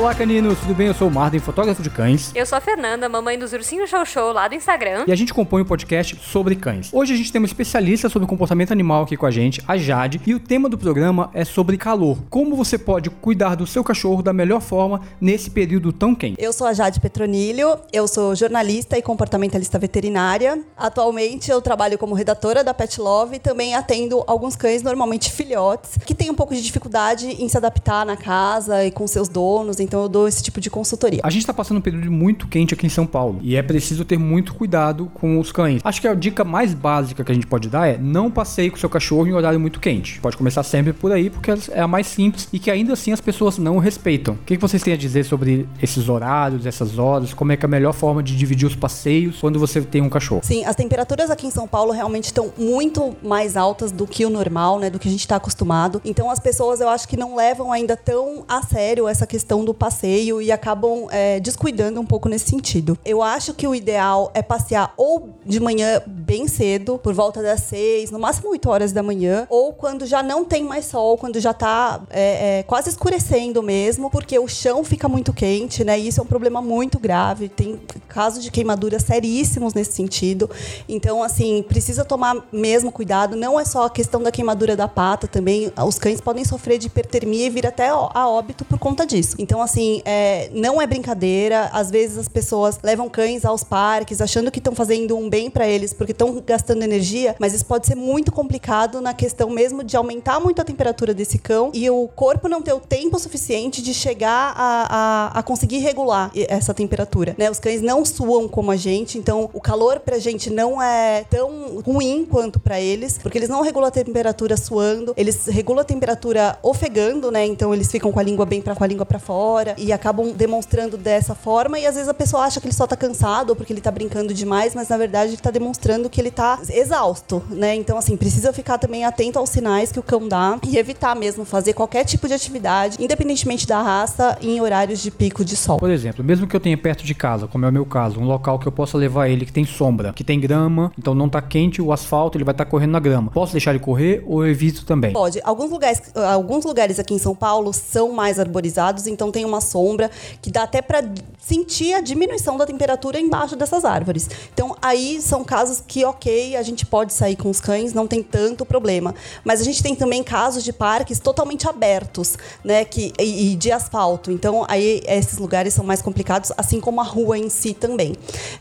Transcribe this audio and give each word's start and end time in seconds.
Olá, 0.00 0.14
caninos, 0.14 0.58
tudo 0.60 0.74
bem? 0.74 0.86
Eu 0.86 0.94
sou 0.94 1.08
o 1.08 1.10
Marden, 1.10 1.38
fotógrafo 1.40 1.82
de 1.82 1.90
cães. 1.90 2.32
Eu 2.34 2.46
sou 2.46 2.56
a 2.56 2.60
Fernanda, 2.62 3.06
mamãe 3.06 3.38
dos 3.38 3.52
ursinhos 3.52 3.90
show 3.90 4.02
show 4.06 4.32
lá 4.32 4.48
do 4.48 4.54
Instagram. 4.54 5.04
E 5.06 5.12
a 5.12 5.14
gente 5.14 5.34
compõe 5.34 5.60
um 5.60 5.64
podcast 5.66 6.18
sobre 6.22 6.56
cães. 6.56 6.88
Hoje 6.90 7.12
a 7.12 7.16
gente 7.18 7.30
tem 7.30 7.38
uma 7.38 7.44
especialista 7.44 8.08
sobre 8.08 8.26
comportamento 8.26 8.72
animal 8.72 9.02
aqui 9.02 9.14
com 9.14 9.26
a 9.26 9.30
gente, 9.30 9.62
a 9.68 9.76
Jade, 9.76 10.18
e 10.26 10.34
o 10.34 10.40
tema 10.40 10.70
do 10.70 10.78
programa 10.78 11.30
é 11.34 11.44
sobre 11.44 11.76
calor. 11.76 12.16
Como 12.30 12.56
você 12.56 12.78
pode 12.78 13.10
cuidar 13.10 13.54
do 13.56 13.66
seu 13.66 13.84
cachorro 13.84 14.22
da 14.22 14.32
melhor 14.32 14.62
forma 14.62 15.02
nesse 15.20 15.50
período 15.50 15.92
tão 15.92 16.14
quente? 16.14 16.42
Eu 16.42 16.54
sou 16.54 16.66
a 16.66 16.72
Jade 16.72 16.98
Petronilho, 16.98 17.78
eu 17.92 18.08
sou 18.08 18.34
jornalista 18.34 18.96
e 18.96 19.02
comportamentalista 19.02 19.78
veterinária. 19.78 20.64
Atualmente 20.78 21.50
eu 21.50 21.60
trabalho 21.60 21.98
como 21.98 22.14
redatora 22.14 22.64
da 22.64 22.72
Pet 22.72 22.98
Love 22.98 23.36
e 23.36 23.38
também 23.38 23.74
atendo 23.74 24.24
alguns 24.26 24.56
cães, 24.56 24.82
normalmente 24.82 25.30
filhotes, 25.30 25.98
que 26.06 26.14
têm 26.14 26.30
um 26.30 26.34
pouco 26.34 26.54
de 26.54 26.62
dificuldade 26.62 27.26
em 27.26 27.46
se 27.50 27.58
adaptar 27.58 28.06
na 28.06 28.16
casa 28.16 28.82
e 28.82 28.90
com 28.90 29.06
seus 29.06 29.28
donos 29.28 29.78
então 29.90 30.02
eu 30.02 30.08
dou 30.08 30.28
esse 30.28 30.40
tipo 30.40 30.60
de 30.60 30.70
consultoria. 30.70 31.18
A 31.24 31.30
gente 31.30 31.42
está 31.42 31.52
passando 31.52 31.78
um 31.78 31.80
período 31.80 32.12
muito 32.12 32.46
quente 32.46 32.72
aqui 32.72 32.86
em 32.86 32.88
São 32.88 33.04
Paulo 33.04 33.40
e 33.42 33.56
é 33.56 33.62
preciso 33.62 34.04
ter 34.04 34.16
muito 34.16 34.54
cuidado 34.54 35.10
com 35.12 35.36
os 35.40 35.50
cães. 35.50 35.80
Acho 35.82 36.00
que 36.00 36.06
a 36.06 36.14
dica 36.14 36.44
mais 36.44 36.72
básica 36.72 37.24
que 37.24 37.32
a 37.32 37.34
gente 37.34 37.48
pode 37.48 37.68
dar 37.68 37.88
é 37.88 37.98
não 37.98 38.30
passeie 38.30 38.70
com 38.70 38.76
seu 38.76 38.88
cachorro 38.88 39.26
em 39.26 39.32
horário 39.32 39.58
muito 39.58 39.80
quente. 39.80 40.20
Pode 40.20 40.36
começar 40.36 40.62
sempre 40.62 40.92
por 40.92 41.10
aí 41.10 41.28
porque 41.28 41.50
é 41.72 41.80
a 41.80 41.88
mais 41.88 42.06
simples 42.06 42.48
e 42.52 42.60
que 42.60 42.70
ainda 42.70 42.92
assim 42.92 43.10
as 43.10 43.20
pessoas 43.20 43.58
não 43.58 43.78
respeitam. 43.78 44.34
O 44.34 44.44
que 44.44 44.56
vocês 44.56 44.80
têm 44.80 44.94
a 44.94 44.96
dizer 44.96 45.24
sobre 45.24 45.68
esses 45.82 46.08
horários, 46.08 46.66
essas 46.66 46.96
horas? 46.96 47.34
Como 47.34 47.50
é 47.50 47.56
que 47.56 47.64
é 47.64 47.66
a 47.66 47.68
melhor 47.68 47.92
forma 47.92 48.22
de 48.22 48.36
dividir 48.36 48.68
os 48.68 48.76
passeios 48.76 49.40
quando 49.40 49.58
você 49.58 49.80
tem 49.80 50.02
um 50.02 50.08
cachorro? 50.08 50.42
Sim, 50.44 50.64
as 50.66 50.76
temperaturas 50.76 51.32
aqui 51.32 51.48
em 51.48 51.50
São 51.50 51.66
Paulo 51.66 51.90
realmente 51.90 52.26
estão 52.26 52.52
muito 52.56 53.16
mais 53.24 53.56
altas 53.56 53.90
do 53.90 54.06
que 54.06 54.24
o 54.24 54.30
normal, 54.30 54.78
né? 54.78 54.88
Do 54.88 55.00
que 55.00 55.08
a 55.08 55.10
gente 55.10 55.22
está 55.22 55.34
acostumado. 55.34 56.00
Então 56.04 56.30
as 56.30 56.38
pessoas 56.38 56.80
eu 56.80 56.88
acho 56.88 57.08
que 57.08 57.16
não 57.16 57.34
levam 57.34 57.72
ainda 57.72 57.96
tão 57.96 58.44
a 58.46 58.62
sério 58.62 59.08
essa 59.08 59.26
questão 59.26 59.64
do 59.64 59.74
passeio 59.80 60.42
e 60.42 60.52
acabam 60.52 61.08
é, 61.10 61.40
descuidando 61.40 61.98
um 61.98 62.04
pouco 62.04 62.28
nesse 62.28 62.50
sentido. 62.50 62.98
Eu 63.02 63.22
acho 63.22 63.54
que 63.54 63.66
o 63.66 63.74
ideal 63.74 64.30
é 64.34 64.42
passear 64.42 64.92
ou 64.94 65.30
de 65.44 65.58
manhã 65.58 66.02
bem 66.06 66.46
cedo, 66.46 66.98
por 66.98 67.14
volta 67.14 67.42
das 67.42 67.62
seis, 67.62 68.10
no 68.10 68.18
máximo 68.18 68.50
8 68.50 68.68
horas 68.68 68.92
da 68.92 69.02
manhã, 69.02 69.46
ou 69.48 69.72
quando 69.72 70.04
já 70.04 70.22
não 70.22 70.44
tem 70.44 70.62
mais 70.62 70.84
sol, 70.84 71.16
quando 71.16 71.40
já 71.40 71.54
tá 71.54 72.02
é, 72.10 72.58
é, 72.58 72.62
quase 72.64 72.90
escurecendo 72.90 73.62
mesmo, 73.62 74.10
porque 74.10 74.38
o 74.38 74.46
chão 74.46 74.84
fica 74.84 75.08
muito 75.08 75.32
quente, 75.32 75.82
né? 75.82 75.98
E 75.98 76.08
isso 76.08 76.20
é 76.20 76.22
um 76.22 76.26
problema 76.26 76.60
muito 76.60 76.98
grave. 76.98 77.48
Tem 77.48 77.80
casos 78.06 78.44
de 78.44 78.50
queimaduras 78.50 79.02
seríssimos 79.02 79.72
nesse 79.72 79.92
sentido. 79.92 80.50
Então, 80.86 81.22
assim, 81.22 81.64
precisa 81.66 82.04
tomar 82.04 82.36
mesmo 82.52 82.92
cuidado. 82.92 83.34
Não 83.34 83.58
é 83.58 83.64
só 83.64 83.86
a 83.86 83.90
questão 83.90 84.22
da 84.22 84.30
queimadura 84.30 84.76
da 84.76 84.86
pata, 84.86 85.26
também 85.26 85.72
os 85.86 85.98
cães 85.98 86.20
podem 86.20 86.44
sofrer 86.44 86.76
de 86.76 86.88
hipertermia 86.88 87.46
e 87.46 87.50
vir 87.50 87.66
até 87.66 87.88
a 87.88 88.28
óbito 88.28 88.64
por 88.64 88.78
conta 88.78 89.06
disso. 89.06 89.36
Então, 89.38 89.62
assim, 89.62 89.69
é, 90.04 90.50
não 90.52 90.80
é 90.80 90.86
brincadeira. 90.86 91.70
Às 91.72 91.90
vezes 91.90 92.18
as 92.18 92.28
pessoas 92.28 92.78
levam 92.82 93.08
cães 93.08 93.44
aos 93.44 93.62
parques 93.62 94.20
achando 94.20 94.50
que 94.50 94.58
estão 94.58 94.74
fazendo 94.74 95.16
um 95.16 95.28
bem 95.28 95.50
para 95.50 95.66
eles 95.66 95.92
porque 95.92 96.12
estão 96.12 96.42
gastando 96.46 96.82
energia, 96.82 97.36
mas 97.38 97.54
isso 97.54 97.66
pode 97.66 97.86
ser 97.86 97.94
muito 97.94 98.32
complicado 98.32 99.00
na 99.00 99.14
questão 99.14 99.50
mesmo 99.50 99.82
de 99.82 99.96
aumentar 99.96 100.40
muito 100.40 100.60
a 100.60 100.64
temperatura 100.64 101.12
desse 101.14 101.38
cão 101.38 101.70
e 101.74 101.88
o 101.90 102.08
corpo 102.08 102.48
não 102.48 102.62
ter 102.62 102.72
o 102.72 102.80
tempo 102.80 103.18
suficiente 103.18 103.82
de 103.82 103.92
chegar 103.92 104.54
a, 104.56 105.30
a, 105.34 105.38
a 105.38 105.42
conseguir 105.42 105.78
regular 105.78 106.30
essa 106.48 106.72
temperatura. 106.72 107.34
Né? 107.38 107.50
Os 107.50 107.58
cães 107.58 107.82
não 107.82 108.04
suam 108.04 108.48
como 108.48 108.70
a 108.70 108.76
gente, 108.76 109.18
então 109.18 109.50
o 109.52 109.60
calor 109.60 110.00
pra 110.00 110.18
gente 110.18 110.50
não 110.50 110.80
é 110.82 111.24
tão 111.28 111.80
ruim 111.84 112.26
quanto 112.28 112.58
para 112.58 112.80
eles, 112.80 113.18
porque 113.18 113.38
eles 113.38 113.48
não 113.48 113.62
regulam 113.62 113.88
a 113.88 113.90
temperatura 113.90 114.56
suando, 114.56 115.14
eles 115.16 115.46
regulam 115.46 115.82
a 115.82 115.84
temperatura 115.84 116.58
ofegando, 116.62 117.30
né? 117.30 117.46
Então 117.46 117.72
eles 117.74 117.90
ficam 117.90 118.10
com 118.12 118.18
a 118.18 118.22
língua 118.22 118.46
bem 118.46 118.60
para 118.60 118.74
com 118.74 118.84
a 118.84 118.86
língua 118.86 119.06
para 119.06 119.18
fora 119.18 119.49
e 119.76 119.92
acabam 119.92 120.32
demonstrando 120.32 120.96
dessa 120.96 121.34
forma 121.34 121.78
e 121.78 121.86
às 121.86 121.94
vezes 121.94 122.08
a 122.08 122.14
pessoa 122.14 122.44
acha 122.44 122.60
que 122.60 122.66
ele 122.66 122.74
só 122.74 122.86
tá 122.86 122.96
cansado 122.96 123.50
ou 123.50 123.56
porque 123.56 123.72
ele 123.72 123.80
tá 123.80 123.90
brincando 123.90 124.32
demais, 124.32 124.74
mas 124.74 124.88
na 124.88 124.96
verdade 124.96 125.32
ele 125.32 125.40
tá 125.40 125.50
demonstrando 125.50 126.08
que 126.08 126.20
ele 126.20 126.30
tá 126.30 126.58
exausto, 126.70 127.42
né? 127.50 127.74
Então 127.74 127.96
assim, 127.98 128.16
precisa 128.16 128.52
ficar 128.52 128.78
também 128.78 129.04
atento 129.04 129.38
aos 129.38 129.50
sinais 129.50 129.92
que 129.92 129.98
o 129.98 130.02
cão 130.02 130.26
dá 130.28 130.58
e 130.66 130.76
evitar 130.76 131.14
mesmo 131.14 131.44
fazer 131.44 131.72
qualquer 131.72 132.04
tipo 132.04 132.28
de 132.28 132.34
atividade, 132.34 132.96
independentemente 133.00 133.66
da 133.66 133.82
raça, 133.82 134.38
em 134.40 134.60
horários 134.60 135.00
de 135.00 135.10
pico 135.10 135.44
de 135.44 135.56
sol. 135.56 135.78
Por 135.78 135.90
exemplo, 135.90 136.24
mesmo 136.24 136.46
que 136.46 136.54
eu 136.54 136.60
tenha 136.60 136.76
perto 136.76 137.04
de 137.04 137.14
casa, 137.14 137.46
como 137.46 137.64
é 137.64 137.68
o 137.68 137.72
meu 137.72 137.86
caso, 137.86 138.20
um 138.20 138.24
local 138.24 138.58
que 138.58 138.66
eu 138.66 138.72
possa 138.72 138.96
levar 138.96 139.28
ele 139.28 139.44
que 139.44 139.52
tem 139.52 139.64
sombra, 139.64 140.12
que 140.12 140.24
tem 140.24 140.40
grama, 140.40 140.92
então 140.98 141.14
não 141.14 141.28
tá 141.28 141.40
quente 141.40 141.80
o 141.82 141.92
asfalto, 141.92 142.36
ele 142.36 142.44
vai 142.44 142.52
estar 142.52 142.64
tá 142.64 142.70
correndo 142.70 142.92
na 142.92 143.00
grama. 143.00 143.30
Posso 143.30 143.52
deixar 143.52 143.70
ele 143.70 143.80
correr 143.80 144.22
ou 144.26 144.46
evito 144.46 144.84
também? 144.84 145.12
Pode. 145.12 145.40
Alguns 145.44 145.70
lugares, 145.70 146.02
alguns 146.14 146.64
lugares 146.64 146.98
aqui 146.98 147.14
em 147.14 147.18
São 147.18 147.34
Paulo 147.34 147.72
são 147.72 148.12
mais 148.12 148.38
arborizados, 148.38 149.06
então 149.06 149.30
tem 149.30 149.39
uma 149.44 149.60
sombra, 149.60 150.10
que 150.40 150.50
dá 150.50 150.64
até 150.64 150.82
para 150.82 151.02
sentir 151.40 151.94
a 151.94 152.00
diminuição 152.00 152.56
da 152.56 152.66
temperatura 152.66 153.18
embaixo 153.18 153.56
dessas 153.56 153.84
árvores. 153.84 154.28
Então, 154.52 154.76
aí 154.80 155.20
são 155.20 155.42
casos 155.42 155.82
que, 155.86 156.04
ok, 156.04 156.56
a 156.56 156.62
gente 156.62 156.86
pode 156.86 157.12
sair 157.12 157.34
com 157.34 157.50
os 157.50 157.60
cães, 157.60 157.92
não 157.92 158.06
tem 158.06 158.22
tanto 158.22 158.64
problema. 158.64 159.14
Mas 159.44 159.60
a 159.60 159.64
gente 159.64 159.82
tem 159.82 159.94
também 159.94 160.22
casos 160.22 160.62
de 160.62 160.72
parques 160.72 161.18
totalmente 161.18 161.68
abertos, 161.68 162.36
né, 162.62 162.84
que, 162.84 163.12
e, 163.18 163.52
e 163.52 163.56
de 163.56 163.72
asfalto. 163.72 164.30
Então, 164.30 164.64
aí 164.68 165.02
esses 165.06 165.38
lugares 165.38 165.74
são 165.74 165.84
mais 165.84 166.00
complicados, 166.00 166.52
assim 166.56 166.78
como 166.80 167.00
a 167.00 167.04
rua 167.04 167.38
em 167.38 167.48
si 167.48 167.74
também. 167.74 168.14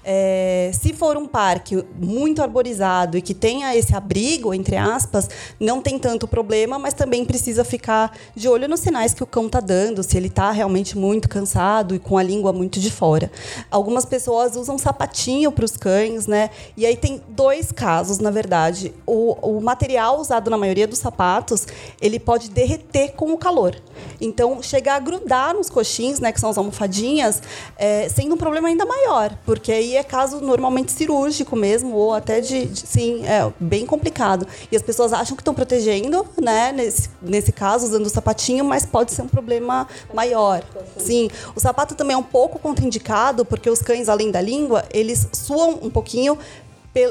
É, 0.04 0.72
se 0.74 0.94
for 0.94 1.18
um 1.18 1.28
parque 1.28 1.84
muito 2.00 2.42
arborizado 2.42 3.18
e 3.18 3.22
que 3.22 3.34
tenha 3.34 3.76
esse 3.76 3.96
abrigo, 3.96 4.54
entre 4.54 4.78
aspas, 4.78 5.30
não 5.60 5.82
tem 5.82 6.00
tanto 6.00 6.28
problema, 6.28 6.80
mas 6.80 6.94
também 6.94 7.24
precisa 7.26 7.64
ficar 7.64 8.18
de 8.36 8.48
olho 8.48 8.68
nos 8.68 8.80
sinais 8.80 9.14
que 9.14 9.22
o 9.22 9.28
cão 9.28 9.46
está 9.46 9.60
dando, 9.60 10.02
se 10.02 10.18
ele 10.18 10.28
está 10.28 10.50
realmente 10.52 10.69
muito 10.98 11.28
cansado 11.28 11.96
e 11.96 12.00
com 12.00 12.18
a 12.18 12.24
língua 12.24 12.54
muito 12.54 12.80
de 12.80 12.92
fora. 12.92 13.32
Algumas 13.70 14.06
pessoas 14.06 14.56
usam 14.56 14.78
sapatinho 14.78 15.52
para 15.52 15.66
os 15.66 15.76
cães, 15.76 16.28
né? 16.28 16.50
E 16.78 16.86
aí 16.86 16.96
tem 16.96 17.22
dois 17.30 17.72
casos, 17.72 18.20
na 18.20 18.32
verdade. 18.32 18.94
O, 19.06 19.58
o 19.58 19.62
material 19.62 20.20
usado 20.20 20.50
na 20.50 20.58
maioria 20.58 20.88
dos 20.88 21.00
sapatos, 21.00 21.68
ele 22.02 22.20
pode 22.20 22.50
derreter 22.50 23.14
com 23.14 23.34
o 23.34 23.38
calor. 23.38 23.76
Então, 24.22 24.62
chegar 24.62 24.96
a 24.96 25.00
grudar 25.00 25.54
nos 25.54 25.70
coxins, 25.70 26.20
né, 26.20 26.32
que 26.32 26.40
são 26.40 26.50
as 26.50 26.58
almofadinhas, 26.58 27.42
é, 27.78 28.08
sendo 28.10 28.36
um 28.36 28.38
problema 28.38 28.68
ainda 28.68 28.86
maior, 28.86 29.38
porque 29.46 29.72
aí 29.72 29.96
é 29.96 30.04
caso 30.04 30.40
normalmente 30.42 30.92
cirúrgico 30.92 31.56
mesmo, 31.56 31.96
ou 31.96 32.14
até 32.14 32.42
de, 32.42 32.66
de 32.66 32.80
sim, 32.80 33.26
é 33.26 33.52
bem 33.60 33.86
complicado. 33.86 34.46
E 34.72 34.76
as 34.76 34.82
pessoas 34.82 35.14
acham 35.14 35.36
que 35.36 35.42
estão 35.42 35.54
protegendo, 35.54 36.26
né, 36.42 36.72
nesse, 36.72 37.10
nesse 37.22 37.52
caso, 37.52 37.86
usando 37.86 38.06
o 38.06 38.10
sapatinho, 38.10 38.64
mas 38.66 38.86
pode 38.86 39.12
ser 39.14 39.22
um 39.22 39.28
problema 39.28 39.88
maior. 40.14 40.59
Sim, 40.98 41.30
o 41.56 41.60
sapato 41.60 41.96
também 41.96 42.14
é 42.14 42.18
um 42.18 42.24
pouco 42.24 42.60
contraindicado, 42.60 43.46
porque 43.46 43.70
os 43.70 43.82
cães, 43.82 44.10
além 44.10 44.32
da 44.32 44.42
língua, 44.42 44.86
eles 44.92 45.28
suam 45.34 45.80
um 45.82 45.90
pouquinho 45.90 46.38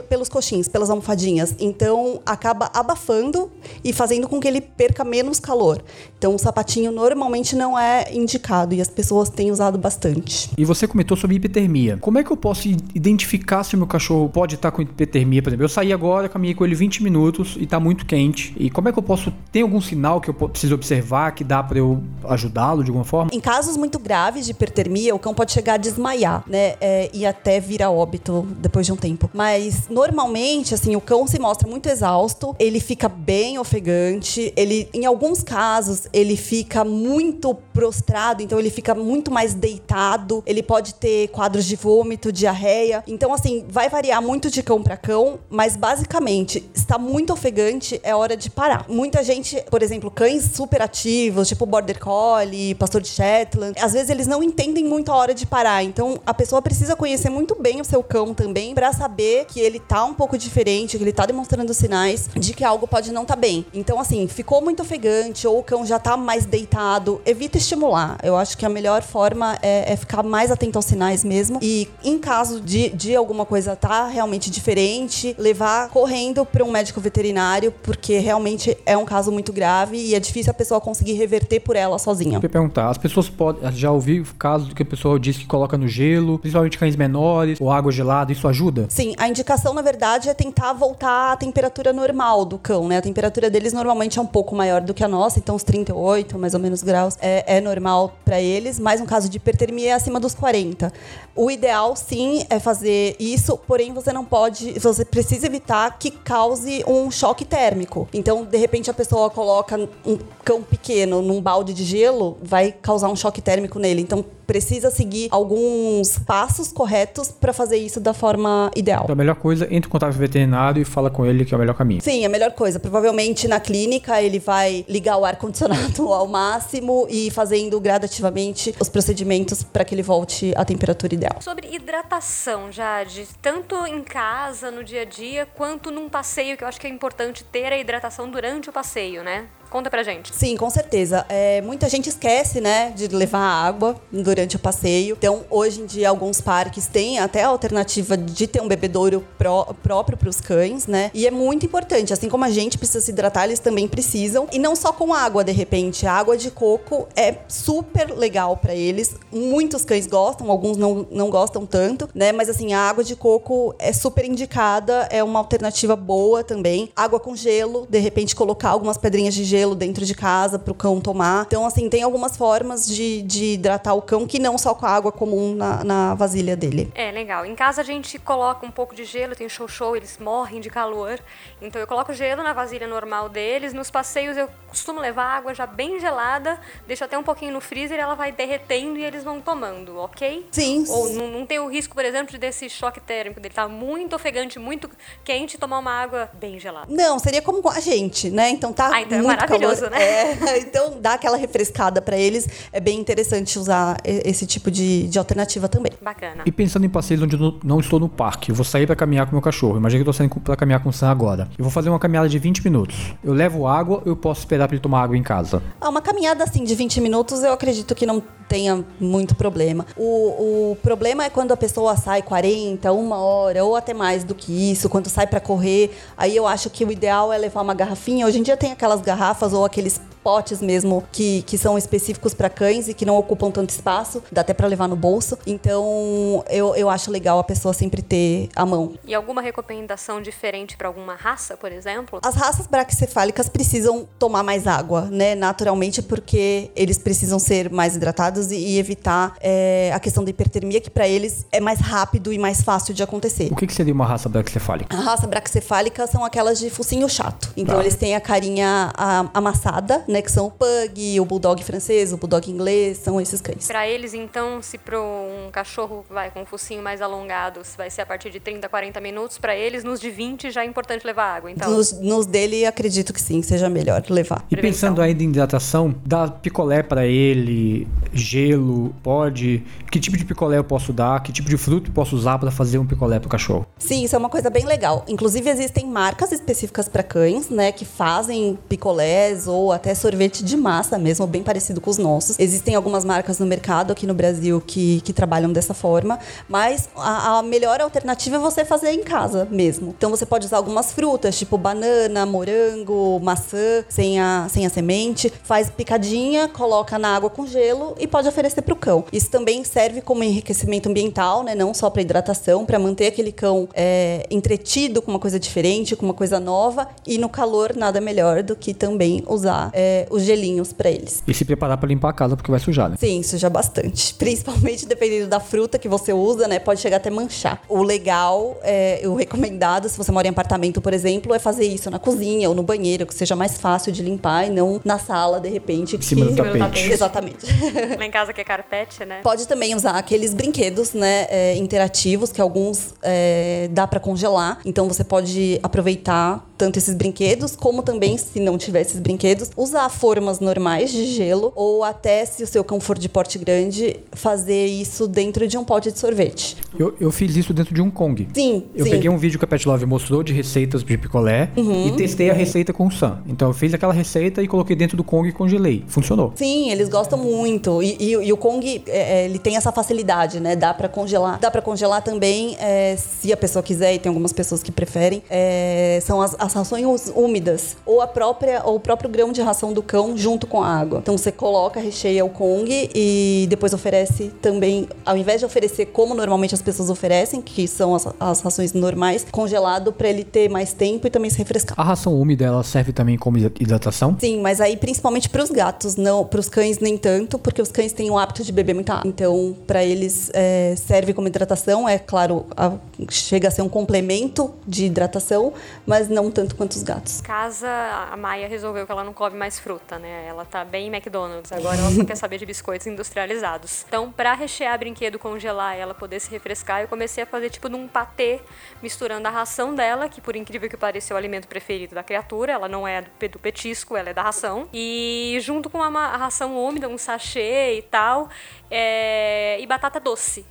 pelos 0.09 0.29
coxins, 0.29 0.69
pelas 0.69 0.91
almofadinhas. 0.91 1.55
Então 1.59 2.21
acaba 2.25 2.71
abafando 2.75 3.51
e 3.83 3.93
fazendo 3.93 4.29
com 4.29 4.41
que 4.41 4.49
ele 4.49 4.61
perca 4.61 5.05
menos 5.05 5.41
calor. 5.41 5.83
Então 6.17 6.35
o 6.35 6.39
sapatinho 6.39 6.91
normalmente 6.91 7.55
não 7.55 7.79
é 7.79 8.13
indicado 8.13 8.75
e 8.75 8.81
as 8.81 8.89
pessoas 8.89 9.29
têm 9.29 9.51
usado 9.51 9.79
bastante. 9.79 10.51
E 10.57 10.65
você 10.65 10.87
comentou 10.87 11.17
sobre 11.17 11.37
hipotermia. 11.37 11.99
Como 12.01 12.19
é 12.19 12.25
que 12.25 12.31
eu 12.31 12.37
posso 12.37 12.69
identificar 12.69 13.63
se 13.65 13.75
o 13.75 13.79
meu 13.79 13.87
cachorro 13.87 14.29
pode 14.29 14.57
estar 14.57 14.71
com 14.71 14.83
hipotermia? 14.83 15.43
Por 15.43 15.51
exemplo, 15.51 15.65
eu 15.65 15.69
saí 15.69 15.93
agora, 15.93 16.29
caminhei 16.29 16.55
com 16.55 16.65
ele 16.65 16.75
20 16.75 17.03
minutos 17.03 17.57
e 17.59 17.65
está 17.65 17.79
muito 17.79 18.05
quente. 18.05 18.55
E 18.57 18.71
como 18.71 18.89
é 18.89 18.93
que 18.93 18.99
eu 18.99 19.03
posso 19.03 19.33
tem 19.53 19.63
algum 19.63 19.81
sinal 19.81 20.21
que 20.21 20.31
eu 20.31 20.35
preciso 20.35 20.75
observar 20.75 21.33
que 21.33 21.45
dá 21.45 21.63
para 21.63 21.79
eu 21.79 22.03
ajudá-lo 22.25 22.83
de 22.83 22.91
alguma 22.91 23.05
forma? 23.05 23.31
Em 23.33 23.41
casos 23.41 23.77
muito 23.77 23.99
graves 23.99 24.45
de 24.45 24.53
hipertermia, 24.53 25.15
o 25.15 25.19
cão 25.19 25.35
pode 25.35 25.53
chegar 25.53 25.75
a 25.75 25.77
desmaiar, 25.77 26.43
né? 26.47 26.75
É, 26.81 27.11
e 27.13 27.25
até 27.25 27.61
vir 27.61 27.83
a 27.83 27.91
óbito 27.91 28.47
depois 28.59 28.87
de 28.87 28.93
um 28.93 28.97
tempo. 28.97 29.31
Mas 29.33 29.68
normalmente, 29.89 30.75
assim, 30.75 30.97
o 30.97 31.01
cão 31.01 31.27
se 31.27 31.39
mostra 31.39 31.69
muito 31.69 31.89
exausto, 31.89 32.55
ele 32.59 32.81
fica 32.81 33.09
bem 33.09 33.59
ofegante, 33.59 34.53
ele, 34.57 34.89
em 34.93 35.07
alguns 35.07 35.43
casos, 35.43 36.07
ele 36.13 36.37
fica 36.37 36.85
muito 36.85 37.55
prostrado, 37.73 38.43
então 38.43 38.59
ele 38.59 38.71
fica 38.71 38.95
muito 38.95 39.31
mais 39.31 39.55
deitado, 39.55 40.43
ele 40.47 40.63
pode 40.63 40.95
ter 40.95 41.29
quadros 41.29 41.65
de 41.65 41.77
vômito, 41.77 42.33
diarreia. 42.33 43.03
Então, 43.07 43.33
assim, 43.33 43.65
vai 43.69 43.89
variar 43.89 44.21
muito 44.21 44.51
de 44.51 44.63
cão 44.63 44.83
para 44.83 44.97
cão, 44.97 45.39
mas 45.49 45.77
basicamente, 45.77 46.69
está 46.75 46.99
muito 46.99 47.33
ofegante, 47.33 48.01
é 48.03 48.15
hora 48.15 48.37
de 48.37 48.51
parar. 48.51 48.87
Muita 48.89 49.23
gente, 49.23 49.63
por 49.71 49.83
exemplo, 49.83 50.11
cães 50.11 50.51
super 50.55 50.83
ativos, 50.83 51.49
tipo 51.49 51.65
Border 51.67 51.99
Collie, 51.99 52.75
Pastor 52.75 53.01
de 53.01 53.09
Shetland, 53.09 53.79
às 53.81 53.93
vezes 53.93 54.11
eles 54.11 54.27
não 54.27 54.43
entendem 54.43 54.85
muito 54.85 55.13
a 55.13 55.17
hora 55.17 55.35
de 55.35 55.47
parar. 55.47 55.83
Então, 55.83 56.21
a 56.27 56.35
pessoa 56.35 56.61
precisa 56.61 56.97
conhecer 56.97 57.31
muito 57.31 57.55
bem 57.61 57.81
o 57.81 57.85
seu 57.85 58.03
cão 58.03 58.35
também 58.35 58.75
para 58.75 58.93
saber 58.93 59.47
que 59.47 59.58
que 59.59 59.65
ele 59.65 59.81
tá 59.81 60.05
um 60.05 60.15
pouco 60.15 60.39
diferente, 60.39 60.97
que 60.97 61.03
ele 61.03 61.13
tá 61.13 61.27
demonstrando 61.27 61.75
sinais 61.75 62.31
de 62.37 62.55
que 62.55 62.63
algo 62.63 62.87
pode 62.87 63.11
não 63.13 63.23
estar 63.23 63.35
tá 63.35 63.41
bem. 63.41 63.67
Então, 63.75 63.99
assim, 63.99 64.29
ficou 64.29 64.63
muito 64.63 64.83
ofegante 64.83 65.47
ou 65.49 65.59
o 65.59 65.63
cão 65.65 65.85
já 65.85 65.99
tá 65.99 66.17
mais 66.17 66.47
deitado, 66.47 67.21
evita 67.27 67.59
estimular. 67.59 68.19
Eu 68.23 68.37
acho 68.37 68.57
que 68.57 68.65
a 68.65 68.69
melhor 68.69 69.03
forma 69.03 69.59
é, 69.61 69.93
é 69.93 69.97
ficar 69.97 70.23
mais 70.23 70.53
atento 70.53 70.79
aos 70.79 70.85
sinais 70.85 71.25
mesmo. 71.25 71.59
E 71.61 71.89
em 72.05 72.19
caso 72.19 72.61
de, 72.61 72.91
de 72.91 73.17
alguma 73.17 73.45
coisa 73.45 73.75
tá 73.75 74.07
realmente 74.07 74.49
diferente, 74.49 75.35
levar 75.37 75.89
correndo 75.89 76.45
para 76.45 76.65
um 76.65 76.71
médico 76.71 77.01
veterinário, 77.01 77.75
porque 77.83 78.19
realmente 78.19 78.77
é 78.87 78.97
um 78.97 79.05
caso 79.05 79.33
muito 79.33 79.53
grave 79.53 79.97
e 79.97 80.15
é 80.15 80.21
difícil 80.21 80.53
a 80.53 80.55
pessoa 80.55 80.81
conseguir 80.81 81.15
reverter 81.15 81.61
por 81.61 81.75
ela 81.75 81.99
sozinha. 81.99 82.39
Eu 82.41 82.49
perguntar, 82.49 82.89
as 82.89 82.99
pessoas 82.99 83.29
podem. 83.29 83.71
Já 83.73 83.91
ouvi 83.91 84.25
casos 84.39 84.73
que 84.73 84.83
a 84.83 84.87
pessoa 84.87 85.19
diz 85.19 85.37
que 85.37 85.47
coloca 85.47 85.77
no 85.77 85.89
gelo, 85.89 86.39
principalmente 86.39 86.79
cães 86.79 86.95
menores, 86.95 87.61
ou 87.61 87.73
água 87.73 87.91
gelada, 87.91 88.31
isso 88.31 88.47
ajuda? 88.47 88.87
Sim, 88.89 89.15
a 89.17 89.29
indicação, 89.29 89.48
na 89.75 89.83
verdade, 89.83 90.29
é 90.29 90.35
tentar 90.35 90.73
voltar 90.73 91.33
à 91.33 91.37
temperatura 91.37 91.93
normal 91.93 92.45
do 92.45 92.59
cão, 92.59 92.87
né? 92.87 92.99
A 92.99 93.03
temperatura 93.03 93.49
deles 93.49 93.73
normalmente 93.73 94.19
é 94.19 94.23
um 94.23 94.27
pouco 94.27 94.55
maior 94.55 94.83
do 94.83 94.93
que 94.93 95.03
a 95.03 95.09
nossa, 95.09 95.39
então 95.39 95.55
os 95.55 95.63
38, 95.63 96.39
mais 96.39 96.53
ou 96.53 96.61
menos, 96.61 96.83
graus 96.83 97.17
é, 97.21 97.57
é 97.57 97.61
normal 97.61 98.13
para 98.25 98.41
eles, 98.41 98.79
mas 98.79 99.01
um 99.01 99.07
caso 99.07 99.29
de 99.29 99.39
hipertermia 99.39 99.91
é 99.91 99.93
acima 99.95 100.21
dos 100.21 100.35
40. 100.35 100.93
O 101.35 101.51
ideal, 101.51 101.97
sim, 101.97 102.45
é 102.51 102.59
fazer 102.59 103.17
isso, 103.19 103.57
porém 103.57 103.93
você 103.95 104.13
não 104.13 104.25
pode, 104.25 104.79
você 104.79 105.05
precisa 105.05 105.47
evitar 105.47 105.99
que 105.99 106.11
cause 106.11 106.85
um 106.87 107.11
choque 107.11 107.45
térmico. 107.45 108.09
Então, 108.13 108.45
de 108.45 108.59
repente, 108.59 108.91
a 108.91 108.95
pessoa 108.95 109.31
coloca 109.31 109.79
um 110.05 110.19
cão 110.45 110.63
pequeno 110.63 111.23
num 111.23 111.41
balde 111.41 111.73
de 111.73 111.85
gelo, 111.85 112.37
vai 112.43 112.73
causar 112.73 113.09
um 113.09 113.17
choque 113.17 113.41
térmico 113.41 113.79
nele. 113.79 114.03
Então, 114.03 114.25
precisa 114.49 114.91
seguir 114.91 115.29
alguns 115.31 116.19
passos 116.19 116.73
corretos 116.73 117.31
para 117.31 117.53
fazer 117.53 117.77
isso 117.77 118.01
da 118.01 118.15
forma 118.15 118.71
ideal. 118.75 119.03
Então, 119.05 119.13
a 119.13 119.17
melhor 119.17 119.37
coisa, 119.37 119.67
entre 119.67 119.89
em 119.89 119.91
contato 119.91 120.13
com 120.13 120.17
o 120.17 120.21
veterinário 120.21 120.81
e 120.81 120.87
fala 120.87 121.11
com 121.11 121.27
ele 121.27 121.45
que 121.45 121.53
é 121.53 121.57
o 121.57 121.61
melhor 121.61 121.75
caminho. 121.75 122.01
Sim, 122.01 122.25
a 122.25 122.31
melhor 122.31 122.53
coisa. 122.53 122.81
Provavelmente 122.81 123.47
na 123.47 123.61
clínica 123.61 124.23
ele 124.23 124.39
vai 124.39 124.87
ligar 124.89 125.19
o 125.19 125.27
ar-condicionado 125.27 126.09
ao 126.15 126.27
máximo 126.27 127.07
e 127.11 127.31
fazendo 127.31 127.79
gradativamente 127.79 128.75
os 128.81 128.89
procedimentos 128.89 129.63
para 129.63 129.85
que 129.85 129.95
ele 129.95 130.03
volte 130.03 130.55
à 130.57 130.65
temperatura 130.65 131.13
ideal. 131.13 131.43
Sobre 131.43 131.69
hidratação, 131.71 132.73
Jade, 132.73 133.29
tanto 133.43 133.75
em 133.87 134.03
casa, 134.03 134.71
no 134.71 134.83
dia 134.83 135.03
a 135.03 135.05
dia, 135.05 135.47
quanto 135.55 135.91
num 135.91 136.09
passeio, 136.09 136.57
que 136.57 136.65
eu 136.65 136.69
acho 136.69 136.81
que 136.81 136.87
é 136.87 136.91
importante 136.91 137.45
ter 137.45 137.71
a 137.71 137.77
hidratação 137.77 138.31
durante 138.31 138.71
o 138.71 138.73
passeio, 138.73 139.23
né? 139.23 139.47
Conta 139.71 139.91
pra 139.91 140.03
gente. 140.03 140.35
Sim, 140.35 140.57
com 140.57 140.71
certeza. 140.71 141.27
É, 141.29 141.61
muita 141.61 141.89
gente 141.89 142.09
esquece, 142.09 142.61
né, 142.61 142.91
de 142.97 143.07
levar 143.09 143.41
água 143.41 143.97
durante 144.11 144.57
o 144.57 144.59
passeio. 144.59 145.15
Então, 145.19 145.45
hoje 145.51 145.83
em 145.83 145.87
dia, 145.87 146.09
alguns 146.09 146.41
parques 146.41 146.87
têm 146.87 147.19
até 147.19 147.43
a 147.43 147.49
alternativa 147.49 148.17
de 148.17 148.47
ter 148.47 148.63
um 148.63 148.69
bebedouro 148.69 149.23
pró 149.37 149.65
próprio 149.83 150.17
para 150.17 150.29
os 150.29 150.41
cães, 150.41 150.87
né? 150.87 151.11
E 151.13 151.27
é 151.27 151.31
muito 151.31 151.67
importante. 151.67 152.13
Assim 152.13 152.29
como 152.29 152.45
a 152.45 152.51
gente 152.51 152.79
precisa 152.79 153.01
se 153.05 153.11
hidratar, 153.11 153.45
eles 153.45 153.59
também 153.59 153.87
precisam. 153.87 154.49
E 154.51 154.59
não 154.59 154.75
só 154.75 154.93
com 154.93 155.13
água, 155.13 155.45
de 155.45 155.53
repente. 155.53 156.07
A 156.07 156.13
água 156.15 156.37
de 156.37 156.51
coco 156.51 157.07
é 157.15 157.37
super 157.47 158.11
legal 158.11 158.57
para 158.57 158.75
eles. 158.75 159.15
Muitos 159.31 159.85
cães 159.85 160.07
gostam, 160.07 160.51
alguns 160.51 160.77
não, 160.77 161.07
não 161.11 161.29
gostam 161.29 161.67
tanto, 161.67 162.09
né? 162.15 162.33
Mas 162.33 162.49
assim, 162.49 162.73
a 162.73 162.81
água 162.81 163.05
de 163.05 163.15
coco 163.15 163.75
é 163.79 163.93
super 163.93 164.25
indicada, 164.25 165.07
é 165.11 165.23
uma 165.23 165.39
alternativa 165.39 165.95
boa 165.95 166.43
também. 166.43 166.91
Água 166.97 167.21
com 167.21 167.37
gelo, 167.37 167.87
de 167.89 167.99
repente 167.99 168.35
colocar 168.35 168.71
algumas 168.71 168.97
pedrinhas 168.97 169.35
de 169.35 169.45
gelo 169.45 169.58
gelo 169.59 169.75
dentro 169.75 170.05
de 170.05 170.15
casa 170.15 170.59
para 170.59 170.71
o 170.71 170.75
cão 170.75 171.01
tomar. 171.01 171.45
Então, 171.47 171.67
assim, 171.67 171.89
tem 171.89 172.03
algumas 172.03 172.37
formas 172.37 172.87
de, 172.87 173.23
de 173.23 173.55
hidratar 173.55 173.95
o 173.95 174.03
cão 174.03 174.27
que 174.27 174.39
não 174.39 174.57
só 174.57 174.75
com 174.75 174.87
a 174.87 174.91
água 174.91 175.11
comum 175.11 175.55
na, 175.55 175.83
na 175.83 176.15
vasilha 176.15 176.57
dele. 176.57 176.91
É, 176.95 177.11
legal. 177.11 177.45
Em 177.45 177.55
casa 177.55 177.81
a 177.81 177.85
gente 177.85 178.19
coloca 178.19 178.65
um 178.65 178.71
pouco 178.71 178.95
de 178.95 179.05
gelo, 179.05 179.35
tem 179.35 179.49
show-show, 179.49 179.97
eles 179.97 180.19
morrem 180.19 180.61
de 180.61 180.71
calor. 180.71 181.19
Então 181.61 181.81
eu 181.81 181.87
coloco 181.87 182.13
gelo 182.13 182.43
na 182.43 182.53
vasilha 182.53 182.87
normal 182.87 183.29
deles. 183.29 183.73
Nos 183.73 183.91
passeios 183.91 184.37
eu 184.37 184.49
costumo 184.69 185.01
levar 185.01 185.25
água 185.25 185.55
já 185.55 185.67
bem 185.67 185.99
gelada, 185.99 186.61
deixo 186.87 187.03
até 187.03 187.19
um 187.19 187.23
pouquinho 187.23 187.53
no 187.53 187.61
freezer 187.61 187.99
e 187.99 188.01
ela 188.01 188.15
vai 188.15 188.31
derretendo 188.31 188.99
e 188.99 189.05
eles 189.05 189.25
vão 189.25 189.41
tomando, 189.41 189.99
ok? 189.99 190.47
Sim. 190.51 190.85
Ou 190.89 191.13
não, 191.15 191.29
não 191.29 191.47
tem 191.47 191.59
o 191.59 191.69
risco, 191.69 191.95
por 191.95 192.05
exemplo, 192.05 192.31
de 192.33 192.39
desse 192.39 192.69
choque 192.71 193.01
térmico 193.01 193.41
dele 193.41 193.55
tá 193.55 193.67
muito 193.67 194.15
ofegante, 194.15 194.59
muito 194.59 194.89
quente 195.25 195.59
tomar 195.59 195.79
uma 195.79 195.93
água 195.93 196.31
bem 196.35 196.61
gelada. 196.61 196.87
Não, 196.89 197.19
seria 197.19 197.43
como 197.43 197.63
com 197.63 197.71
a 197.71 197.81
gente, 197.81 198.31
né? 198.31 198.51
Então 198.51 198.73
tá 198.73 198.91
ah, 198.93 199.03
então 199.03 199.19
é 199.19 199.23
muito 199.23 199.45
é 199.45 199.48
maravilhoso, 199.49 199.83
calor. 199.83 199.99
né? 199.99 200.05
É, 200.05 200.59
então 200.61 200.99
dá 201.01 201.15
aquela 201.15 201.37
refrescada 201.37 202.01
para 202.01 202.17
eles. 202.17 202.49
É 202.73 202.81
bem 202.81 202.99
interessante 202.99 203.59
usar 203.59 203.99
esse 204.05 204.47
tipo 204.47 204.71
de, 204.71 205.09
de 205.09 205.19
alternativa 205.19 205.69
também. 205.69 205.93
Bacana. 206.01 206.43
E 206.45 206.53
pensando 206.53 206.85
em 206.87 206.89
passeios 206.89 207.23
onde 207.23 207.37
eu 207.37 207.59
não 207.65 207.81
estou 207.81 207.99
no 207.99 208.09
parque, 208.09 208.51
eu 208.51 208.55
vou 208.55 208.65
sair 208.65 208.87
para 208.87 208.97
caminhar 208.97 209.27
com 209.27 209.33
meu 209.33 209.43
cachorro. 209.43 209.77
Imagina 209.77 210.03
que 210.03 210.09
eu 210.09 210.13
tô 210.13 210.17
saindo 210.17 210.41
para 210.41 210.57
caminhar 210.57 210.83
com 210.83 210.89
o 210.89 210.93
Sam 210.93 211.11
agora. 211.11 211.49
Eu 211.59 211.65
vou 211.65 211.71
fazer 211.71 211.89
uma 211.89 211.99
caminhada 211.99 212.29
de 212.29 212.39
20 212.39 212.65
minutos. 212.65 213.15
Eu 213.23 213.33
levo 213.33 213.67
água, 213.67 214.03
eu 214.05 214.17
posso 214.17 214.41
esperar 214.41 214.69
para 214.69 214.75
ele 214.75 214.83
tomar 214.83 215.03
água 215.03 215.17
em 215.17 215.23
casa. 215.23 215.63
Ah, 215.81 215.89
uma 215.89 216.01
caminhada 216.01 216.45
assim 216.45 216.65
de 216.65 216.75
20 216.75 217.01
minutos, 217.01 217.43
eu 217.43 217.53
acredito 217.53 217.95
que 217.95 218.07
não 218.07 218.23
tenha 218.49 218.85
muito 218.99 219.35
problema. 219.35 219.87
O, 219.97 220.71
o 220.73 220.77
problema 220.77 221.25
é 221.25 221.31
quando 221.31 221.53
a 221.53 221.57
pessoa 221.57 221.97
sai 221.97 222.23
40, 222.23 222.91
uma 222.93 223.19
hora 223.19 223.63
ou 223.65 223.77
até 223.77 223.93
mais 223.93 224.25
do 224.25 224.35
que 224.35 224.73
isso, 224.73 224.89
quando 224.89 225.09
sai 225.09 225.27
para 225.27 225.39
correr. 225.39 225.91
Aí 226.17 226.35
eu 226.35 226.47
acho 226.47 226.71
que 226.71 226.85
o 226.85 226.91
ideal 226.91 227.33
é 227.33 227.37
levar 227.37 227.61
uma 227.61 227.75
garrafinha. 227.75 228.27
Hoje 228.27 228.39
em 228.39 228.43
dia 228.43 228.57
tem 228.57 228.73
aquelas 228.73 229.03
garrafas 229.03 229.38
ou 229.53 229.65
aqueles 229.65 230.01
potes 230.29 230.61
mesmo 230.61 231.03
que, 231.11 231.41
que 231.47 231.57
são 231.57 231.79
específicos 231.79 232.35
para 232.35 232.51
cães 232.51 232.87
e 232.87 232.93
que 232.93 233.07
não 233.07 233.17
ocupam 233.17 233.51
tanto 233.51 233.71
espaço, 233.71 234.23
dá 234.31 234.43
até 234.43 234.53
para 234.53 234.67
levar 234.67 234.87
no 234.87 234.95
bolso. 234.95 235.39
Então, 235.47 236.45
eu, 236.51 236.77
eu 236.77 236.91
acho 236.91 237.11
legal 237.11 237.39
a 237.39 237.45
pessoa 237.45 237.73
sempre 237.73 238.03
ter 238.03 238.51
a 238.55 238.67
mão. 238.67 238.93
E 239.07 239.15
alguma 239.15 239.41
recomendação 239.41 240.21
diferente 240.21 240.77
para 240.77 240.87
alguma 240.87 241.15
raça, 241.15 241.57
por 241.57 241.73
exemplo? 241.73 242.21
As 242.23 242.35
raças 242.35 242.67
braquicefálicas 242.67 243.49
precisam 243.49 244.07
tomar 244.19 244.43
mais 244.43 244.67
água, 244.67 245.09
né, 245.11 245.35
naturalmente, 245.35 246.03
porque 246.03 246.71
eles 246.77 246.99
precisam 246.99 247.39
ser 247.39 247.71
mais 247.71 247.97
hidratados 247.97 248.53
e, 248.53 248.57
e 248.57 248.79
evitar 248.79 249.35
é, 249.41 249.91
a 249.95 249.99
questão 249.99 250.23
da 250.23 250.29
hipertermia, 250.29 250.79
que 250.79 250.91
para 250.91 251.09
eles 251.09 251.47
é 251.51 251.59
mais 251.59 251.81
rápido 251.81 252.35
e 252.35 252.39
mais 252.39 252.61
fácil 252.61 252.93
de 252.93 253.03
acontecer. 253.03 253.49
O 253.51 253.57
que, 253.57 253.67
que 253.67 253.75
seria 253.75 253.95
uma 253.95 254.05
raça 254.05 254.29
braquicefálica? 254.29 254.95
A 254.95 255.01
raça 255.01 255.27
braquicefálica 255.27 256.07
são 256.07 256.23
aquelas 256.23 256.59
de 256.59 256.69
focinho 256.69 257.09
chato. 257.09 257.51
Então, 257.57 257.77
tá. 257.77 257.81
eles 257.81 257.95
têm 257.95 258.15
a 258.15 258.21
carinha 258.21 258.93
amassada, 259.33 260.05
né, 260.07 260.18
que 260.23 260.31
são 260.31 260.47
o 260.47 260.51
pug, 260.51 261.21
o 261.21 261.25
bulldog 261.25 261.63
francês, 261.63 262.13
o 262.13 262.17
bulldog 262.17 262.51
inglês, 262.51 262.99
são 262.99 263.21
esses 263.21 263.41
cães. 263.41 263.67
Para 263.67 263.87
eles, 263.89 264.15
então, 264.15 264.61
se 264.63 264.79
para 264.79 265.01
um 265.01 265.51
cachorro 265.51 266.05
vai 266.09 266.31
com 266.31 266.43
um 266.43 266.47
focinho 266.47 266.83
mais 266.83 267.01
alongado, 267.01 267.61
vai 267.77 267.91
ser 267.91 268.03
a 268.03 268.07
partir 268.07 268.31
de 268.31 268.41
30, 268.41 268.69
40 268.69 269.01
minutos, 269.01 269.39
para 269.39 269.57
eles, 269.57 269.85
nos 269.85 270.01
de 270.01 270.11
20 270.11 270.51
já 270.51 270.63
é 270.63 270.67
importante 270.67 271.07
levar 271.07 271.37
água, 271.37 271.51
então. 271.51 271.71
Nos, 271.71 271.93
nos 272.01 272.27
dele, 272.27 272.65
acredito 272.65 273.13
que 273.13 273.21
sim, 273.21 273.43
seja 273.43 273.69
melhor 273.69 274.03
levar. 274.09 274.45
E 274.51 274.57
pensando 274.57 275.01
ainda 275.01 275.23
em 275.23 275.29
hidratação, 275.29 275.95
dá 276.05 276.29
picolé 276.29 276.83
para 276.83 277.07
ele, 277.07 277.87
gelo, 278.13 278.95
pode. 279.03 279.63
Que 279.91 279.99
tipo 279.99 280.17
de 280.17 280.25
picolé 280.25 280.59
eu 280.59 280.65
posso 280.65 280.93
dar? 280.93 281.23
Que 281.23 281.33
tipo 281.33 281.49
de 281.49 281.57
fruto 281.57 281.91
eu 281.91 281.95
posso 281.95 282.17
usar 282.17 282.39
para 282.39 282.51
fazer 282.51 282.79
um 282.79 282.87
picolé 282.87 283.19
pro 283.19 283.29
cachorro? 283.29 283.67
Sim, 283.79 284.05
isso 284.05 284.15
é 284.15 284.19
uma 284.19 284.29
coisa 284.29 284.51
bem 284.51 284.65
legal. 284.65 285.05
Inclusive 285.09 285.49
existem 285.49 285.87
marcas 285.87 286.33
específicas 286.33 286.89
para 286.89 287.03
cães, 287.03 287.49
né, 287.49 287.73
que 287.73 287.85
fazem 287.85 288.59
picolés 288.69 289.47
ou 289.47 289.73
até 289.73 289.95
sorvete 290.09 290.43
de 290.43 290.57
massa 290.57 290.97
mesmo, 290.97 291.27
bem 291.27 291.43
parecido 291.43 291.83
com 291.83 291.91
os 291.91 291.99
nossos. 291.99 292.39
Existem 292.39 292.75
algumas 292.75 293.05
marcas 293.05 293.39
no 293.39 293.45
mercado 293.45 293.91
aqui 293.91 294.07
no 294.07 294.15
Brasil 294.15 294.63
que, 294.67 295.03
que 295.03 295.13
trabalham 295.13 295.53
dessa 295.53 295.75
forma, 295.75 296.19
mas 296.49 296.89
a, 296.97 297.39
a 297.39 297.43
melhor 297.43 297.79
alternativa 297.83 298.37
é 298.37 298.39
você 298.39 298.65
fazer 298.65 298.93
em 298.93 299.03
casa 299.03 299.47
mesmo. 299.51 299.95
Então 299.97 300.09
você 300.09 300.25
pode 300.25 300.47
usar 300.47 300.57
algumas 300.57 300.93
frutas, 300.93 301.39
tipo 301.39 301.59
banana, 301.59 302.25
morango, 302.25 303.21
maçã, 303.23 303.85
sem 303.87 304.19
a, 304.19 304.47
sem 304.51 304.65
a 304.65 304.71
semente, 304.71 305.31
faz 305.43 305.69
picadinha, 305.69 306.49
coloca 306.49 306.99
na 306.99 307.15
água 307.15 307.29
com 307.29 307.47
gelo 307.47 307.95
e 307.99 308.07
pode 308.07 308.27
oferecer 308.27 308.63
para 308.63 308.73
o 308.73 308.77
cão. 308.77 309.05
Isso 309.13 309.29
também 309.29 309.63
serve 309.63 310.01
como 310.01 310.25
enriquecimento 310.25 310.89
ambiental, 310.89 311.43
né? 311.43 311.55
Não 311.55 311.75
só 311.75 311.91
para 311.91 312.01
hidratação, 312.01 312.65
para 312.65 312.79
manter 312.79 313.09
aquele 313.09 313.31
cão 313.31 313.69
é, 313.75 314.27
entretido 314.31 315.03
com 315.03 315.11
uma 315.11 315.21
coisa 315.21 315.39
diferente, 315.39 315.95
com 315.95 316.07
uma 316.07 316.15
coisa 316.15 316.41
nova 316.41 316.89
e 317.07 317.19
no 317.19 317.29
calor 317.29 317.77
nada 317.77 318.01
melhor 318.01 318.43
do 318.43 318.57
que 318.57 318.73
também 318.73 319.23
usar 319.27 319.71
é, 319.75 319.88
é, 319.89 320.07
os 320.11 320.23
gelinhos 320.23 320.73
para 320.73 320.91
eles. 320.91 321.23
E 321.27 321.33
se 321.33 321.45
preparar 321.45 321.79
para 321.79 321.89
limpar 321.89 322.11
a 322.11 322.13
casa 322.13 322.37
porque 322.37 322.51
vai 322.51 322.61
sujar, 322.61 322.91
né? 322.91 322.97
Sim, 322.99 323.23
suja 323.23 323.49
bastante. 323.49 324.15
Principalmente 324.19 324.87
dependendo 324.87 325.29
da 325.29 325.41
fruta 325.41 325.79
que 325.79 325.89
você 325.89 326.13
usa, 326.13 326.47
né? 326.47 326.59
Pode 326.59 326.81
chegar 326.81 326.99
até 326.99 327.11
manchar. 327.11 327.63
O 327.69 327.83
legal, 327.83 328.59
é, 328.63 329.01
o 329.05 329.15
recomendado, 329.15 329.89
se 329.89 329.97
você 329.97 330.13
mora 330.13 330.27
em 330.27 330.31
apartamento, 330.31 330.81
por 330.81 330.93
exemplo, 330.93 331.35
é 331.35 331.39
fazer 331.39 331.65
isso 331.65 331.91
na 331.91 331.99
cozinha 331.99 332.49
ou 332.49 332.55
no 332.55 332.63
banheiro, 332.63 333.07
que 333.07 333.15
seja 333.15 333.35
mais 333.35 333.59
fácil 333.59 333.93
de 333.93 334.03
limpar 334.03 334.47
e 334.47 334.51
não 334.51 334.81
na 334.85 334.99
sala, 334.99 335.41
de 335.41 335.49
repente. 335.49 335.97
Em 335.97 336.03
cima 336.03 336.27
que... 336.27 336.33
do 336.33 336.59
tapete. 336.59 336.93
Exatamente. 336.93 337.47
Lá 337.99 338.05
em 338.05 338.11
casa 338.11 338.33
que 338.33 338.41
é 338.41 338.45
carpete, 338.45 339.05
né? 339.05 339.21
Pode 339.23 339.49
também 339.49 339.75
usar 339.75 339.93
aqueles 339.93 340.35
brinquedos, 340.35 340.93
né, 340.93 341.27
é, 341.31 341.57
interativos, 341.57 342.31
que 342.31 342.41
alguns 342.41 342.95
é, 343.03 343.69
dá 343.73 343.87
para 343.87 344.01
congelar. 344.01 344.59
Então 344.65 344.87
você 344.89 345.03
pode 345.03 345.59
aproveitar 345.63 346.45
tanto 346.59 346.77
esses 346.77 346.95
brinquedos, 346.95 347.55
como 347.55 347.83
também, 347.83 348.19
se 348.19 348.41
não 348.41 348.59
tiver 348.59 348.81
esses 348.81 348.99
brinquedos, 348.99 349.51
usar 349.57 349.78
usar 349.79 349.89
formas 349.89 350.41
normais 350.41 350.91
de 350.91 351.07
gelo, 351.07 351.53
ou 351.55 351.85
até, 351.85 352.25
se 352.25 352.43
o 352.43 352.47
seu 352.47 352.65
cão 352.65 352.81
for 352.81 352.99
de 352.99 353.09
porte 353.09 353.39
grande, 353.39 353.97
fazer 354.13 354.67
isso 354.67 355.07
dentro 355.07 355.47
de 355.47 355.57
um 355.57 355.63
pote 355.65 355.93
de 355.93 355.99
sorvete. 355.99 356.57
Eu, 356.77 356.95
eu 357.01 357.13
fiz 357.13 357.37
isso 357.37 357.55
dentro 357.55 357.73
de 357.73 357.81
um 357.81 357.89
Kong. 357.91 358.29
Sim, 358.35 358.65
Eu 358.75 358.85
sim. 358.85 358.91
peguei 358.91 359.09
um 359.09 359.17
vídeo 359.17 359.39
que 359.39 359.45
a 359.45 359.49
Pet 359.49 359.67
Love 359.69 359.87
mostrou 359.87 360.23
de 360.25 360.33
receitas 360.33 360.83
de 360.83 360.99
picolé 360.99 361.51
e 361.57 361.93
testei 361.93 362.29
a 362.31 362.33
receita 362.35 362.73
com 362.73 362.87
o 362.87 362.91
Sam. 362.91 363.23
Então 363.29 363.49
eu 363.49 363.55
fiz 363.55 363.73
aquela 363.73 363.93
receita 363.93 364.43
e 364.43 364.49
coloquei 364.49 364.75
dentro 364.75 364.97
do 364.97 365.05
Kong 365.05 365.29
e 365.29 365.33
congelei. 365.33 365.85
Funcionou. 365.87 366.33
Sim, 366.35 366.71
eles 366.71 366.89
gostam 366.89 367.19
muito. 367.19 367.81
E, 367.83 367.97
e- 368.01 368.11
e 368.29 368.33
o 368.33 368.37
Kong, 368.37 368.83
é, 368.89 369.21
é, 369.21 369.25
ele 369.27 369.39
tem 369.39 369.57
essa 369.57 369.71
facilidade, 369.71 370.41
né? 370.41 370.57
Dá 370.57 370.75
pra 370.75 370.89
congelar. 370.89 371.39
Dá 371.39 371.51
pra 371.51 371.63
congelar 371.63 372.03
também, 372.03 372.57
é, 372.59 372.97
se 372.97 373.33
a 373.33 373.37
pessoa 373.37 373.63
quiser, 373.63 373.95
e 373.95 373.99
tem 373.99 374.09
algumas 374.11 374.33
pessoas 374.33 374.63
que 374.63 374.73
preferem, 374.73 375.23
é, 375.31 376.01
são 376.03 376.21
as, 376.21 376.35
as 376.39 376.53
rações 376.53 377.13
úmidas. 377.15 377.77
Ou 377.87 378.01
a 378.01 378.07
própria, 378.07 378.63
ou 378.65 378.77
o 378.77 378.81
próprio 378.81 379.09
grão 379.11 379.31
de 379.33 379.41
ração 379.43 379.68
do 379.73 379.83
cão 379.83 380.17
junto 380.17 380.47
com 380.47 380.63
a 380.63 380.69
água. 380.69 380.99
Então 380.99 381.17
você 381.17 381.31
coloca, 381.33 381.81
recheia 381.81 382.25
o 382.25 382.31
Kong 382.31 382.91
e 382.95 383.47
depois 383.49 383.73
oferece 383.73 384.31
também, 384.43 384.89
ao 385.05 385.17
invés 385.17 385.41
de 385.41 385.47
oferecer 385.47 385.87
como 385.87 386.15
normalmente 386.15 386.55
as 386.55 386.63
pessoas 386.63 386.91
oferecem, 386.91 387.41
que 387.43 387.67
são 387.69 387.95
as, 387.95 388.07
as 388.19 388.41
rações 388.41 388.73
normais, 388.73 389.27
congelado 389.31 389.93
pra 389.93 390.09
ele 390.09 390.25
ter 390.25 390.49
mais 390.49 390.73
tempo 390.73 391.07
e 391.07 391.11
também 391.11 391.31
se 391.31 391.39
refrescar. 391.39 391.79
A 391.79 391.83
ração 391.83 392.15
úmida 392.15 392.45
ela 392.45 392.63
serve 392.63 392.93
também 392.93 393.17
como 393.19 393.39
hidratação. 393.39 394.17
Sim, 394.19 394.41
mas 394.41 394.61
aí 394.61 394.77
principalmente 394.77 395.29
para 395.29 395.43
os 395.43 395.51
gatos, 395.51 395.97
não 395.97 396.25
para 396.25 396.41
os 396.41 396.49
cães 396.49 396.79
nem 396.79 396.97
tanto, 396.97 397.39
porque 397.39 397.61
os 397.63 397.71
cães 397.71 397.93
têm 397.93 398.11
o 398.11 398.19
hábito 398.19 398.43
de 398.43 398.53
beber 398.53 398.75
muita 398.75 398.95
água. 398.95 399.09
Então, 399.09 399.57
para 399.67 399.85
eles 399.85 400.31
é, 400.35 400.75
serve 400.77 401.13
como 401.13 401.27
hidratação, 401.29 401.89
é 401.89 401.99
claro, 401.99 402.47
a- 402.57 402.73
chega 403.11 403.49
a 403.49 403.51
ser 403.51 403.63
um 403.63 403.69
complemento 403.69 404.53
de 404.67 404.85
hidratação, 404.87 405.53
mas 405.87 406.09
não 406.09 406.31
tanto 406.31 406.55
quanto 406.55 406.73
os 406.73 406.83
gatos. 406.83 407.21
Casa, 407.21 407.69
a 408.13 408.17
Maia 408.17 408.49
resolveu 408.49 408.85
que 408.87 408.93
ela 408.93 409.05
não 409.05 409.13
come 409.13 409.37
mais 409.37 409.58
fruta, 409.61 409.99
né? 409.99 410.27
Ela 410.27 410.45
tá 410.45 410.65
bem 410.65 410.89
McDonald's, 410.89 411.51
agora 411.53 411.77
ela 411.79 411.91
só 411.91 412.05
quer 412.05 412.17
saber 412.17 412.39
de 412.39 412.47
biscoitos 412.47 412.87
industrializados. 412.87 413.85
Então, 413.89 414.11
pra 414.13 414.35
rechear 414.35 414.79
brinquedo, 414.79 415.19
congelar 415.19 415.77
ela 415.77 415.95
poder 415.95 416.21
se 416.21 416.31
refrescar, 416.31 416.81
eu 416.83 416.89
comecei 416.89 417.23
a 417.25 417.27
fazer 417.27 417.51
tipo 417.51 417.69
num 417.69 417.87
patê, 417.89 418.41
misturando 418.83 419.27
a 419.29 419.31
ração 419.31 419.75
dela, 419.75 420.09
que 420.09 420.21
por 420.21 420.37
incrível 420.37 420.69
que 420.69 420.77
pareça 420.77 421.13
é 421.13 421.15
o 421.15 421.17
alimento 421.17 421.49
preferido 421.49 421.95
da 421.95 422.03
criatura, 422.03 422.53
ela 422.53 422.69
não 422.69 422.87
é 422.87 423.03
do, 423.03 423.11
pe- 423.11 423.29
do 423.29 423.39
petisco, 423.39 423.97
ela 423.97 424.11
é 424.11 424.15
da 424.15 424.23
ração. 424.23 424.69
E 424.73 425.39
junto 425.41 425.69
com 425.71 425.83
a, 425.83 425.89
a 425.89 426.17
ração 426.17 426.57
úmida, 426.57 426.89
um 426.89 426.99
sachê 426.99 427.79
e 427.79 427.83
tal, 427.83 428.29
é, 428.71 429.59
e 429.61 429.67
batata 429.67 429.99
doce. 430.01 430.45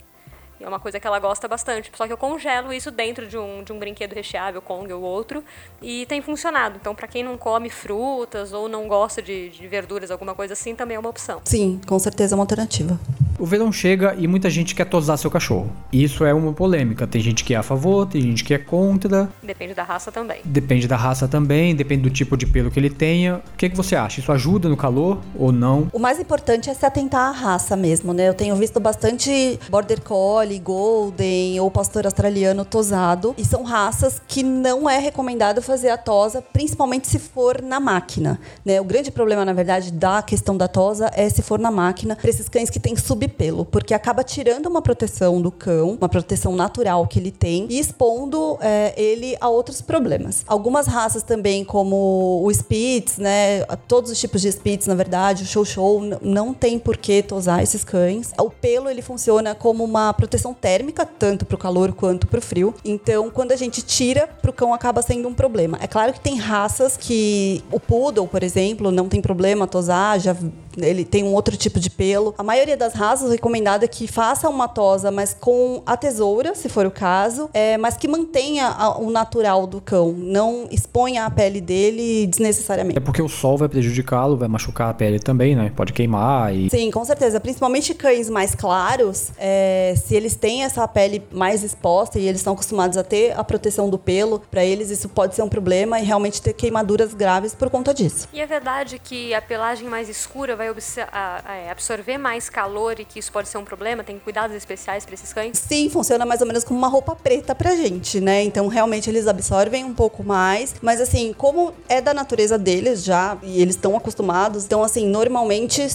E 0.59 0.63
é 0.63 0.67
uma 0.67 0.79
coisa 0.79 0.99
que 0.99 1.05
ela 1.05 1.19
gosta 1.19 1.47
bastante. 1.47 1.91
Só 1.95 2.07
que 2.07 2.13
eu 2.13 2.17
congelo 2.17 2.73
isso 2.73 2.89
dentro 2.91 3.27
de 3.27 3.37
um, 3.37 3.63
de 3.63 3.71
um 3.71 3.79
brinquedo 3.79 4.13
recheável, 4.13 4.61
Kong 4.61 4.91
ou 4.91 5.01
outro, 5.01 5.43
e 5.81 6.05
tem 6.07 6.21
funcionado. 6.21 6.77
Então, 6.79 6.95
pra 6.95 7.07
quem 7.07 7.23
não 7.23 7.37
come 7.37 7.69
frutas 7.69 8.53
ou 8.53 8.67
não 8.67 8.87
gosta 8.87 9.21
de, 9.21 9.49
de 9.49 9.67
verduras, 9.67 10.11
alguma 10.11 10.33
coisa 10.33 10.53
assim, 10.53 10.75
também 10.75 10.95
é 10.95 10.99
uma 10.99 11.09
opção. 11.09 11.41
Sim, 11.43 11.79
com 11.87 11.99
certeza 11.99 12.33
é 12.33 12.35
uma 12.35 12.43
alternativa. 12.43 12.99
O 13.39 13.45
verão 13.45 13.71
chega 13.71 14.15
e 14.17 14.27
muita 14.27 14.49
gente 14.49 14.73
quer 14.73 14.85
tosar 14.85 15.15
seu 15.15 15.29
cachorro. 15.29 15.71
Isso 15.93 16.25
é 16.25 16.33
uma 16.33 16.51
polêmica. 16.53 17.05
Tem 17.05 17.21
gente 17.21 17.43
que 17.43 17.53
é 17.53 17.57
a 17.57 17.61
favor, 17.61 18.07
tem 18.07 18.19
gente 18.21 18.43
que 18.43 18.51
é 18.51 18.57
contra. 18.57 19.29
Depende 19.43 19.75
da 19.75 19.83
raça 19.83 20.11
também. 20.11 20.41
Depende 20.43 20.87
da 20.87 20.95
raça 20.95 21.27
também, 21.27 21.75
depende 21.75 22.01
do 22.01 22.09
tipo 22.09 22.35
de 22.35 22.47
pelo 22.47 22.71
que 22.71 22.79
ele 22.79 22.89
tenha. 22.89 23.35
O 23.35 23.57
que, 23.57 23.69
que 23.69 23.77
você 23.77 23.95
acha? 23.95 24.19
Isso 24.19 24.31
ajuda 24.31 24.67
no 24.67 24.75
calor 24.75 25.19
ou 25.35 25.51
não? 25.51 25.87
O 25.93 25.99
mais 25.99 26.19
importante 26.19 26.67
é 26.69 26.73
se 26.73 26.83
atentar 26.83 27.29
à 27.29 27.31
raça 27.31 27.75
mesmo, 27.75 28.11
né? 28.11 28.27
Eu 28.27 28.33
tenho 28.33 28.55
visto 28.55 28.79
bastante 28.79 29.59
Border 29.69 30.01
Collie, 30.01 30.57
Golden 30.57 31.59
ou 31.59 31.69
Pastor 31.69 32.05
Australiano 32.05 32.65
tosado. 32.65 33.35
E 33.37 33.45
são 33.45 33.61
raças 33.61 34.19
que 34.27 34.41
não 34.41 34.89
é 34.89 34.97
recomendado 34.97 35.61
fazer 35.61 35.89
a 35.89 35.97
tosa, 35.97 36.41
principalmente 36.41 37.07
se 37.07 37.19
for 37.19 37.61
na 37.61 37.79
máquina. 37.79 38.39
Né? 38.65 38.81
O 38.81 38.83
grande 38.83 39.11
problema, 39.11 39.45
na 39.45 39.53
verdade, 39.53 39.91
da 39.91 40.23
questão 40.23 40.57
da 40.57 40.67
tosa 40.67 41.11
é 41.13 41.29
se 41.29 41.43
for 41.43 41.59
na 41.59 41.69
máquina, 41.69 42.15
para 42.15 42.29
esses 42.31 42.49
cães 42.49 42.71
que 42.71 42.79
têm 42.79 42.95
subpelo, 43.27 43.65
porque 43.65 43.93
acaba 43.93 44.23
tirando 44.23 44.65
uma 44.67 44.81
proteção 44.81 45.41
do 45.41 45.51
cão, 45.51 45.97
uma 45.99 46.09
proteção 46.09 46.55
natural 46.55 47.05
que 47.07 47.19
ele 47.19 47.31
tem, 47.31 47.67
e 47.69 47.77
expondo 47.77 48.57
é, 48.61 48.93
ele 48.97 49.35
a 49.39 49.49
outros 49.49 49.81
problemas. 49.81 50.43
Algumas 50.47 50.87
raças 50.87 51.21
também, 51.21 51.63
como 51.63 52.41
o 52.43 52.51
Spitz, 52.51 53.17
né? 53.17 53.63
Todos 53.87 54.11
os 54.11 54.19
tipos 54.19 54.41
de 54.41 54.51
Spitz, 54.51 54.87
na 54.87 54.95
verdade, 54.95 55.43
o 55.43 55.45
Show 55.45 55.65
Show, 55.65 56.01
não 56.21 56.53
tem 56.53 56.79
por 56.79 56.97
que 56.97 57.21
tosar 57.21 57.61
esses 57.61 57.83
cães. 57.83 58.31
O 58.39 58.49
pelo, 58.49 58.89
ele 58.89 59.01
funciona 59.01 59.53
como 59.53 59.83
uma 59.83 60.13
proteção 60.13 60.53
térmica, 60.53 61.05
tanto 61.05 61.45
para 61.45 61.55
o 61.55 61.57
calor 61.57 61.93
quanto 61.93 62.27
para 62.27 62.39
o 62.39 62.41
frio. 62.41 62.73
Então, 62.85 63.29
quando 63.29 63.51
a 63.51 63.55
gente 63.55 63.81
tira, 63.81 64.27
para 64.27 64.51
o 64.51 64.53
cão 64.53 64.73
acaba 64.73 65.01
sendo 65.01 65.27
um 65.27 65.33
problema. 65.33 65.77
É 65.81 65.87
claro 65.87 66.13
que 66.13 66.19
tem 66.19 66.37
raças 66.37 66.95
que 66.95 67.63
o 67.71 67.79
Poodle, 67.79 68.27
por 68.27 68.43
exemplo, 68.43 68.91
não 68.91 69.09
tem 69.09 69.21
problema 69.21 69.67
tosar, 69.67 70.19
já 70.19 70.35
ele 70.77 71.03
tem 71.05 71.23
um 71.23 71.33
outro 71.33 71.55
tipo 71.57 71.79
de 71.79 71.89
pelo. 71.89 72.33
A 72.37 72.43
maioria 72.43 72.77
das 72.77 72.93
raças 72.93 73.31
recomendada 73.31 73.85
é 73.85 73.87
que 73.87 74.07
faça 74.07 74.49
uma 74.49 74.67
tosa, 74.67 75.11
mas 75.11 75.35
com 75.39 75.81
a 75.85 75.97
tesoura, 75.97 76.53
se 76.55 76.69
for 76.69 76.85
o 76.85 76.91
caso, 76.91 77.49
é, 77.53 77.77
mas 77.77 77.97
que 77.97 78.07
mantenha 78.07 78.67
a- 78.67 78.97
o 78.97 79.09
natural 79.09 79.65
do 79.67 79.81
cão, 79.81 80.11
não 80.11 80.67
exponha 80.71 81.25
a 81.25 81.29
pele 81.29 81.59
dele 81.61 82.27
desnecessariamente. 82.27 82.97
É 82.97 83.01
porque 83.01 83.21
o 83.21 83.27
sol 83.29 83.57
vai 83.57 83.67
prejudicá-lo, 83.69 84.37
vai 84.37 84.47
machucar 84.47 84.89
a 84.89 84.93
pele 84.93 85.19
também, 85.19 85.55
né? 85.55 85.71
Pode 85.75 85.93
queimar 85.93 86.53
e. 86.55 86.69
Sim, 86.69 86.91
com 86.91 87.03
certeza. 87.05 87.39
Principalmente 87.39 87.93
cães 87.93 88.29
mais 88.29 88.53
claros, 88.55 89.31
é, 89.37 89.93
se 89.97 90.15
eles 90.15 90.35
têm 90.35 90.63
essa 90.63 90.87
pele 90.87 91.23
mais 91.31 91.63
exposta 91.63 92.19
e 92.19 92.27
eles 92.27 92.39
estão 92.41 92.53
acostumados 92.53 92.97
a 92.97 93.03
ter 93.03 93.37
a 93.37 93.43
proteção 93.43 93.89
do 93.89 93.97
pelo, 93.97 94.39
para 94.51 94.63
eles 94.63 94.89
isso 94.89 95.09
pode 95.09 95.35
ser 95.35 95.41
um 95.41 95.49
problema 95.49 95.99
e 95.99 96.03
realmente 96.03 96.41
ter 96.41 96.53
queimaduras 96.53 97.13
graves 97.13 97.53
por 97.55 97.69
conta 97.69 97.93
disso. 97.93 98.27
E 98.33 98.39
é 98.41 98.45
verdade 98.45 98.99
que 98.99 99.33
a 99.33 99.41
pelagem 99.41 99.87
mais 99.87 100.09
escura 100.09 100.55
vai 100.55 100.66
a- 101.11 101.41
é, 101.55 101.69
absorver 101.71 102.17
mais 102.17 102.49
calor 102.49 102.99
e 102.99 103.05
que 103.05 103.19
isso 103.19 103.31
pode 103.31 103.47
ser 103.49 103.57
um 103.57 103.63
problema? 103.65 104.03
Tem 104.03 104.17
cuidados 104.19 104.55
especiais 104.55 105.05
para 105.05 105.13
esses 105.13 105.31
cães? 105.33 105.57
Sim, 105.57 105.89
funciona 105.89 106.25
mais 106.25 106.41
ou 106.41 106.47
menos 106.47 106.63
como 106.63 106.77
uma 106.77 106.87
roupa 106.87 107.15
preta 107.15 107.53
pra 107.55 107.75
gente, 107.75 108.19
né? 108.19 108.43
Então, 108.43 108.67
realmente, 108.67 109.09
eles 109.09 109.27
absorvem 109.27 109.83
um 109.85 109.93
pouco 109.93 110.23
mais. 110.23 110.75
Mas, 110.81 110.99
assim, 111.01 111.33
como 111.37 111.73
é 111.89 112.01
da 112.01 112.13
natureza 112.13 112.57
deles 112.57 113.03
já, 113.03 113.37
e 113.43 113.61
eles 113.61 113.75
estão 113.75 113.95
acostumados, 113.95 114.65
então, 114.65 114.83
assim, 114.83 115.05
normalmente, 115.07 115.85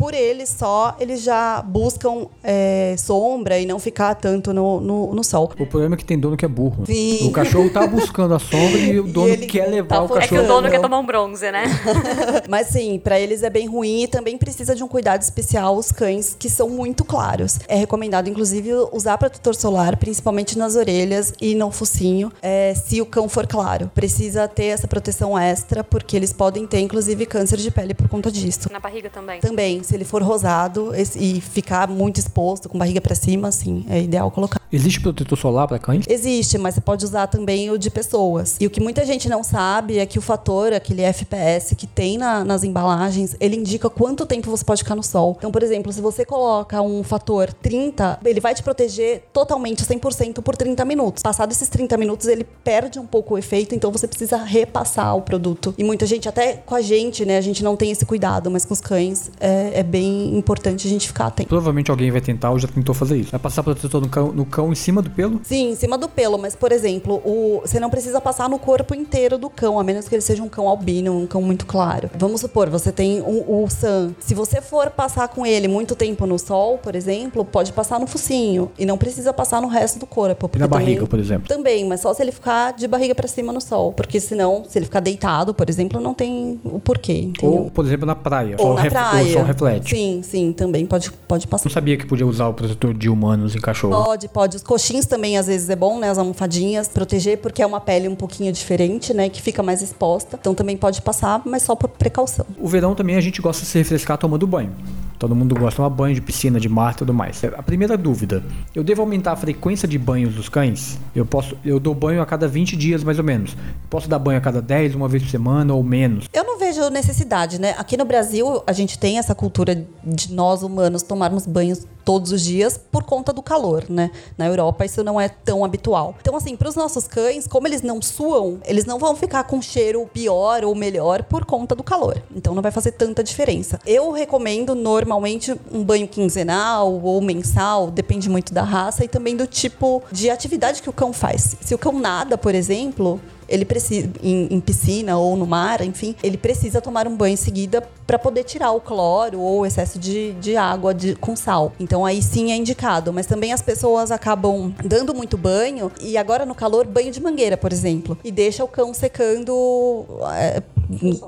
por 0.00 0.14
eles 0.14 0.48
só, 0.48 0.96
eles 0.98 1.22
já 1.22 1.60
buscam 1.60 2.26
é, 2.42 2.94
sombra 2.96 3.58
e 3.58 3.66
não 3.66 3.78
ficar 3.78 4.14
tanto 4.14 4.50
no, 4.50 4.80
no, 4.80 5.14
no 5.14 5.22
sol. 5.22 5.52
O 5.58 5.66
problema 5.66 5.94
é 5.94 5.98
que 5.98 6.06
tem 6.06 6.18
dono 6.18 6.38
que 6.38 6.44
é 6.46 6.48
burro. 6.48 6.86
Sim. 6.86 7.28
O 7.28 7.30
cachorro 7.30 7.68
tá 7.68 7.86
buscando 7.86 8.32
a 8.32 8.38
sombra 8.38 8.78
e 8.78 8.98
o 8.98 9.04
dono 9.12 9.28
ele 9.28 9.44
quer 9.44 9.66
levar 9.66 9.96
tá 9.96 10.00
o 10.00 10.04
É 10.04 10.08
que 10.08 10.14
o 10.14 10.38
cachorro. 10.38 10.48
dono 10.48 10.70
quer 10.70 10.80
tomar 10.80 10.98
um 11.00 11.04
bronze, 11.04 11.52
né? 11.52 11.64
Mas 12.48 12.68
sim, 12.68 12.98
pra 12.98 13.20
eles 13.20 13.42
é 13.42 13.50
bem 13.50 13.66
ruim 13.66 14.04
e 14.04 14.08
também 14.08 14.38
precisa 14.38 14.74
de 14.74 14.82
um 14.82 14.88
cuidado 14.88 15.20
especial 15.20 15.76
os 15.76 15.92
cães 15.92 16.34
que 16.38 16.48
são 16.48 16.70
muito 16.70 17.04
claros. 17.04 17.58
É 17.68 17.76
recomendado, 17.76 18.26
inclusive, 18.26 18.70
usar 18.92 19.18
protetor 19.18 19.54
solar, 19.54 19.98
principalmente 19.98 20.56
nas 20.56 20.76
orelhas 20.76 21.34
e 21.38 21.54
no 21.54 21.70
focinho, 21.70 22.32
é, 22.40 22.72
se 22.72 23.02
o 23.02 23.04
cão 23.04 23.28
for 23.28 23.46
claro. 23.46 23.90
Precisa 23.94 24.48
ter 24.48 24.68
essa 24.68 24.88
proteção 24.88 25.38
extra, 25.38 25.84
porque 25.84 26.16
eles 26.16 26.32
podem 26.32 26.66
ter, 26.66 26.80
inclusive, 26.80 27.26
câncer 27.26 27.58
de 27.58 27.70
pele 27.70 27.92
por 27.92 28.08
conta 28.08 28.32
disso. 28.32 28.72
Na 28.72 28.80
barriga 28.80 29.10
também. 29.10 29.40
Também, 29.40 29.82
se 29.90 29.96
ele 29.96 30.04
for 30.04 30.22
rosado 30.22 30.94
esse- 30.94 31.18
e 31.18 31.40
ficar 31.40 31.88
muito 31.88 32.18
exposto, 32.18 32.68
com 32.68 32.78
barriga 32.78 33.00
pra 33.00 33.14
cima, 33.14 33.50
sim, 33.50 33.84
é 33.88 34.00
ideal 34.00 34.30
colocar. 34.30 34.60
Existe 34.72 35.00
protetor 35.00 35.36
solar 35.36 35.66
para 35.66 35.80
cães? 35.80 36.04
Existe, 36.08 36.56
mas 36.56 36.76
você 36.76 36.80
pode 36.80 37.04
usar 37.04 37.26
também 37.26 37.70
o 37.70 37.76
de 37.76 37.90
pessoas. 37.90 38.56
E 38.60 38.66
o 38.68 38.70
que 38.70 38.80
muita 38.80 39.04
gente 39.04 39.28
não 39.28 39.42
sabe 39.42 39.98
é 39.98 40.06
que 40.06 40.16
o 40.16 40.22
fator, 40.22 40.72
aquele 40.72 41.02
FPS 41.02 41.74
que 41.74 41.88
tem 41.88 42.16
na- 42.16 42.44
nas 42.44 42.62
embalagens, 42.62 43.34
ele 43.40 43.56
indica 43.56 43.90
quanto 43.90 44.24
tempo 44.24 44.48
você 44.48 44.64
pode 44.64 44.82
ficar 44.84 44.94
no 44.94 45.02
sol. 45.02 45.34
Então, 45.36 45.50
por 45.50 45.64
exemplo, 45.64 45.92
se 45.92 46.00
você 46.00 46.24
coloca 46.24 46.80
um 46.80 47.02
fator 47.02 47.52
30, 47.52 48.20
ele 48.24 48.38
vai 48.38 48.54
te 48.54 48.62
proteger 48.62 49.24
totalmente 49.32 49.84
100% 49.84 50.40
por 50.40 50.54
30 50.56 50.84
minutos. 50.84 51.20
Passado 51.20 51.50
esses 51.50 51.68
30 51.68 51.96
minutos, 51.96 52.28
ele 52.28 52.44
perde 52.62 53.00
um 53.00 53.06
pouco 53.06 53.34
o 53.34 53.38
efeito, 53.38 53.74
então 53.74 53.90
você 53.90 54.06
precisa 54.06 54.36
repassar 54.36 55.16
o 55.16 55.22
produto. 55.22 55.74
E 55.76 55.82
muita 55.82 56.06
gente, 56.06 56.28
até 56.28 56.52
com 56.54 56.76
a 56.76 56.80
gente, 56.80 57.24
né, 57.24 57.38
a 57.38 57.40
gente 57.40 57.64
não 57.64 57.74
tem 57.74 57.90
esse 57.90 58.06
cuidado, 58.06 58.48
mas 58.52 58.64
com 58.64 58.72
os 58.72 58.80
cães 58.80 59.32
é, 59.40 59.79
é 59.80 59.82
bem 59.82 60.36
importante 60.36 60.86
a 60.86 60.90
gente 60.90 61.06
ficar 61.08 61.26
atento. 61.26 61.48
Provavelmente 61.48 61.90
alguém 61.90 62.10
vai 62.10 62.20
tentar 62.20 62.50
ou 62.50 62.58
já 62.58 62.68
tentou 62.68 62.94
fazer 62.94 63.16
isso. 63.16 63.30
Vai 63.30 63.40
passar 63.40 63.62
protetor 63.62 64.00
no 64.00 64.08
cão, 64.08 64.32
no 64.32 64.44
cão 64.44 64.70
em 64.72 64.74
cima 64.74 65.00
do 65.02 65.10
pelo? 65.10 65.40
Sim, 65.42 65.70
em 65.70 65.74
cima 65.76 65.96
do 65.98 66.08
pelo, 66.08 66.38
mas 66.38 66.54
por 66.54 66.72
exemplo, 66.72 67.20
o, 67.24 67.60
você 67.64 67.80
não 67.80 67.90
precisa 67.90 68.20
passar 68.20 68.48
no 68.48 68.58
corpo 68.58 68.94
inteiro 68.94 69.38
do 69.38 69.48
cão, 69.50 69.78
a 69.78 69.84
menos 69.84 70.08
que 70.08 70.14
ele 70.14 70.22
seja 70.22 70.42
um 70.42 70.48
cão 70.48 70.68
albino, 70.68 71.16
um 71.16 71.26
cão 71.26 71.42
muito 71.42 71.66
claro. 71.66 72.10
Vamos 72.16 72.40
supor, 72.40 72.68
você 72.68 72.92
tem 72.92 73.20
um- 73.22 73.44
o 73.64 73.66
Sam, 73.68 74.14
se 74.20 74.34
você 74.34 74.60
for 74.60 74.90
passar 74.90 75.28
com 75.28 75.44
ele 75.46 75.66
muito 75.68 75.94
tempo 75.96 76.26
no 76.26 76.38
sol, 76.38 76.78
por 76.78 76.94
exemplo, 76.94 77.44
pode 77.44 77.72
passar 77.72 77.98
no 77.98 78.06
focinho 78.06 78.70
e 78.78 78.84
não 78.86 78.98
precisa 78.98 79.32
passar 79.32 79.60
no 79.62 79.68
resto 79.68 79.98
do 79.98 80.06
corpo. 80.06 80.50
E 80.54 80.58
na 80.58 80.68
também- 80.68 80.84
barriga, 80.86 81.06
por 81.06 81.18
exemplo. 81.18 81.48
Também, 81.48 81.86
mas 81.86 82.00
só 82.00 82.12
se 82.14 82.22
ele 82.22 82.32
ficar 82.32 82.72
de 82.72 82.86
barriga 82.86 83.14
pra 83.14 83.26
cima 83.28 83.52
no 83.52 83.60
sol, 83.60 83.92
porque 83.92 84.20
senão, 84.20 84.64
se 84.68 84.78
ele 84.78 84.86
ficar 84.86 85.00
deitado, 85.00 85.54
por 85.54 85.68
exemplo, 85.68 86.00
não 86.00 86.12
tem 86.14 86.60
o 86.64 86.78
porquê, 86.78 87.12
entendeu? 87.18 87.62
Ou, 87.64 87.70
por 87.70 87.84
exemplo, 87.84 88.06
na 88.06 88.14
praia. 88.14 88.56
Ou 88.58 88.76
Só 88.76 88.82
na 88.82 88.90
praia. 88.90 89.42
O 89.42 89.44
reflete. 89.60 89.90
Sim, 89.90 90.22
sim, 90.22 90.52
também 90.52 90.86
pode, 90.86 91.10
pode 91.28 91.46
passar. 91.46 91.64
Não 91.66 91.72
sabia 91.72 91.96
que 91.96 92.06
podia 92.06 92.26
usar 92.26 92.48
o 92.48 92.54
protetor 92.54 92.94
de 92.94 93.08
humanos 93.08 93.54
em 93.54 93.60
cachorro. 93.60 94.04
Pode, 94.04 94.28
pode. 94.28 94.56
Os 94.56 94.62
coxins 94.62 95.06
também 95.06 95.36
às 95.36 95.46
vezes 95.46 95.68
é 95.68 95.76
bom, 95.76 95.98
né? 95.98 96.10
As 96.10 96.18
almofadinhas, 96.18 96.88
proteger, 96.88 97.38
porque 97.38 97.62
é 97.62 97.66
uma 97.66 97.80
pele 97.80 98.08
um 98.08 98.14
pouquinho 98.14 98.52
diferente, 98.52 99.12
né? 99.12 99.28
Que 99.28 99.40
fica 99.40 99.62
mais 99.62 99.82
exposta. 99.82 100.38
Então 100.40 100.54
também 100.54 100.76
pode 100.76 101.02
passar, 101.02 101.42
mas 101.44 101.62
só 101.62 101.74
por 101.74 101.88
precaução. 101.88 102.46
O 102.58 102.68
verão 102.68 102.94
também 102.94 103.16
a 103.16 103.20
gente 103.20 103.40
gosta 103.40 103.62
de 103.62 103.68
se 103.68 103.78
refrescar 103.78 104.18
tomando 104.18 104.46
banho. 104.46 104.72
Todo 105.18 105.34
mundo 105.34 105.54
gosta 105.54 105.70
de 105.70 105.76
tomar 105.76 105.90
banho 105.90 106.14
de 106.14 106.22
piscina, 106.22 106.58
de 106.58 106.66
mar 106.66 106.94
e 106.94 106.96
tudo 106.96 107.12
mais. 107.12 107.44
A 107.44 107.62
primeira 107.62 107.96
dúvida: 107.96 108.42
eu 108.74 108.82
devo 108.82 109.02
aumentar 109.02 109.32
a 109.32 109.36
frequência 109.36 109.86
de 109.86 109.98
banhos 109.98 110.34
dos 110.34 110.48
cães? 110.48 110.98
Eu 111.14 111.26
posso, 111.26 111.56
eu 111.62 111.78
dou 111.78 111.94
banho 111.94 112.22
a 112.22 112.26
cada 112.26 112.48
20 112.48 112.74
dias 112.74 113.04
mais 113.04 113.18
ou 113.18 113.24
menos. 113.24 113.54
Posso 113.90 114.08
dar 114.08 114.18
banho 114.18 114.38
a 114.38 114.40
cada 114.40 114.62
10, 114.62 114.94
uma 114.94 115.08
vez 115.08 115.22
por 115.22 115.28
semana 115.28 115.74
ou 115.74 115.82
menos? 115.82 116.26
Eu 116.32 116.44
não 116.44 116.49
vejo 116.70 116.88
necessidade, 116.88 117.60
né? 117.60 117.74
Aqui 117.76 117.96
no 117.96 118.04
Brasil, 118.04 118.62
a 118.66 118.72
gente 118.72 118.98
tem 118.98 119.18
essa 119.18 119.34
cultura 119.34 119.84
de 120.04 120.32
nós 120.32 120.62
humanos 120.62 121.02
tomarmos 121.02 121.46
banhos 121.46 121.86
todos 122.04 122.32
os 122.32 122.42
dias 122.42 122.78
por 122.78 123.02
conta 123.02 123.32
do 123.32 123.42
calor, 123.42 123.84
né? 123.88 124.10
Na 124.38 124.46
Europa 124.46 124.84
isso 124.84 125.04
não 125.04 125.20
é 125.20 125.28
tão 125.28 125.64
habitual. 125.64 126.14
Então 126.20 126.34
assim, 126.36 126.56
para 126.56 126.68
os 126.68 126.74
nossos 126.74 127.06
cães, 127.06 127.46
como 127.46 127.66
eles 127.66 127.82
não 127.82 128.00
suam, 128.00 128.58
eles 128.64 128.84
não 128.84 128.98
vão 128.98 129.14
ficar 129.14 129.44
com 129.44 129.60
cheiro 129.60 130.08
pior 130.12 130.64
ou 130.64 130.74
melhor 130.74 131.24
por 131.24 131.44
conta 131.44 131.74
do 131.74 131.82
calor. 131.82 132.22
Então 132.34 132.54
não 132.54 132.62
vai 132.62 132.72
fazer 132.72 132.92
tanta 132.92 133.22
diferença. 133.22 133.78
Eu 133.86 134.10
recomendo 134.12 134.74
normalmente 134.74 135.54
um 135.72 135.84
banho 135.84 136.08
quinzenal 136.08 137.00
ou 137.02 137.20
mensal, 137.20 137.90
depende 137.90 138.30
muito 138.30 138.54
da 138.54 138.62
raça 138.62 139.04
e 139.04 139.08
também 139.08 139.36
do 139.36 139.46
tipo 139.46 140.02
de 140.10 140.30
atividade 140.30 140.82
que 140.82 140.90
o 140.90 140.92
cão 140.92 141.12
faz. 141.12 141.56
Se 141.60 141.74
o 141.74 141.78
cão 141.78 141.92
nada, 141.98 142.38
por 142.38 142.54
exemplo, 142.54 143.20
ele 143.50 143.64
precisa 143.64 144.08
em, 144.22 144.46
em 144.50 144.60
piscina 144.60 145.18
ou 145.18 145.36
no 145.36 145.46
mar, 145.46 145.80
enfim, 145.82 146.14
ele 146.22 146.36
precisa 146.38 146.80
tomar 146.80 147.06
um 147.08 147.16
banho 147.16 147.34
em 147.34 147.36
seguida 147.36 147.82
para 148.06 148.18
poder 148.18 148.44
tirar 148.44 148.70
o 148.72 148.80
cloro 148.80 149.40
ou 149.40 149.60
o 149.60 149.66
excesso 149.66 149.98
de, 149.98 150.32
de 150.34 150.56
água 150.56 150.94
de- 150.94 151.14
com 151.16 151.36
sal. 151.36 151.72
Então 151.78 152.04
aí 152.06 152.22
sim 152.22 152.50
é 152.52 152.56
indicado. 152.56 153.12
Mas 153.12 153.26
também 153.26 153.52
as 153.52 153.62
pessoas 153.62 154.10
acabam 154.10 154.72
dando 154.84 155.14
muito 155.14 155.36
banho 155.36 155.90
e 156.00 156.16
agora 156.16 156.46
no 156.46 156.54
calor 156.54 156.86
banho 156.86 157.10
de 157.12 157.20
mangueira, 157.20 157.56
por 157.56 157.72
exemplo, 157.72 158.16
e 158.24 158.30
deixa 158.30 158.64
o 158.64 158.68
cão 158.68 158.92
secando 158.94 160.04
é, 160.34 160.62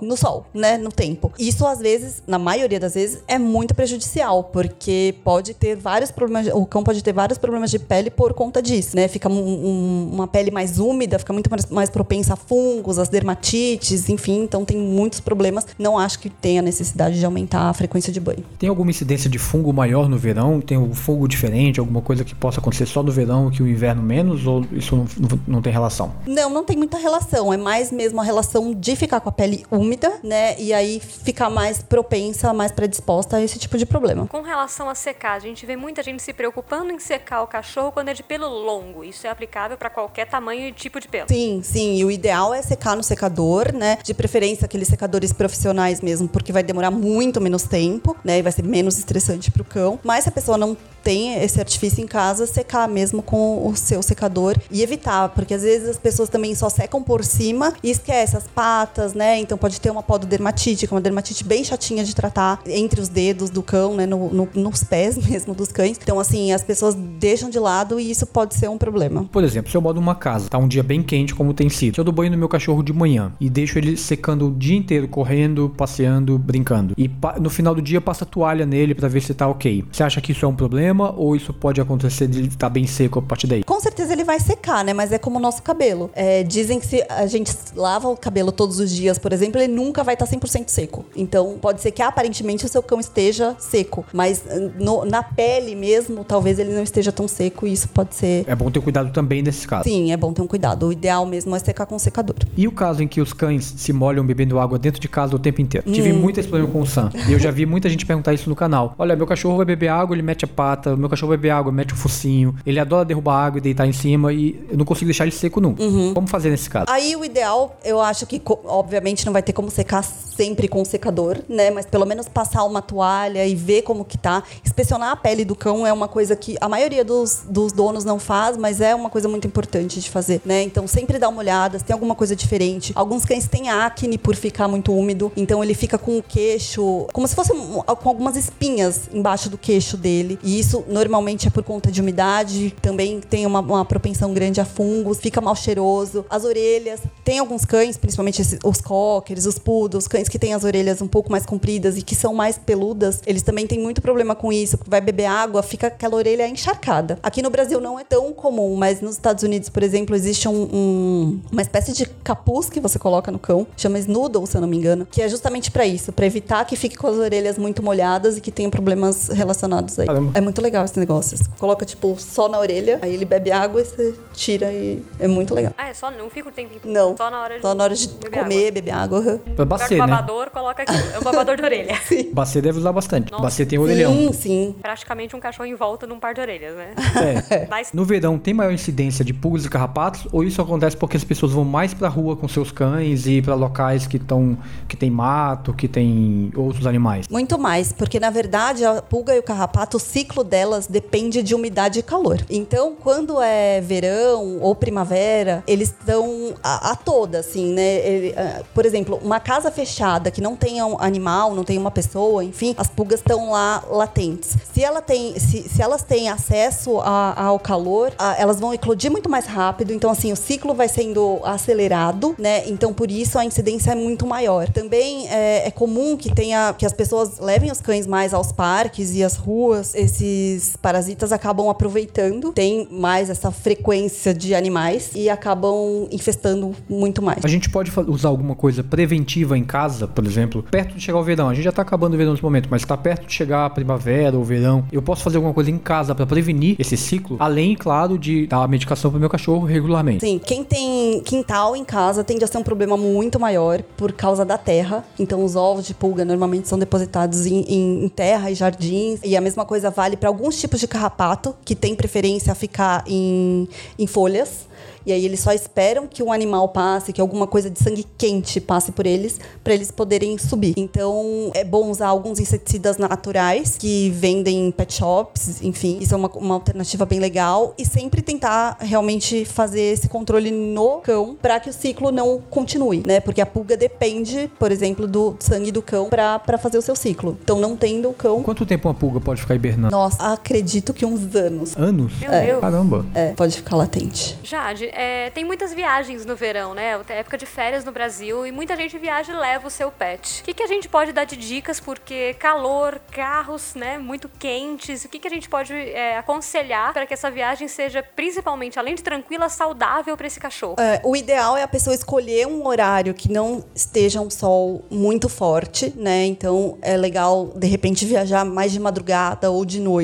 no 0.01 0.17
sol, 0.17 0.47
né, 0.53 0.77
no 0.79 0.91
tempo. 0.91 1.33
Isso 1.39 1.67
às 1.67 1.79
vezes, 1.79 2.23
na 2.27 2.39
maioria 2.39 2.81
das 2.81 2.95
vezes, 2.95 3.23
é 3.29 3.39
muito 3.39 3.75
prejudicial 3.75 4.45
porque 4.45 5.15
pode 5.25 5.55
ter 5.55 5.77
vários 5.77 6.11
problemas, 6.11 6.49
o 6.53 6.67
cão 6.67 6.83
pode 6.83 7.03
ter 7.03 7.13
vários 7.13 7.39
problemas 7.39 7.71
de 7.71 7.79
pele 7.79 8.11
por 8.11 8.35
conta 8.35 8.61
disso, 8.61 8.97
né? 8.97 9.07
Fica 9.09 9.29
um- 9.29 9.35
um- 9.35 10.11
uma 10.13 10.27
pele 10.27 10.51
mais 10.51 10.79
úmida, 10.79 11.19
fica 11.19 11.33
muito 11.33 11.49
mais, 11.51 11.67
mais 11.67 11.89
propensa 11.91 12.12
a 12.31 12.37
fungos, 12.37 12.99
às 12.99 13.09
dermatites, 13.09 14.09
enfim, 14.09 14.43
então 14.43 14.65
tem 14.65 14.77
muitos 14.77 15.21
problemas. 15.21 15.67
Não 15.79 15.99
acho 15.99 16.19
que 16.19 16.29
tenha 16.29 16.61
necessidade 16.63 17.19
de 17.19 17.25
aumentar 17.25 17.69
a 17.69 17.75
frequência 17.75 18.13
de 18.13 18.21
banho. 18.21 18.45
Tem 18.59 18.69
alguma 18.69 18.91
incidência 18.91 19.29
de 19.31 19.39
fungo 19.39 19.73
maior 19.73 20.09
no 20.09 20.17
verão? 20.19 20.61
Tem 20.61 20.77
um 20.77 20.95
fungo 20.95 21.27
diferente? 21.27 21.81
Alguma 21.81 22.01
coisa 22.03 22.25
que 22.25 22.35
possa 22.35 22.61
acontecer 22.61 22.87
só 22.87 23.03
no 23.03 23.11
verão 23.13 23.51
que 23.51 23.63
o 23.63 23.69
inverno 23.69 24.03
menos? 24.03 24.47
Ou 24.47 24.65
isso 24.73 24.97
não, 24.97 25.07
não- 25.19 25.41
não 25.47 25.63
tem 25.63 25.73
relação? 25.73 26.13
Não, 26.27 26.51
não 26.51 26.65
tem 26.65 26.77
muita 26.77 26.99
relação. 26.99 27.53
É 27.53 27.57
mais 27.57 27.91
mesmo 27.91 28.21
a 28.21 28.25
relação 28.25 28.73
de 28.75 28.95
ficar 28.97 29.21
com 29.21 29.29
a 29.29 29.33
pele 29.33 29.65
úmida, 29.71 30.13
né? 30.23 30.59
E 30.61 30.73
aí 30.73 31.01
ficar 31.01 31.51
mais 31.51 31.83
propensa, 31.83 32.53
mais 32.53 32.73
predisposta 32.73 33.37
a 33.37 33.43
esse 33.43 33.59
tipo 33.59 33.77
de 33.79 33.87
problema. 33.87 34.27
Com 34.27 34.43
relação 34.43 34.89
à 34.89 34.95
secagem, 34.95 35.51
a 35.51 35.55
gente 35.55 35.67
vê 35.67 35.77
muita 35.77 36.03
gente 36.03 36.23
se 36.23 36.33
preocupando 36.33 36.91
em 36.93 36.99
secar 36.99 37.43
o 37.43 37.47
cachorro 37.47 37.93
quando 37.93 38.09
é 38.09 38.15
de 38.15 38.23
pelo 38.23 38.49
longo. 38.49 39.05
Isso 39.05 39.27
é 39.27 39.31
aplicável 39.31 39.77
para 39.77 39.91
qualquer 39.91 40.27
tamanho 40.27 40.69
e 40.69 40.73
tipo 40.73 41.01
de 41.01 41.09
pelo. 41.09 41.29
Sim, 41.29 41.61
sim. 41.63 42.02
O 42.05 42.11
ideal 42.11 42.53
é 42.55 42.63
secar 42.63 42.97
no 42.97 43.03
secador, 43.03 43.73
né? 43.73 43.99
De 44.03 44.15
preferência 44.15 44.65
aqueles 44.65 44.89
secadores 44.89 45.33
profissionais 45.33 46.01
mesmo, 46.01 46.29
porque 46.29 46.53
vai 46.53 46.63
demorar 46.63 46.91
muito 46.91 47.41
menos 47.41 47.63
tempo, 47.65 48.17
né? 48.25 48.39
E 48.39 48.43
vai 48.43 48.53
ser 48.53 48.63
menos 48.63 48.99
estressante 48.99 49.51
pro 49.51 49.65
cão. 49.65 49.99
Mas 50.03 50.25
se 50.25 50.29
a 50.29 50.33
pessoa 50.33 50.59
não 50.59 50.77
tem 51.03 51.35
esse 51.43 51.59
artifício 51.59 52.03
em 52.03 52.07
casa, 52.07 52.47
secar 52.47 52.89
mesmo 52.89 53.23
com 53.23 53.67
o 53.67 53.75
seu 53.77 54.03
secador 54.03 54.57
e 54.71 54.83
evitar, 54.83 55.29
porque 55.31 55.55
às 55.55 55.63
vezes 55.63 55.89
as 55.89 55.99
pessoas 55.99 56.29
também 56.29 56.55
só 56.55 56.69
secam 56.69 57.03
por 57.03 57.25
cima 57.25 57.73
e 57.83 57.91
esquece 57.91 58.37
as 58.37 58.45
patas, 58.47 59.15
né? 59.15 59.39
Então 59.41 59.57
pode 59.59 59.81
ter 59.81 59.91
uma 59.91 60.03
pododermatite, 60.03 60.87
que 60.87 60.93
é 60.93 60.97
uma 60.97 61.01
dermatite 61.01 61.45
bem 61.45 61.65
chatinha 61.65 62.05
de 62.05 62.15
tratar 62.15 62.61
entre 62.67 63.01
os 63.01 63.09
dedos 63.09 63.51
do 63.51 63.63
cão, 63.63 63.95
né? 63.95 64.07
No- 64.07 64.31
no- 64.33 64.49
nos 64.55 64.85
pés 64.85 65.17
mesmo 65.29 65.55
dos 65.55 65.69
cães. 65.73 65.99
Então, 66.03 66.19
assim, 66.21 66.53
as 66.53 66.63
pessoas 66.63 66.95
deixam 66.95 67.51
de 67.51 67.59
lado 67.59 67.99
e 67.99 68.11
isso 68.11 68.27
pode 68.27 68.55
ser 68.55 68.69
um 68.69 68.79
problema. 68.79 69.25
Por 69.33 69.45
exemplo, 69.45 69.71
se 69.71 69.77
eu 69.77 69.81
moro 69.81 69.97
numa 69.97 70.15
casa, 70.15 70.49
tá 70.49 70.59
um 70.59 70.69
dia 70.69 70.83
bem 70.83 71.03
quente 71.03 71.35
como 71.35 71.53
tem 71.55 71.69
sido. 71.69 71.95
Se 71.95 72.01
eu 72.01 72.05
dou 72.05 72.13
banho 72.15 72.31
no 72.31 72.39
meu 72.39 72.49
cachorro 72.49 72.83
de 72.83 72.93
manhã 72.93 73.33
e 73.41 73.49
deixo 73.51 73.79
ele 73.79 73.97
secando 73.97 74.49
o 74.49 74.51
dia 74.51 74.77
inteiro, 74.77 75.09
correndo, 75.09 75.73
passeando, 75.77 76.39
brincando. 76.39 76.95
E 76.97 77.11
no 77.41 77.51
final 77.51 77.75
do 77.75 77.83
dia 77.83 78.01
passa 78.01 78.25
toalha 78.25 78.65
nele 78.67 78.95
pra 78.95 79.09
ver 79.09 79.21
se 79.23 79.35
tá 79.35 79.49
ok. 79.49 79.85
Você 79.91 80.03
acha 80.03 80.21
que 80.21 80.33
isso 80.33 80.45
é 80.45 80.49
um 80.49 80.55
problema 80.55 80.92
ou 81.01 81.35
isso 81.37 81.53
pode 81.53 81.81
acontecer 81.81 82.27
de 82.29 82.47
estar 82.49 82.69
bem 82.69 82.87
seco 82.87 83.19
a 83.19 83.23
partir 83.23 83.47
daí? 83.47 83.65
Com 83.65 83.81
certeza 83.81 84.13
ele 84.13 84.25
vai 84.25 84.39
secar, 84.41 84.85
né? 84.85 84.93
Mas 84.93 85.13
é 85.13 85.19
como 85.19 85.39
o 85.39 85.41
nosso 85.41 85.63
cabelo. 85.63 86.11
É, 86.15 86.43
dizem 86.43 86.79
que 86.79 86.87
se 86.87 87.05
a 87.09 87.27
gente 87.27 87.53
lava 87.75 88.09
o 88.09 88.17
cabelo 88.17 88.53
todos 88.53 88.79
os 88.79 88.91
dias, 88.91 89.19
por 89.19 89.33
exemplo, 89.33 89.61
ele 89.61 89.73
nunca 89.73 90.03
vai 90.05 90.15
estar 90.15 90.27
100% 90.27 90.69
seco. 90.69 91.05
Então, 91.17 91.57
pode 91.61 91.81
ser 91.81 91.91
que 91.91 92.03
aparentemente 92.03 92.65
o 92.65 92.69
seu 92.69 92.83
cão 92.83 93.01
esteja 93.01 93.55
seco. 93.59 94.05
Mas 94.13 94.43
no- 94.79 95.05
na 95.05 95.23
pele 95.23 95.75
mesmo, 95.75 96.25
talvez 96.25 96.59
ele 96.59 96.73
não 96.75 96.83
esteja 96.83 97.13
tão 97.13 97.27
seco 97.29 97.67
e 97.67 97.73
isso 97.73 97.89
pode 97.89 98.15
ser... 98.15 98.45
É 98.47 98.55
bom 98.55 98.71
ter 98.71 98.81
cuidado 98.81 99.11
também 99.13 99.43
nesses 99.43 99.67
casos. 99.67 99.91
Sim, 99.91 100.13
é 100.13 100.17
bom 100.17 100.33
ter 100.33 100.43
um 100.43 100.47
cuidado. 100.47 100.87
O 100.89 100.93
ideal 100.93 101.25
mesmo 101.27 101.55
é 101.55 101.59
secar 101.59 101.87
com 101.87 101.99
secador. 101.99 102.37
E 102.57 102.67
o 102.69 102.73
caso 102.73 103.03
em 103.03 103.09
que 103.09 103.21
os 103.21 103.33
cães 103.33 103.75
se 103.77 103.93
molham 103.93 104.25
bebendo 104.25 104.59
água 104.59 104.79
dentro 104.79 105.01
de 105.01 105.09
casa 105.09 105.35
o 105.37 105.39
tempo 105.39 105.61
inteiro? 105.61 105.91
Tive 105.91 106.13
muito 106.13 106.39
esse 106.41 106.49
problema 106.49 106.73
com 106.73 106.81
o 106.81 106.87
Sam. 106.87 107.11
E 107.29 107.33
eu 107.33 107.39
já 107.39 107.51
vi 107.51 107.65
muita 107.67 107.89
gente 107.89 108.05
perguntar 108.07 108.33
isso 108.33 108.49
no 108.49 108.57
canal. 108.57 108.95
Olha, 108.99 109.15
meu 109.17 109.27
cachorro 109.27 109.57
vai 109.57 109.65
beber 109.67 109.89
água, 109.89 110.15
ele 110.15 110.23
mete 110.23 110.45
a 110.45 110.49
pata. 110.49 110.82
Meu 110.91 111.09
cachorro 111.09 111.29
vai 111.31 111.37
beber 111.37 111.51
água, 111.51 111.71
mete 111.73 111.93
o 111.93 111.97
focinho. 111.97 112.55
Ele 112.67 112.79
adora 112.79 113.05
derrubar 113.05 113.45
água 113.47 113.59
e 113.59 113.61
deitar 113.61 113.87
em 113.87 113.93
cima. 113.93 114.33
E 114.33 114.65
eu 114.71 114.77
não 114.77 114.85
consigo 114.85 115.07
deixar 115.07 115.25
ele 115.25 115.33
seco 115.33 115.61
nunca. 115.61 115.83
Como 116.15 116.27
fazer 116.27 116.51
nesse 116.51 116.69
caso? 116.69 116.87
Aí 116.89 117.15
o 117.17 117.25
ideal, 117.25 117.77
eu 117.85 118.01
acho 118.01 118.27
que, 118.27 118.41
obviamente, 118.65 119.25
não 119.27 119.33
vai 119.33 119.43
ter 119.43 119.53
como 119.53 119.71
secar 119.71 120.03
sempre 120.03 120.67
com 120.69 120.85
secador, 120.85 121.39
né? 121.49 121.71
Mas 121.71 121.87
pelo 121.87 122.07
menos 122.07 122.29
passar 122.29 122.65
uma 122.65 122.81
toalha 122.83 123.47
e 123.47 123.55
ver 123.55 123.83
como 123.83 124.05
que 124.05 124.17
tá. 124.19 124.43
Inspecionar 124.65 125.11
a 125.13 125.17
pele 125.17 125.45
do 125.45 125.55
cão 125.55 125.87
é 125.87 125.93
uma 125.93 126.09
coisa 126.09 126.35
que 126.35 126.57
a 126.61 126.69
maioria 126.69 127.05
dos, 127.05 127.43
dos 127.49 127.73
donos 127.73 128.05
não 128.05 128.19
faz, 128.19 128.57
mas 128.57 128.81
é 128.81 128.95
uma 128.95 129.11
coisa 129.11 129.29
muito 129.29 129.47
importante 129.47 130.01
de 130.01 130.11
fazer, 130.11 130.41
né? 130.45 130.63
Então 130.63 130.87
sempre 130.87 131.19
dá 131.19 131.29
uma 131.29 131.39
olhada, 131.41 131.79
se 131.79 131.85
tem 131.85 131.93
alguma 131.95 132.15
coisa 132.15 132.35
diferente. 132.35 132.93
Alguns 132.95 133.25
cães 133.25 133.47
têm 133.47 133.69
acne 133.69 134.17
por 134.17 134.35
ficar 134.35 134.69
muito 134.69 134.93
úmido, 134.95 135.31
então 135.37 135.63
ele 135.63 135.75
fica 135.75 135.99
com 135.99 136.19
o 136.19 136.23
queixo, 136.23 137.07
como 137.13 137.27
se 137.29 137.35
fosse 137.35 137.53
um- 137.53 137.81
com 137.83 138.09
algumas 138.09 138.37
espinhas 138.37 139.09
embaixo 139.13 139.49
do 139.51 139.59
queixo 139.59 139.97
dele. 139.97 140.39
E 140.43 140.59
isso 140.59 140.72
normalmente 140.89 141.49
é 141.49 141.51
por 141.51 141.63
conta 141.63 141.91
de 141.91 142.01
umidade, 142.01 142.75
também 142.81 143.21
tem 143.21 143.47
uma, 143.47 143.61
uma 143.61 143.85
propensão 143.85 144.33
grande 144.33 144.61
a 144.61 144.65
fungos, 144.65 145.19
fica 145.19 145.41
mal 145.41 145.55
cheiroso. 145.55 146.25
As 146.31 146.45
orelhas, 146.45 147.01
tem 147.25 147.39
alguns 147.39 147.65
cães, 147.65 147.97
principalmente 147.97 148.41
esses- 148.43 148.59
os 148.65 148.81
cockers, 148.81 149.47
os 149.47 149.59
poodles, 149.59 150.07
cães 150.09 150.29
que 150.29 150.39
têm 150.39 150.55
as 150.55 150.65
orelhas 150.65 151.01
um 151.03 151.09
pouco 151.09 151.31
mais 151.31 151.45
compridas 151.45 151.97
e 151.97 152.03
que 152.03 152.15
são 152.15 152.33
mais 152.35 152.59
peludas, 152.59 153.21
eles 153.27 153.43
também 153.43 153.67
têm 153.67 153.79
muito 153.81 154.01
problema 154.01 154.35
com 154.35 154.53
isso. 154.53 154.79
Vai 154.87 155.01
beber 155.01 155.27
água, 155.27 155.63
fica 155.63 155.89
aquela 155.89 156.17
orelha 156.17 156.47
encharcada. 156.49 157.19
Aqui 157.23 157.43
no 157.43 157.51
Brasil 157.51 157.81
não 157.81 157.99
é 157.99 158.05
tão 158.05 158.33
comum, 158.33 158.77
mas 158.77 159.01
nos 159.01 159.13
Estados 159.13 159.43
Unidos, 159.43 159.69
por 159.69 159.83
exemplo, 159.83 160.15
existe 160.15 160.49
um- 160.49 160.69
um- 160.73 161.41
uma 161.51 161.63
espécie 161.63 161.93
de 161.93 162.07
capuz 162.07 162.69
que 162.71 162.81
você 162.81 162.99
coloca 162.99 163.31
no 163.31 163.39
cão, 163.39 163.67
chama 163.77 163.99
Snoodle, 163.99 164.47
se 164.47 164.57
eu 164.57 164.61
não 164.61 164.69
me 164.69 164.77
engano, 164.77 165.07
que 165.11 165.21
é 165.21 165.29
justamente 165.29 165.71
pra 165.71 165.87
isso, 165.87 166.13
pra 166.13 166.25
evitar 166.27 166.65
que 166.65 166.77
fique 166.77 166.97
com 166.97 167.07
as 167.07 167.17
orelhas 167.17 167.59
muito 167.59 167.83
molhadas 167.83 168.37
e 168.37 168.41
que 168.41 168.51
tenha 168.51 168.71
problemas 168.71 169.29
relacionados 169.29 169.99
aí. 169.99 170.07
Caramba. 170.07 170.31
É 170.35 170.41
muito 170.41 170.61
legal 170.63 170.85
esse 170.85 170.99
negócio. 170.99 171.37
Você 171.37 171.45
coloca, 171.59 171.85
tipo, 171.85 172.17
só 172.19 172.49
na 172.49 172.59
orelha, 172.59 172.99
aí 173.03 173.13
ele 173.13 173.25
bebe 173.25 173.51
água 173.51 173.81
e 173.81 173.85
você 173.85 174.15
tira 174.33 174.73
e 174.73 175.03
é 175.19 175.27
muito 175.29 175.55
legal. 175.55 175.73
Ah, 175.77 175.89
é 175.89 175.95
só 175.95 176.11
não 176.11 176.31
fica 176.31 176.49
o 176.49 176.53
tempo 176.53 176.75
inteiro. 176.77 176.93
Não. 176.93 177.17
Só 177.17 177.31
na 177.31 177.43
hora 177.43 177.57
de, 177.57 177.63
Só 177.63 177.75
na 177.75 177.85
hora 177.85 177.95
de 177.95 178.09
beber 178.09 178.43
comer, 178.43 178.59
água. 178.59 178.71
beber 178.73 178.91
água. 178.93 179.19
aham. 179.19 179.39
Pra 179.57 179.65
bacer, 179.65 179.99
né? 179.99 180.07
babador, 180.07 180.51
coloca 180.51 180.83
aqui. 180.83 180.93
É 181.15 181.19
um 181.19 181.23
babador 181.23 181.57
de 181.57 181.63
orelha. 181.65 181.95
Bacer 182.33 182.63
deve 182.63 182.79
usar 182.79 182.93
bastante. 182.93 183.31
Nossa. 183.31 183.43
Bacer 183.43 183.67
tem 183.67 183.79
orelhão. 183.79 184.13
Sim, 184.15 184.33
sim. 184.33 184.75
Praticamente 184.81 185.35
um 185.37 185.41
cachorro 185.41 185.67
em 185.67 185.75
volta 185.75 186.07
de 186.07 186.13
um 186.13 186.19
par 186.19 186.35
de 186.35 186.41
orelhas, 186.41 186.75
né? 186.77 186.95
É. 187.51 187.67
Mas 187.69 187.93
No 187.93 188.05
verão, 188.05 188.39
tem 188.39 188.55
maior 188.55 188.73
incidência 188.73 189.25
de 189.25 189.33
pulgas 189.35 189.65
e 189.65 189.69
carrapatos? 189.69 190.27
Ou 190.33 190.43
isso 190.45 190.61
acontece 190.63 190.97
porque 190.97 191.17
as 191.17 191.25
pessoas 191.25 191.53
vão 191.53 191.65
mais 191.65 191.93
pra 191.93 192.09
rua 192.09 192.37
com 192.37 192.47
seus 192.49 192.71
cães 192.71 193.27
e 193.27 193.43
pra 193.43 193.55
locais 193.55 194.07
que 194.07 194.17
estão 194.17 194.57
que 194.89 194.97
tem 194.97 195.11
mato, 195.11 195.73
que 195.75 195.89
tem 195.89 196.51
outros 196.57 196.87
animais? 196.87 197.27
Muito 197.29 197.59
mais, 197.59 197.93
porque 197.93 198.19
na 198.21 198.31
verdade 198.31 198.85
a 198.85 199.03
pulga 199.03 199.35
e 199.35 199.39
o 199.39 199.43
carrapato, 199.43 199.97
o 199.97 200.01
ciclo 200.01 200.43
delas 200.53 200.87
depende 200.87 201.43
de 201.43 201.55
umidade 201.55 201.99
e 201.99 202.03
calor. 202.03 202.45
Então, 202.51 202.95
quando 202.95 203.41
é 203.41 203.81
verão 203.81 204.59
ou 204.61 204.75
primavera, 204.75 205.65
eles 205.67 205.89
estão 205.89 206.53
a, 206.63 206.91
a 206.91 206.95
toda, 206.95 207.39
assim, 207.39 207.73
né? 207.73 208.07
Ele, 208.07 208.31
uh, 208.33 208.63
por 208.75 208.85
exemplo, 208.85 209.19
uma 209.25 209.41
casa 209.41 209.71
fechada 209.71 210.31
que 210.31 210.43
não 210.43 210.55
tenha 210.55 210.85
um 210.85 211.01
animal, 211.01 211.55
não 211.55 211.65
tenha 211.65 211.81
uma 211.81 211.91
pessoa, 211.91 212.45
enfim, 212.45 212.75
as 212.77 212.89
pulgas 212.89 213.21
estão 213.21 213.51
lá 213.51 213.83
latentes. 213.89 214.55
Se, 214.75 214.85
ela 214.85 215.01
tem, 215.01 215.39
se, 215.39 215.63
se 215.63 215.81
elas 215.81 216.03
têm 216.03 216.29
acesso 216.29 217.01
a, 217.01 217.45
ao 217.45 217.59
calor, 217.59 218.13
a, 218.19 218.37
elas 218.39 218.61
vão 218.61 218.75
eclodir 218.75 219.11
muito 219.11 219.31
mais 219.31 219.47
rápido. 219.47 219.91
Então, 219.95 220.11
assim, 220.11 220.33
o 220.33 220.37
ciclo 220.37 220.75
vai 220.75 220.89
sendo 220.89 221.41
acelerado, 221.45 222.35
né? 222.39 222.69
Então, 222.69 222.93
por 222.93 223.11
isso 223.11 223.39
a 223.39 223.45
incidência 223.45 223.93
é 223.93 223.95
muito 223.95 224.27
maior. 224.27 224.69
Também 224.69 225.29
é, 225.31 225.67
é 225.67 225.71
comum 225.71 226.15
que 226.15 226.35
tenha 226.35 226.75
que 226.77 226.85
as 226.85 226.93
pessoas 226.93 227.39
levem 227.39 227.71
os 227.71 227.81
cães 227.81 228.07
mais 228.07 228.35
aos 228.35 228.53
parques 228.53 229.15
e 229.15 229.25
às 229.25 229.37
ruas. 229.37 229.95
Esses 230.43 230.77
parasitas 230.77 231.33
acabam 231.33 231.69
aproveitando, 231.69 232.53
tem 232.53 232.89
mais 232.91 233.31
essa 233.31 233.51
frequência 233.51 234.35
de 234.35 234.55
animais 234.55 235.13
e 235.15 235.31
acabam 235.31 236.09
infestando 236.11 236.75
muito 236.89 237.23
mais. 237.23 237.45
A 237.45 237.49
gente 237.49 237.71
pode 237.71 237.93
usar 238.09 238.29
alguma 238.29 238.55
coisa 238.55 238.83
preventiva 238.83 239.57
em 239.57 239.65
casa, 239.65 240.09
por 240.09 240.25
exemplo, 240.27 240.63
perto 240.63 240.95
de 240.95 241.01
chegar 241.01 241.19
o 241.19 241.23
verão. 241.23 241.49
A 241.49 241.55
gente 241.55 241.65
já 241.65 241.73
tá 241.73 241.83
acabando 241.83 242.15
o 242.15 242.17
verão 242.17 242.33
nesse 242.33 242.43
momento, 242.43 242.69
mas 242.71 242.85
tá 242.85 242.97
perto 242.97 243.27
de 243.27 243.33
chegar 243.33 243.67
a 243.67 243.71
primavera 243.71 244.37
ou 244.37 244.45
verão. 244.45 244.85
Eu 244.91 245.03
posso 245.03 245.23
fazer 245.23 245.37
alguma 245.37 245.55
coisa 245.55 245.71
em 245.71 245.79
casa 245.79 246.15
para 246.15 246.27
prevenir 246.27 246.77
esse 246.79 246.97
ciclo, 246.97 247.37
além, 247.39 247.75
claro, 247.75 248.19
de 248.19 248.47
dar 248.47 248.63
a 248.63 248.69
medicação 248.69 249.11
pro 249.11 249.21
meu 249.21 249.31
cachorro 249.31 249.65
regularmente. 249.65 250.27
Sim, 250.27 250.41
quem 250.45 250.65
tem 250.65 251.21
quintal 251.21 251.77
em 251.77 251.85
casa 251.85 252.25
tende 252.25 252.45
a 252.45 252.47
ser 252.47 252.59
um 252.59 252.63
problema 252.63 252.97
muito 252.97 253.39
maior 253.39 253.83
por 253.97 254.13
causa 254.13 254.45
da 254.45 254.59
terra. 254.59 255.05
Então, 255.19 255.45
os 255.45 255.57
ovos 255.57 255.87
de 255.87 255.95
pulga 255.95 256.25
normalmente 256.25 256.69
são 256.69 256.79
depositados 256.79 257.47
em, 257.47 257.61
em, 257.69 258.05
em 258.05 258.09
terra 258.09 258.51
e 258.51 258.55
jardins. 258.55 259.21
E 259.23 259.37
a 259.37 259.41
mesma 259.41 259.65
coisa 259.65 259.91
vale 259.91 260.17
para 260.17 260.32
alguns 260.33 260.59
tipos 260.59 260.81
de 260.81 260.89
carrapato 260.89 261.55
que 261.65 261.75
tem 261.75 261.95
preferência 261.95 262.53
a 262.53 262.55
ficar 262.55 263.05
em, 263.07 263.69
em 263.99 264.07
folhas 264.07 264.67
e 265.05 265.13
aí 265.13 265.25
eles 265.25 265.41
só 265.41 265.53
esperam 265.53 266.07
que 266.07 266.23
um 266.23 266.33
animal 266.33 266.69
passe, 266.69 267.13
que 267.13 267.21
alguma 267.21 267.47
coisa 267.47 267.69
de 267.69 267.79
sangue 267.79 268.07
quente 268.17 268.61
passe 268.61 268.93
por 268.93 269.07
eles, 269.07 269.41
para 269.63 269.75
eles 269.75 269.91
poderem 269.91 270.39
subir. 270.39 270.75
Então 270.77 271.51
é 271.55 271.65
bom 271.65 271.91
usar 271.91 272.09
alguns 272.09 272.39
inseticidas 272.39 272.99
naturais 272.99 273.77
que 273.77 274.11
vendem 274.11 274.69
em 274.69 274.71
pet 274.71 274.95
shops, 274.95 275.63
enfim, 275.63 275.99
isso 276.01 276.15
é 276.15 276.17
uma, 276.17 276.29
uma 276.29 276.55
alternativa 276.55 277.05
bem 277.05 277.19
legal 277.19 277.75
e 277.77 277.85
sempre 277.85 278.23
tentar 278.23 278.77
realmente 278.81 279.45
fazer 279.45 279.81
esse 279.81 280.09
controle 280.09 280.51
no 280.51 280.99
cão 280.99 281.37
para 281.41 281.59
que 281.59 281.71
o 281.71 281.73
ciclo 281.73 282.13
não 282.13 282.41
continue, 282.51 283.03
né? 283.07 283.21
Porque 283.21 283.41
a 283.41 283.47
pulga 283.47 283.77
depende, 283.77 284.51
por 284.59 284.71
exemplo, 284.71 285.07
do 285.07 285.37
sangue 285.41 285.73
do 285.73 285.83
cão 285.83 286.09
para 286.09 286.59
fazer 286.59 286.79
o 286.79 286.83
seu 286.83 286.95
ciclo. 286.95 287.37
Então 287.43 287.59
não 287.59 287.77
tendo 287.77 288.09
o 288.09 288.15
cão. 288.15 288.43
Quanto 288.43 288.65
tempo 288.65 288.89
uma 288.89 288.95
pulga 288.95 289.21
pode 289.21 289.41
ficar 289.41 289.55
hibernando? 289.55 289.91
Nossa, 289.91 290.12
acredito 290.19 290.93
que 290.93 291.05
uns 291.05 291.35
anos. 291.35 291.77
Anos? 291.77 292.13
Meu 292.19 292.33
é. 292.33 292.47
Deus. 292.47 292.61
Caramba. 292.61 293.07
É, 293.15 293.33
pode 293.33 293.57
ficar 293.57 293.77
latente. 293.77 294.39
Jade, 294.43 294.87
é, 294.93 295.31
tem 295.31 295.45
muitas 295.45 295.73
viagens 295.73 296.25
no 296.25 296.37
verão, 296.37 296.75
né? 296.75 297.01
É 297.09 297.19
época 297.19 297.39
de 297.39 297.47
férias 297.47 297.85
no 297.85 297.93
Brasil 297.93 298.47
e 298.47 298.53
muita 298.53 298.77
gente 298.77 298.99
viaja 298.99 299.33
e 299.33 299.37
leva 299.37 299.67
o 299.67 299.71
seu 299.71 299.91
pet. 299.91 300.41
O 300.41 300.45
que, 300.45 300.55
que 300.55 300.63
a 300.63 300.67
gente 300.67 300.89
pode 300.89 301.13
dar 301.13 301.25
de 301.25 301.37
dicas? 301.37 301.81
Porque 301.81 302.35
calor, 302.35 303.01
carros, 303.11 303.75
né, 303.75 303.99
muito 303.99 304.29
quentes. 304.39 305.05
O 305.05 305.09
que, 305.09 305.19
que 305.19 305.29
a 305.29 305.31
gente 305.31 305.49
pode 305.49 305.73
é, 305.73 306.19
aconselhar 306.19 306.93
para 306.93 307.07
que 307.07 307.15
essa 307.15 307.31
viagem 307.31 307.69
seja, 307.69 308.03
principalmente, 308.03 308.79
além 308.79 308.95
de 308.95 309.03
tranquila, 309.03 309.49
saudável 309.49 310.17
para 310.17 310.27
esse 310.27 310.41
cachorro? 310.41 310.77
É, 310.79 311.01
o 311.05 311.17
ideal 311.17 311.57
é 311.57 311.63
a 311.63 311.69
pessoa 311.69 311.95
escolher 311.95 312.47
um 312.47 312.67
horário 312.67 313.15
que 313.15 313.31
não 313.31 313.65
esteja 313.75 314.21
um 314.21 314.31
sol 314.31 314.85
muito 314.91 315.29
forte, 315.29 315.93
né? 315.97 316.27
Então 316.27 316.79
é 316.83 316.97
legal, 316.97 317.53
de 317.55 317.67
repente, 317.67 318.05
viajar 318.05 318.45
mais 318.45 318.73
de 318.73 318.81
madrugada 318.81 319.51
ou 319.51 319.65
de 319.65 319.81
noite, 319.81 320.02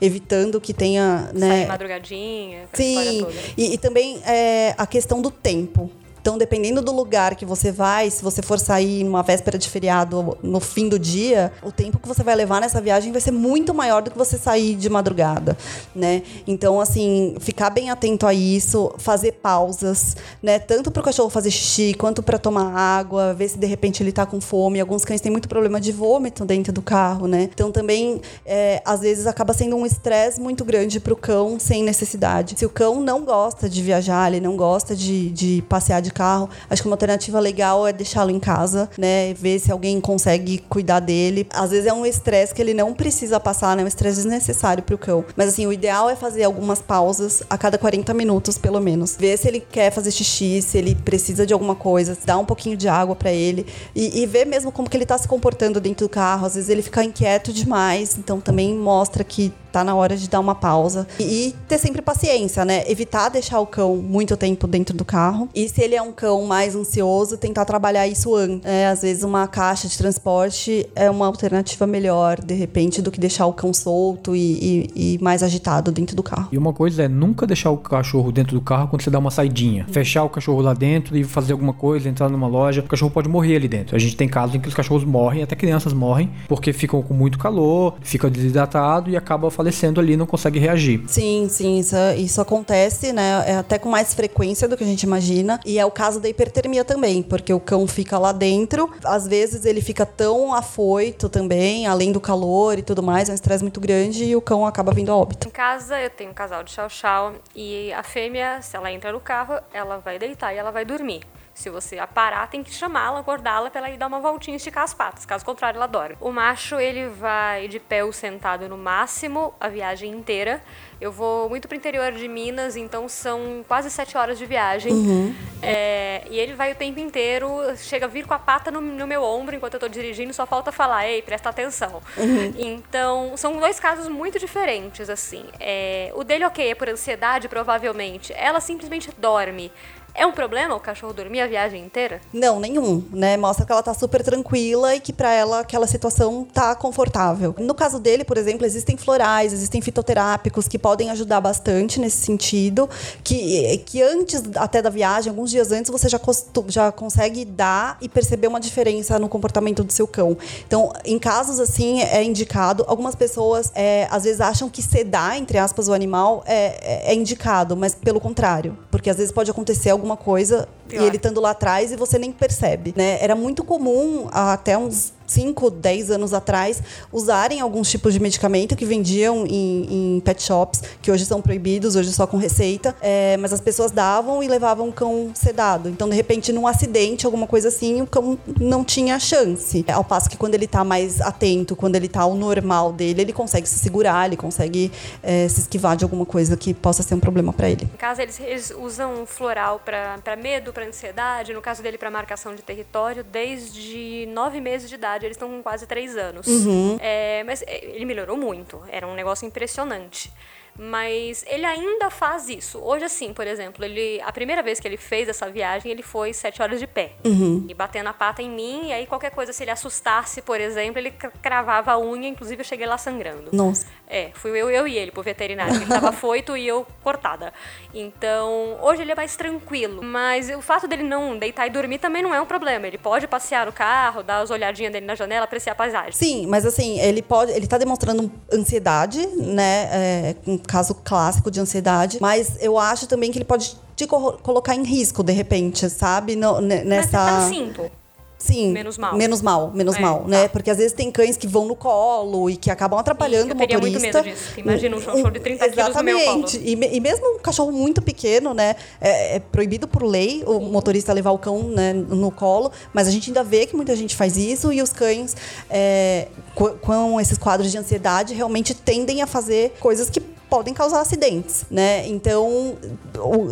evitando 0.00 0.60
que 0.60 0.72
tenha. 0.72 1.30
Né... 1.34 1.48
Sair 1.48 1.68
madrugadinha, 1.68 2.68
Sim, 2.72 3.26
e, 3.56 3.74
e 3.74 3.78
também 3.78 3.98
também 3.98 4.20
é, 4.24 4.74
a 4.78 4.86
questão 4.86 5.20
do 5.20 5.30
tempo. 5.30 5.90
Então, 6.28 6.36
dependendo 6.36 6.82
do 6.82 6.92
lugar 6.92 7.34
que 7.36 7.46
você 7.46 7.72
vai, 7.72 8.10
se 8.10 8.22
você 8.22 8.42
for 8.42 8.58
sair 8.58 9.02
numa 9.02 9.22
véspera 9.22 9.56
de 9.56 9.66
feriado 9.66 10.36
no 10.42 10.60
fim 10.60 10.86
do 10.86 10.98
dia, 10.98 11.50
o 11.62 11.72
tempo 11.72 11.98
que 11.98 12.06
você 12.06 12.22
vai 12.22 12.36
levar 12.36 12.60
nessa 12.60 12.82
viagem 12.82 13.10
vai 13.10 13.20
ser 13.22 13.30
muito 13.30 13.72
maior 13.72 14.02
do 14.02 14.10
que 14.10 14.18
você 14.18 14.36
sair 14.36 14.74
de 14.74 14.90
madrugada, 14.90 15.56
né? 15.94 16.22
Então, 16.46 16.82
assim, 16.82 17.34
ficar 17.40 17.70
bem 17.70 17.88
atento 17.88 18.26
a 18.26 18.34
isso, 18.34 18.92
fazer 18.98 19.32
pausas, 19.40 20.18
né? 20.42 20.58
Tanto 20.58 20.90
para 20.90 21.00
o 21.00 21.02
cachorro 21.02 21.30
fazer 21.30 21.50
xixi, 21.50 21.94
quanto 21.94 22.22
para 22.22 22.38
tomar 22.38 22.76
água, 22.76 23.32
ver 23.32 23.48
se 23.48 23.56
de 23.56 23.66
repente 23.66 24.02
ele 24.02 24.10
está 24.10 24.26
com 24.26 24.38
fome. 24.38 24.78
Alguns 24.80 25.06
cães 25.06 25.22
têm 25.22 25.32
muito 25.32 25.48
problema 25.48 25.80
de 25.80 25.92
vômito 25.92 26.44
dentro 26.44 26.74
do 26.74 26.82
carro, 26.82 27.26
né? 27.26 27.48
Então, 27.54 27.72
também, 27.72 28.20
é, 28.44 28.82
às 28.84 29.00
vezes, 29.00 29.26
acaba 29.26 29.54
sendo 29.54 29.76
um 29.76 29.86
estresse 29.86 30.38
muito 30.38 30.62
grande 30.62 31.00
para 31.00 31.14
o 31.14 31.16
cão 31.16 31.58
sem 31.58 31.82
necessidade. 31.82 32.54
Se 32.58 32.66
o 32.66 32.70
cão 32.70 33.00
não 33.00 33.24
gosta 33.24 33.66
de 33.66 33.82
viajar, 33.82 34.30
ele 34.30 34.44
não 34.44 34.58
gosta 34.58 34.94
de, 34.94 35.30
de 35.30 35.64
passear 35.70 36.02
de 36.02 36.17
carro. 36.18 36.50
Acho 36.68 36.82
que 36.82 36.88
uma 36.88 36.94
alternativa 36.94 37.38
legal 37.38 37.86
é 37.86 37.92
deixá-lo 37.92 38.30
em 38.30 38.40
casa, 38.40 38.90
né? 38.98 39.32
Ver 39.34 39.58
se 39.60 39.70
alguém 39.70 40.00
consegue 40.00 40.58
cuidar 40.68 41.00
dele. 41.00 41.46
Às 41.54 41.70
vezes 41.70 41.86
é 41.86 41.92
um 41.92 42.04
estresse 42.04 42.52
que 42.52 42.60
ele 42.60 42.74
não 42.74 42.92
precisa 42.92 43.38
passar, 43.38 43.76
né? 43.76 43.84
Um 43.84 43.86
estresse 43.86 44.16
desnecessário 44.16 44.82
pro 44.82 44.98
cão. 44.98 45.24
Mas 45.36 45.48
assim, 45.48 45.66
o 45.66 45.72
ideal 45.72 46.10
é 46.10 46.16
fazer 46.16 46.42
algumas 46.44 46.80
pausas 46.80 47.42
a 47.48 47.56
cada 47.56 47.78
40 47.78 48.12
minutos, 48.14 48.58
pelo 48.58 48.80
menos. 48.80 49.16
Ver 49.16 49.36
se 49.36 49.46
ele 49.46 49.60
quer 49.60 49.92
fazer 49.92 50.10
xixi, 50.10 50.60
se 50.60 50.76
ele 50.76 50.94
precisa 50.94 51.46
de 51.46 51.52
alguma 51.52 51.74
coisa, 51.74 52.16
dar 52.24 52.38
um 52.38 52.44
pouquinho 52.44 52.76
de 52.76 52.88
água 52.88 53.14
para 53.14 53.32
ele 53.32 53.66
e, 53.94 54.22
e, 54.22 54.26
ver 54.26 54.44
mesmo 54.44 54.72
como 54.72 54.88
que 54.88 54.96
ele 54.96 55.06
tá 55.06 55.16
se 55.16 55.28
comportando 55.28 55.80
dentro 55.80 56.06
do 56.06 56.08
carro. 56.08 56.46
Às 56.46 56.54
vezes 56.54 56.68
ele 56.68 56.82
fica 56.82 57.04
inquieto 57.04 57.52
demais, 57.52 58.16
então 58.18 58.40
também 58.40 58.74
mostra 58.74 59.22
que 59.22 59.52
tá 59.70 59.84
na 59.84 59.94
hora 59.94 60.16
de 60.16 60.28
dar 60.28 60.40
uma 60.40 60.54
pausa. 60.54 61.06
E, 61.18 61.22
e, 61.22 61.54
ter 61.68 61.78
sempre 61.78 62.02
paciência, 62.02 62.64
né? 62.64 62.84
Evitar 62.90 63.28
deixar 63.28 63.60
o 63.60 63.66
cão 63.66 63.96
muito 63.96 64.36
tempo 64.36 64.66
dentro 64.66 64.96
do 64.96 65.04
carro. 65.04 65.48
E 65.54 65.68
se 65.68 65.82
ele 65.82 65.94
é 65.98 66.02
um 66.02 66.12
cão 66.12 66.44
mais 66.46 66.74
ansioso, 66.74 67.36
tentar 67.36 67.64
trabalhar 67.64 68.06
isso 68.06 68.34
antes. 68.34 68.64
É, 68.64 68.86
às 68.86 69.02
vezes 69.02 69.22
uma 69.22 69.46
caixa 69.46 69.88
de 69.88 69.98
transporte 69.98 70.88
é 70.94 71.10
uma 71.10 71.26
alternativa 71.26 71.86
melhor, 71.86 72.40
de 72.40 72.54
repente, 72.54 73.02
do 73.02 73.10
que 73.10 73.20
deixar 73.20 73.46
o 73.46 73.52
cão 73.52 73.72
solto 73.72 74.34
e, 74.34 74.88
e, 74.94 75.14
e 75.14 75.18
mais 75.22 75.42
agitado 75.42 75.90
dentro 75.90 76.16
do 76.16 76.22
carro. 76.22 76.48
E 76.52 76.58
uma 76.58 76.72
coisa 76.72 77.04
é 77.04 77.08
nunca 77.08 77.46
deixar 77.46 77.70
o 77.70 77.76
cachorro 77.76 78.32
dentro 78.32 78.54
do 78.54 78.60
carro 78.60 78.88
quando 78.88 79.02
você 79.02 79.10
dá 79.10 79.18
uma 79.18 79.30
saidinha. 79.30 79.86
Fechar 79.90 80.24
o 80.24 80.28
cachorro 80.28 80.60
lá 80.60 80.74
dentro 80.74 81.16
e 81.16 81.24
fazer 81.24 81.52
alguma 81.52 81.72
coisa, 81.72 82.08
entrar 82.08 82.28
numa 82.28 82.46
loja. 82.46 82.80
O 82.80 82.84
cachorro 82.84 83.10
pode 83.10 83.28
morrer 83.28 83.56
ali 83.56 83.68
dentro. 83.68 83.96
A 83.96 83.98
gente 83.98 84.16
tem 84.16 84.28
casos 84.28 84.54
em 84.54 84.60
que 84.60 84.68
os 84.68 84.74
cachorros 84.74 85.04
morrem, 85.04 85.42
até 85.42 85.56
crianças 85.56 85.92
morrem, 85.92 86.30
porque 86.46 86.72
ficam 86.72 87.02
com 87.02 87.14
muito 87.14 87.38
calor, 87.38 87.94
fica 88.00 88.30
desidratado 88.30 89.10
e 89.10 89.16
acaba 89.16 89.50
falecendo 89.50 90.00
ali, 90.00 90.16
não 90.16 90.26
consegue 90.26 90.58
reagir. 90.58 91.02
Sim, 91.06 91.46
sim, 91.50 91.78
isso, 91.78 91.96
isso 92.16 92.40
acontece, 92.40 93.12
né? 93.12 93.44
É 93.46 93.56
até 93.56 93.78
com 93.78 93.88
mais 93.88 94.14
frequência 94.14 94.68
do 94.68 94.76
que 94.76 94.84
a 94.84 94.86
gente 94.86 95.02
imagina. 95.02 95.58
E 95.64 95.78
é 95.78 95.84
o 95.88 95.90
caso 95.90 96.20
da 96.20 96.28
hipertermia 96.28 96.84
também, 96.84 97.22
porque 97.22 97.52
o 97.52 97.58
cão 97.58 97.86
fica 97.86 98.18
lá 98.18 98.30
dentro, 98.30 98.92
às 99.04 99.26
vezes 99.26 99.64
ele 99.64 99.80
fica 99.80 100.04
tão 100.06 100.54
afoito 100.54 101.28
também, 101.28 101.86
além 101.86 102.12
do 102.12 102.20
calor 102.20 102.78
e 102.78 102.82
tudo 102.82 103.02
mais, 103.02 103.28
é 103.28 103.32
um 103.32 103.34
estresse 103.34 103.64
muito 103.64 103.80
grande 103.80 104.24
e 104.24 104.36
o 104.36 104.40
cão 104.40 104.66
acaba 104.66 104.92
vindo 104.92 105.10
a 105.10 105.16
óbito. 105.16 105.48
Em 105.48 105.50
casa 105.50 105.98
eu 105.98 106.10
tenho 106.10 106.30
um 106.30 106.34
casal 106.34 106.62
de 106.62 106.70
chau-chau 106.70 107.32
e 107.56 107.92
a 107.92 108.02
fêmea, 108.02 108.60
se 108.62 108.76
ela 108.76 108.92
entra 108.92 109.12
no 109.12 109.20
carro, 109.20 109.58
ela 109.72 109.98
vai 109.98 110.18
deitar 110.18 110.54
e 110.54 110.58
ela 110.58 110.70
vai 110.70 110.84
dormir. 110.84 111.22
Se 111.58 111.68
você 111.68 111.98
aparar, 111.98 112.48
tem 112.48 112.62
que 112.62 112.72
chamá-la, 112.72 113.18
acordá-la 113.18 113.68
para 113.68 113.80
ela 113.80 113.90
ir 113.90 113.96
dar 113.96 114.06
uma 114.06 114.20
voltinha 114.20 114.54
e 114.54 114.58
esticar 114.58 114.84
as 114.84 114.94
patas. 114.94 115.26
Caso 115.26 115.44
contrário, 115.44 115.76
ela 115.76 115.88
dorme. 115.88 116.16
O 116.20 116.30
macho, 116.30 116.76
ele 116.76 117.08
vai 117.08 117.66
de 117.66 117.80
pé 117.80 118.04
ou 118.04 118.12
sentado 118.12 118.68
no 118.68 118.78
máximo 118.78 119.52
a 119.58 119.66
viagem 119.66 120.12
inteira. 120.12 120.62
Eu 121.00 121.10
vou 121.10 121.48
muito 121.48 121.66
pro 121.66 121.76
interior 121.76 122.12
de 122.12 122.28
Minas, 122.28 122.76
então 122.76 123.08
são 123.08 123.64
quase 123.66 123.90
sete 123.90 124.16
horas 124.16 124.38
de 124.38 124.46
viagem. 124.46 124.92
Uhum. 124.92 125.34
É, 125.60 126.22
e 126.30 126.38
ele 126.38 126.54
vai 126.54 126.70
o 126.70 126.76
tempo 126.76 127.00
inteiro, 127.00 127.48
chega 127.76 128.06
a 128.06 128.08
vir 128.08 128.24
com 128.24 128.34
a 128.34 128.38
pata 128.38 128.70
no, 128.70 128.80
no, 128.80 129.06
meu 129.06 129.24
ombro 129.24 129.56
enquanto 129.56 129.74
eu 129.74 129.80
tô 129.80 129.88
dirigindo, 129.88 130.32
só 130.32 130.46
falta 130.46 130.70
falar, 130.70 131.08
ei, 131.08 131.22
presta 131.22 131.48
atenção. 131.48 132.00
Uhum. 132.16 132.54
Então, 132.56 133.36
são 133.36 133.58
dois 133.58 133.80
casos 133.80 134.06
muito 134.06 134.38
diferentes, 134.38 135.10
assim. 135.10 135.44
É, 135.58 136.12
o 136.14 136.22
dele, 136.22 136.44
ok, 136.44 136.70
é 136.70 136.74
por 136.76 136.88
ansiedade, 136.88 137.48
provavelmente. 137.48 138.32
Ela 138.36 138.60
simplesmente 138.60 139.10
dorme. 139.18 139.72
É 140.14 140.26
um 140.26 140.32
problema 140.32 140.74
o 140.74 140.80
cachorro 140.80 141.12
dormir 141.12 141.40
a 141.40 141.46
viagem 141.46 141.84
inteira? 141.84 142.20
Não, 142.32 142.58
nenhum, 142.58 143.04
né? 143.12 143.36
Mostra 143.36 143.64
que 143.64 143.70
ela 143.70 143.82
tá 143.82 143.94
super 143.94 144.22
tranquila 144.22 144.94
e 144.94 145.00
que 145.00 145.12
para 145.12 145.32
ela 145.32 145.60
aquela 145.60 145.86
situação 145.86 146.44
tá 146.44 146.74
confortável. 146.74 147.54
No 147.58 147.74
caso 147.74 148.00
dele, 148.00 148.24
por 148.24 148.36
exemplo, 148.36 148.66
existem 148.66 148.96
florais, 148.96 149.52
existem 149.52 149.80
fitoterápicos 149.80 150.66
que 150.66 150.78
podem 150.78 151.10
ajudar 151.10 151.40
bastante 151.40 152.00
nesse 152.00 152.18
sentido, 152.18 152.90
que, 153.22 153.78
que 153.86 154.02
antes 154.02 154.42
até 154.56 154.82
da 154.82 154.90
viagem, 154.90 155.30
alguns 155.30 155.50
dias 155.50 155.70
antes, 155.70 155.90
você 155.90 156.08
já, 156.08 156.20
já 156.66 156.90
consegue 156.90 157.44
dar 157.44 157.96
e 158.00 158.08
perceber 158.08 158.48
uma 158.48 158.60
diferença 158.60 159.18
no 159.18 159.28
comportamento 159.28 159.84
do 159.84 159.92
seu 159.92 160.06
cão. 160.06 160.36
Então, 160.66 160.92
em 161.04 161.18
casos 161.18 161.60
assim, 161.60 162.02
é 162.02 162.22
indicado. 162.24 162.84
Algumas 162.88 163.14
pessoas 163.14 163.70
é, 163.74 164.08
às 164.10 164.24
vezes 164.24 164.40
acham 164.40 164.68
que 164.68 164.82
sedar, 164.82 165.36
entre 165.36 165.58
aspas, 165.58 165.88
o 165.88 165.92
animal 165.92 166.42
é, 166.46 167.08
é, 167.08 167.12
é 167.12 167.14
indicado, 167.14 167.76
mas 167.76 167.94
pelo 167.94 168.20
contrário, 168.20 168.76
porque 168.90 169.08
às 169.10 169.16
vezes 169.16 169.30
pode 169.32 169.50
acontecer 169.50 169.90
alguma 169.98 170.16
coisa 170.16 170.68
Pior. 170.88 171.02
e 171.02 171.06
ele 171.06 171.16
estando 171.16 171.40
lá 171.40 171.50
atrás 171.50 171.92
e 171.92 171.96
você 171.96 172.18
nem 172.18 172.32
percebe, 172.32 172.94
né? 172.96 173.18
Era 173.20 173.34
muito 173.34 173.62
comum 173.64 174.28
até 174.30 174.76
uns 174.78 175.12
5, 175.28 175.70
10 175.70 176.10
anos 176.10 176.34
atrás, 176.34 176.82
usarem 177.12 177.60
alguns 177.60 177.90
tipos 177.90 178.12
de 178.12 178.20
medicamento 178.20 178.74
que 178.74 178.84
vendiam 178.84 179.46
em, 179.46 180.16
em 180.16 180.20
pet 180.20 180.42
shops, 180.42 180.82
que 181.00 181.10
hoje 181.10 181.24
são 181.24 181.40
proibidos, 181.40 181.94
hoje 181.94 182.12
só 182.12 182.26
com 182.26 182.36
receita, 182.36 182.96
é, 183.00 183.36
mas 183.36 183.52
as 183.52 183.60
pessoas 183.60 183.92
davam 183.92 184.42
e 184.42 184.48
levavam 184.48 184.88
o 184.88 184.92
cão 184.92 185.30
sedado. 185.34 185.88
Então, 185.88 186.08
de 186.08 186.16
repente, 186.16 186.52
num 186.52 186.66
acidente, 186.66 187.26
alguma 187.26 187.46
coisa 187.46 187.68
assim, 187.68 188.00
o 188.02 188.06
cão 188.06 188.38
não 188.58 188.82
tinha 188.82 189.18
chance. 189.18 189.84
Ao 189.92 190.02
passo 190.02 190.28
que 190.30 190.36
quando 190.36 190.54
ele 190.54 190.64
está 190.64 190.82
mais 190.82 191.20
atento, 191.20 191.76
quando 191.76 191.96
ele 191.96 192.06
está 192.06 192.22
ao 192.22 192.34
normal 192.34 192.92
dele, 192.92 193.20
ele 193.20 193.32
consegue 193.32 193.68
se 193.68 193.78
segurar, 193.78 194.26
ele 194.26 194.36
consegue 194.36 194.90
é, 195.22 195.46
se 195.48 195.60
esquivar 195.60 195.96
de 195.96 196.04
alguma 196.04 196.24
coisa 196.24 196.56
que 196.56 196.72
possa 196.72 197.02
ser 197.02 197.14
um 197.14 197.20
problema 197.20 197.52
para 197.52 197.68
ele. 197.68 197.84
Em 197.84 197.96
casa, 197.96 198.22
eles, 198.22 198.40
eles 198.40 198.72
usam 198.76 199.26
floral 199.26 199.80
para 199.84 200.36
medo, 200.36 200.72
para 200.72 200.86
ansiedade, 200.86 201.52
no 201.52 201.60
caso 201.60 201.82
dele, 201.82 201.98
para 201.98 202.10
marcação 202.10 202.54
de 202.54 202.62
território, 202.62 203.22
desde 203.24 204.26
nove 204.32 204.60
meses 204.60 204.88
de 204.88 204.94
idade. 204.94 205.17
Eles 205.26 205.36
estão 205.36 205.48
com 205.48 205.62
quase 205.62 205.86
três 205.86 206.16
anos. 206.16 206.46
Uhum. 206.46 206.98
É, 207.00 207.42
mas 207.44 207.62
é, 207.62 207.84
ele 207.84 208.04
melhorou 208.04 208.36
muito, 208.36 208.82
era 208.88 209.06
um 209.06 209.14
negócio 209.14 209.46
impressionante. 209.46 210.30
Mas 210.78 211.44
ele 211.48 211.66
ainda 211.66 212.08
faz 212.08 212.48
isso. 212.48 212.78
Hoje, 212.78 213.04
assim, 213.04 213.34
por 213.34 213.44
exemplo, 213.44 213.84
ele 213.84 214.20
a 214.20 214.30
primeira 214.30 214.62
vez 214.62 214.78
que 214.78 214.86
ele 214.86 214.96
fez 214.96 215.28
essa 215.28 215.50
viagem, 215.50 215.90
ele 215.90 216.04
foi 216.04 216.32
sete 216.32 216.62
horas 216.62 216.78
de 216.78 216.86
pé. 216.86 217.14
Uhum. 217.24 217.66
E 217.68 217.74
batendo 217.74 218.08
a 218.08 218.12
pata 218.12 218.40
em 218.42 218.48
mim, 218.48 218.86
e 218.86 218.92
aí 218.92 219.04
qualquer 219.04 219.32
coisa, 219.32 219.52
se 219.52 219.64
ele 219.64 219.72
assustasse, 219.72 220.40
por 220.40 220.60
exemplo, 220.60 221.00
ele 221.00 221.10
cravava 221.42 221.90
a 221.90 221.98
unha, 221.98 222.28
inclusive 222.28 222.60
eu 222.60 222.64
cheguei 222.64 222.86
lá 222.86 222.96
sangrando. 222.96 223.50
Nossa. 223.52 223.86
É, 224.10 224.30
fui 224.32 224.50
eu, 224.50 224.70
eu 224.70 224.88
e 224.88 224.96
ele 224.96 225.10
pro 225.10 225.22
veterinário. 225.22 225.74
Ele 225.74 225.86
tava 225.86 226.10
foito 226.12 226.56
e 226.56 226.66
eu 226.66 226.86
cortada. 227.02 227.52
Então, 227.92 228.78
hoje 228.80 229.02
ele 229.02 229.12
é 229.12 229.14
mais 229.14 229.36
tranquilo. 229.36 230.02
Mas 230.02 230.48
o 230.48 230.62
fato 230.62 230.88
dele 230.88 231.02
não 231.02 231.38
deitar 231.38 231.66
e 231.66 231.70
dormir 231.70 231.98
também 231.98 232.22
não 232.22 232.34
é 232.34 232.40
um 232.40 232.46
problema. 232.46 232.86
Ele 232.86 232.96
pode 232.96 233.26
passear 233.26 233.66
no 233.66 233.72
carro, 233.72 234.22
dar 234.22 234.38
as 234.38 234.50
olhadinhas 234.50 234.92
dele 234.92 235.04
na 235.04 235.14
janela, 235.14 235.44
apreciar 235.44 235.72
a 235.72 235.76
paisagem. 235.76 236.12
Sim, 236.12 236.46
mas 236.46 236.64
assim, 236.64 236.98
ele 237.00 237.20
pode. 237.20 237.52
Ele 237.52 237.66
tá 237.66 237.76
demonstrando 237.76 238.32
ansiedade, 238.52 239.26
né? 239.36 239.88
É, 239.92 240.36
um 240.46 240.56
caso 240.56 240.94
clássico 240.94 241.50
de 241.50 241.60
ansiedade. 241.60 242.18
Mas 242.20 242.56
eu 242.62 242.78
acho 242.78 243.06
também 243.06 243.30
que 243.30 243.36
ele 243.36 243.44
pode 243.44 243.76
te 243.94 244.06
co 244.06 244.38
colocar 244.38 244.74
em 244.74 244.84
risco, 244.84 245.22
de 245.22 245.32
repente, 245.32 245.90
sabe? 245.90 246.34
No, 246.34 246.60
nessa. 246.60 246.86
Mas 246.86 247.04
você 247.06 247.10
tá 247.10 247.48
cinto. 247.48 247.97
Sim. 248.38 248.70
Menos 248.70 248.96
mal. 248.96 249.16
Menos 249.16 249.42
mal, 249.42 249.72
menos 249.74 249.96
É, 249.96 250.00
mal, 250.00 250.20
tá. 250.20 250.28
né? 250.28 250.48
Porque 250.48 250.70
às 250.70 250.76
vezes 250.78 250.92
tem 250.92 251.10
cães 251.10 251.36
que 251.36 251.46
vão 251.46 251.66
no 251.66 251.74
colo 251.74 252.48
e 252.48 252.56
que 252.56 252.70
acabam 252.70 252.98
atrapalhando 252.98 253.48
eu 253.50 253.54
o 253.56 253.58
motorista. 253.58 253.80
muito 253.80 254.00
medo 254.00 254.22
disso, 254.22 254.52
imagina 254.60 254.96
um 254.96 255.00
cachorro 255.00 255.30
de 255.30 255.40
30 255.40 255.68
quilos 255.68 255.94
no 255.96 256.02
meu 256.04 256.18
colo. 256.20 256.44
Exatamente. 256.44 256.58
E, 256.58 256.96
e 256.96 257.00
mesmo 257.00 257.34
um 257.34 257.38
cachorro 257.40 257.72
muito 257.72 258.00
pequeno, 258.00 258.54
né? 258.54 258.76
É, 259.00 259.36
é 259.36 259.40
proibido 259.40 259.88
por 259.88 260.04
lei 260.04 260.44
o 260.46 260.60
motorista 260.60 261.12
levar 261.12 261.32
o 261.32 261.38
cão 261.38 261.64
né, 261.64 261.92
no 261.92 262.30
colo, 262.30 262.70
mas 262.92 263.08
a 263.08 263.10
gente 263.10 263.28
ainda 263.30 263.42
vê 263.42 263.66
que 263.66 263.74
muita 263.74 263.96
gente 263.96 264.14
faz 264.14 264.36
isso 264.36 264.72
e 264.72 264.80
os 264.80 264.92
cães, 264.92 265.36
é, 265.68 266.28
co- 266.54 266.74
com 266.80 267.20
esses 267.20 267.38
quadros 267.38 267.72
de 267.72 267.76
ansiedade, 267.78 268.34
realmente 268.34 268.72
tendem 268.72 269.20
a 269.20 269.26
fazer 269.26 269.74
coisas 269.80 270.08
que 270.08 270.22
podem 270.48 270.72
causar 270.72 271.00
acidentes, 271.00 271.64
né? 271.70 272.06
Então, 272.06 272.76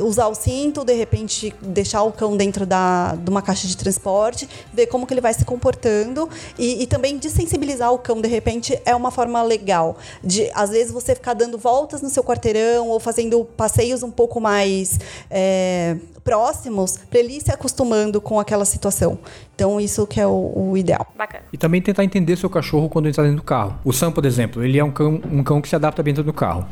usar 0.03 0.29
o 0.29 0.35
cinto, 0.35 0.85
de 0.85 0.95
repente 0.95 1.55
deixar 1.61 2.03
o 2.03 2.13
cão 2.13 2.37
dentro 2.37 2.65
da, 2.65 3.15
de 3.15 3.31
uma 3.31 3.43
caixa 3.43 3.67
de 3.67 3.77
transporte, 3.77 4.49
ver 4.73 4.87
como 4.87 5.07
que 5.07 5.13
ele 5.13 5.21
vai 5.21 5.35
se 5.35 5.45
comportando 5.45 6.29
e, 6.59 6.83
e 6.83 6.87
também 6.87 7.19
desensibilizar 7.19 7.93
o 7.93 7.99
cão, 7.99 8.21
de 8.21 8.29
repente, 8.29 8.81
é 8.85 8.95
uma 8.95 9.11
forma 9.11 9.43
legal. 9.43 9.97
De, 10.23 10.51
às 10.55 10.71
vezes, 10.71 10.93
você 10.93 11.15
ficar 11.15 11.35
dando 11.35 11.59
voltas 11.59 12.01
no 12.01 12.09
seu 12.09 12.25
quarteirão 12.25 12.89
ou 12.89 12.99
fazendo 12.99 13.45
passeios 13.57 14.03
um 14.03 14.11
pouco 14.11 14.41
mais 14.41 14.99
é, 15.31 15.97
próximos 16.27 16.99
para 17.09 17.21
ele 17.21 17.37
ir 17.37 17.41
se 17.41 17.53
acostumando 17.53 18.21
com 18.21 18.41
aquela 18.41 18.65
situação. 18.65 19.17
Então, 19.57 19.81
isso 19.81 20.07
que 20.07 20.21
é 20.21 20.27
o, 20.27 20.53
o 20.55 20.77
ideal. 20.77 21.07
Bacana. 21.17 21.45
E 21.51 21.57
também 21.57 21.81
tentar 21.81 22.05
entender 22.05 22.37
seu 22.37 22.51
cachorro 22.51 22.91
quando 22.91 23.07
ele 23.07 23.13
está 23.13 23.23
dentro 23.23 23.39
do 23.39 23.43
carro. 23.43 23.79
O 23.83 23.91
Sam, 23.91 24.13
por 24.13 24.27
exemplo, 24.27 24.63
ele 24.63 24.79
é 24.79 24.85
um 24.85 24.91
cão, 24.91 25.19
um 25.33 25.43
cão 25.43 25.63
que 25.63 25.69
se 25.69 25.75
adapta 25.75 26.03
bem 26.03 26.13
dentro 26.13 26.31
do 26.31 26.33
carro. 26.35 26.67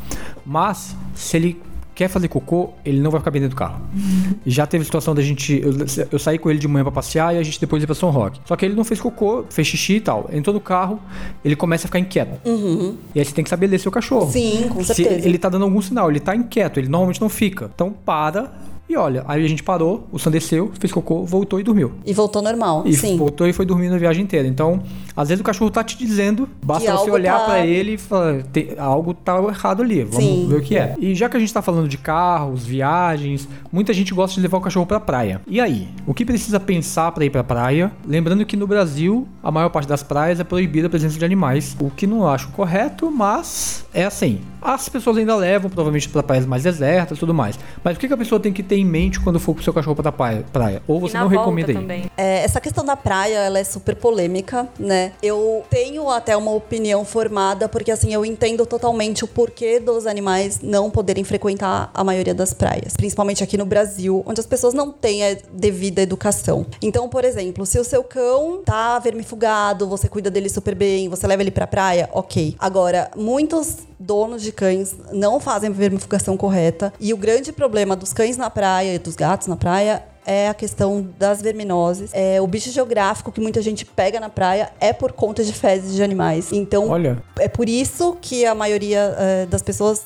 Mas, 0.45 0.95
se 1.15 1.35
ele 1.39 1.63
quer 1.95 2.09
fazer 2.09 2.29
cocô, 2.29 2.71
ele 2.85 3.01
não 3.01 3.11
vai 3.11 3.21
ficar 3.21 3.31
bem 3.31 3.41
dentro 3.41 3.57
do 3.57 3.59
carro. 3.59 3.81
Já 4.45 4.67
teve 4.67 4.85
situação 4.85 5.15
da 5.15 5.23
gente. 5.23 5.63
Eu, 5.63 5.73
eu 6.13 6.19
saí 6.19 6.39
com 6.39 6.51
ele 6.51 6.59
de 6.59 6.69
manhã 6.69 6.83
pra 6.85 6.93
passear 6.93 7.35
e 7.35 7.39
a 7.39 7.43
gente 7.43 7.59
depois 7.59 7.83
ia 7.83 7.87
pra 7.87 7.95
São 7.95 8.11
Roque. 8.11 8.39
Só 8.45 8.55
que 8.55 8.67
ele 8.67 8.75
não 8.75 8.85
fez 8.85 9.01
cocô, 9.01 9.47
fez 9.49 9.67
xixi 9.67 9.95
e 9.95 10.01
tal. 10.01 10.29
Entrou 10.31 10.53
no 10.53 10.61
carro, 10.61 11.01
ele 11.43 11.57
começa 11.57 11.87
a 11.87 11.89
ficar 11.89 12.01
inquieto. 12.01 12.39
E 13.15 13.19
aí 13.19 13.25
você 13.25 13.33
tem 13.33 13.45
que 13.45 13.49
saber 13.49 13.67
ler 13.67 13.79
seu 13.79 13.91
cachorro. 13.91 14.31
Sim, 14.31 14.69
com 14.69 14.85
Se 14.85 14.95
certeza. 14.95 15.27
ele 15.27 15.39
tá 15.39 15.49
dando 15.49 15.65
algum 15.65 15.81
sinal, 15.81 16.11
ele 16.11 16.21
tá 16.21 16.37
inquieto, 16.37 16.79
ele 16.79 16.89
normalmente 16.89 17.21
não 17.21 17.31
fica. 17.31 17.71
Então 17.75 17.95
para 18.05 18.53
e 18.89 18.97
olha. 18.97 19.25
Aí 19.27 19.45
a 19.45 19.49
gente 19.49 19.63
parou, 19.63 20.07
o 20.13 20.19
Sam 20.19 20.31
desceu, 20.31 20.71
fez 20.79 20.93
cocô, 20.93 21.25
voltou 21.25 21.59
e 21.59 21.63
dormiu. 21.63 21.93
E 22.05 22.13
voltou 22.13 22.43
normal. 22.43 22.83
E 22.87 22.95
Sim. 22.95 23.17
voltou 23.17 23.47
e 23.47 23.53
foi 23.53 23.65
dormindo 23.65 23.95
a 23.95 23.99
viagem 23.99 24.23
inteira. 24.23 24.47
Então, 24.47 24.83
às 25.17 25.29
vezes 25.29 25.41
o 25.41 25.45
cachorro 25.45 25.71
tá 25.71 25.83
te 25.85 25.97
dizendo, 25.97 26.49
basta 26.63 26.91
Que 26.91 26.97
você 26.99 27.11
olhar 27.11 27.39
tá- 27.39 27.45
pra 27.45 27.67
ele 27.67 27.93
e 27.95 27.99
falar, 27.99 28.43
"Tem- 28.45 28.75
algo 28.79 29.15
tá 29.15 29.37
errado 29.43 29.83
ali, 29.83 30.03
vamos 30.05 30.25
Sim. 30.25 30.47
ver 30.49 30.57
o 30.57 30.61
que 30.63 30.77
é. 30.77 30.95
E 30.99 31.15
já 31.15 31.29
que 31.29 31.37
a 31.37 31.41
gente 31.41 31.53
tá 31.53 31.63
falando 31.63 31.89
de 31.89 31.97
carros, 31.99 32.65
viagens, 32.65 33.49
muita 33.73 33.93
gente 33.93 34.13
gosta 34.15 34.35
de 34.35 34.41
levar 34.41 34.59
o 34.59 34.61
cachorro 34.61 34.87
pra 34.87 35.01
praia. 35.01 35.41
E 35.47 35.61
aí, 35.61 35.89
o 36.07 36.15
que 36.15 36.25
precisa 36.25 36.59
pensar 36.61 37.13
pra 37.13 37.25
ir 37.25 37.31
pra 37.31 37.45
praia? 37.45 37.91
Lembrando 38.07 38.45
que 38.45 38.57
no 38.57 38.67
Brasil, 38.67 39.27
a 39.43 39.51
maior 39.51 39.69
parte 39.69 39.89
das 39.89 40.03
praias 40.03 40.41
é 40.41 40.45
proibida 40.45 40.87
a 40.87 40.91
presença 40.91 41.19
de 41.19 41.25
animais, 41.25 41.77
o 41.81 41.91
que 41.91 42.07
não 42.07 42.27
acho 42.29 42.49
correto, 42.49 43.11
mas 43.11 43.85
é 43.93 44.05
assim. 44.05 44.41
As 44.61 44.89
pessoas 44.89 45.19
ainda 45.19 45.37
levam, 45.37 45.69
provavelmente, 45.71 46.09
pra 46.09 46.23
praias 46.23 46.47
mais 46.47 46.63
desertas 46.63 47.19
e 47.19 47.21
tudo 47.21 47.35
mais. 47.35 47.59
Mas 47.83 47.97
o 47.97 48.01
que 48.01 48.07
a 48.13 48.17
pessoa 48.17 48.41
tem 48.41 48.53
que 48.53 48.63
ter 48.63 48.77
em 48.77 48.85
mente 48.85 49.21
quando 49.21 49.39
for 49.39 49.53
com 49.55 49.61
o 49.61 49.63
seu 49.63 49.73
cachorro 49.75 49.95
pra 49.97 50.11
praia? 50.11 50.45
praia? 50.53 50.83
Ou 50.89 50.99
você 50.99 51.19
não 51.19 51.29
recomenda 51.29 51.73
também. 51.73 52.05
É, 52.17 52.43
essa 52.45 52.61
questão 52.61 52.85
da 52.85 52.97
praia, 52.97 53.39
ela 53.41 53.59
é 53.59 53.65
super 53.65 53.95
polêmica, 53.95 54.67
né? 54.79 55.04
Eu 55.23 55.65
tenho 55.71 56.09
até 56.09 56.37
uma 56.37 56.53
opinião 56.53 57.05
formada, 57.05 57.69
porque 57.69 57.91
assim, 57.91 58.13
eu 58.13 58.25
entendo 58.25 58.67
totalmente 58.67 59.25
o 59.25 59.29
porquê 59.29 59.79
dos 59.79 60.07
animais 60.07 60.61
não 60.63 60.91
poderem 60.91 61.25
frequentar 61.25 61.91
a 61.93 62.05
maioria 62.05 62.35
das 62.35 62.53
praias. 62.53 62.97
Principalmente 62.97 63.43
aqui 63.43 63.57
no 63.57 63.67
Brasil, 63.67 64.23
onde 64.27 64.41
as 64.41 64.47
pessoas 64.47 64.75
não 64.75 64.91
têm 64.91 65.25
a 65.25 65.37
devida 65.53 66.03
educação. 66.03 66.67
Então, 66.83 67.09
por 67.09 67.25
exemplo, 67.25 67.67
se 67.67 67.79
o 67.79 67.85
seu 67.85 68.05
cão 68.05 68.63
tá 68.65 68.99
vermifugado, 68.99 69.89
você 69.89 70.09
cuida 70.09 70.31
dele 70.31 70.49
super 70.49 70.75
bem, 70.75 71.09
você 71.09 71.27
leva 71.27 71.43
ele 71.43 71.51
pra 71.51 71.67
praia, 71.67 72.09
ok. 72.13 72.55
Agora, 72.59 73.11
muitos 73.17 73.79
donos 74.05 74.43
de 74.43 74.53
cães 74.53 74.95
não 75.13 75.41
fazem 75.41 75.71
a 75.71 75.73
vermifugação 75.73 76.37
correta. 76.37 76.93
E 77.01 77.13
o 77.13 77.17
grande 77.17 77.53
problema 77.53 77.97
dos 77.97 78.13
cães 78.13 78.37
na 78.37 78.51
praia 78.51 78.95
e 78.95 78.99
dos 78.99 79.17
gatos 79.17 79.47
na 79.47 79.57
praia 79.57 80.03
é 80.27 80.49
a 80.49 80.55
questão 80.55 81.07
das 81.19 81.43
verminoses. 81.43 82.11
É, 82.13 82.41
o 82.41 82.47
bicho 82.47 82.71
geográfico 82.71 83.31
que 83.31 83.41
muita 83.41 83.61
gente 83.61 83.85
pega 83.85 84.19
na 84.19 84.29
praia 84.29 84.71
é 84.81 84.93
por 84.93 85.13
conta 85.13 85.45
de 85.45 85.53
fezes 85.53 85.95
de 85.95 86.03
animais. 86.03 86.53
Então, 86.53 86.89
Olha. 86.89 87.23
é 87.39 87.49
por 87.49 87.69
isso 87.69 88.17
que 88.21 88.45
a 88.47 88.55
maioria 88.55 89.15
eh, 89.19 89.47
das 89.47 89.63
pessoas 89.63 90.03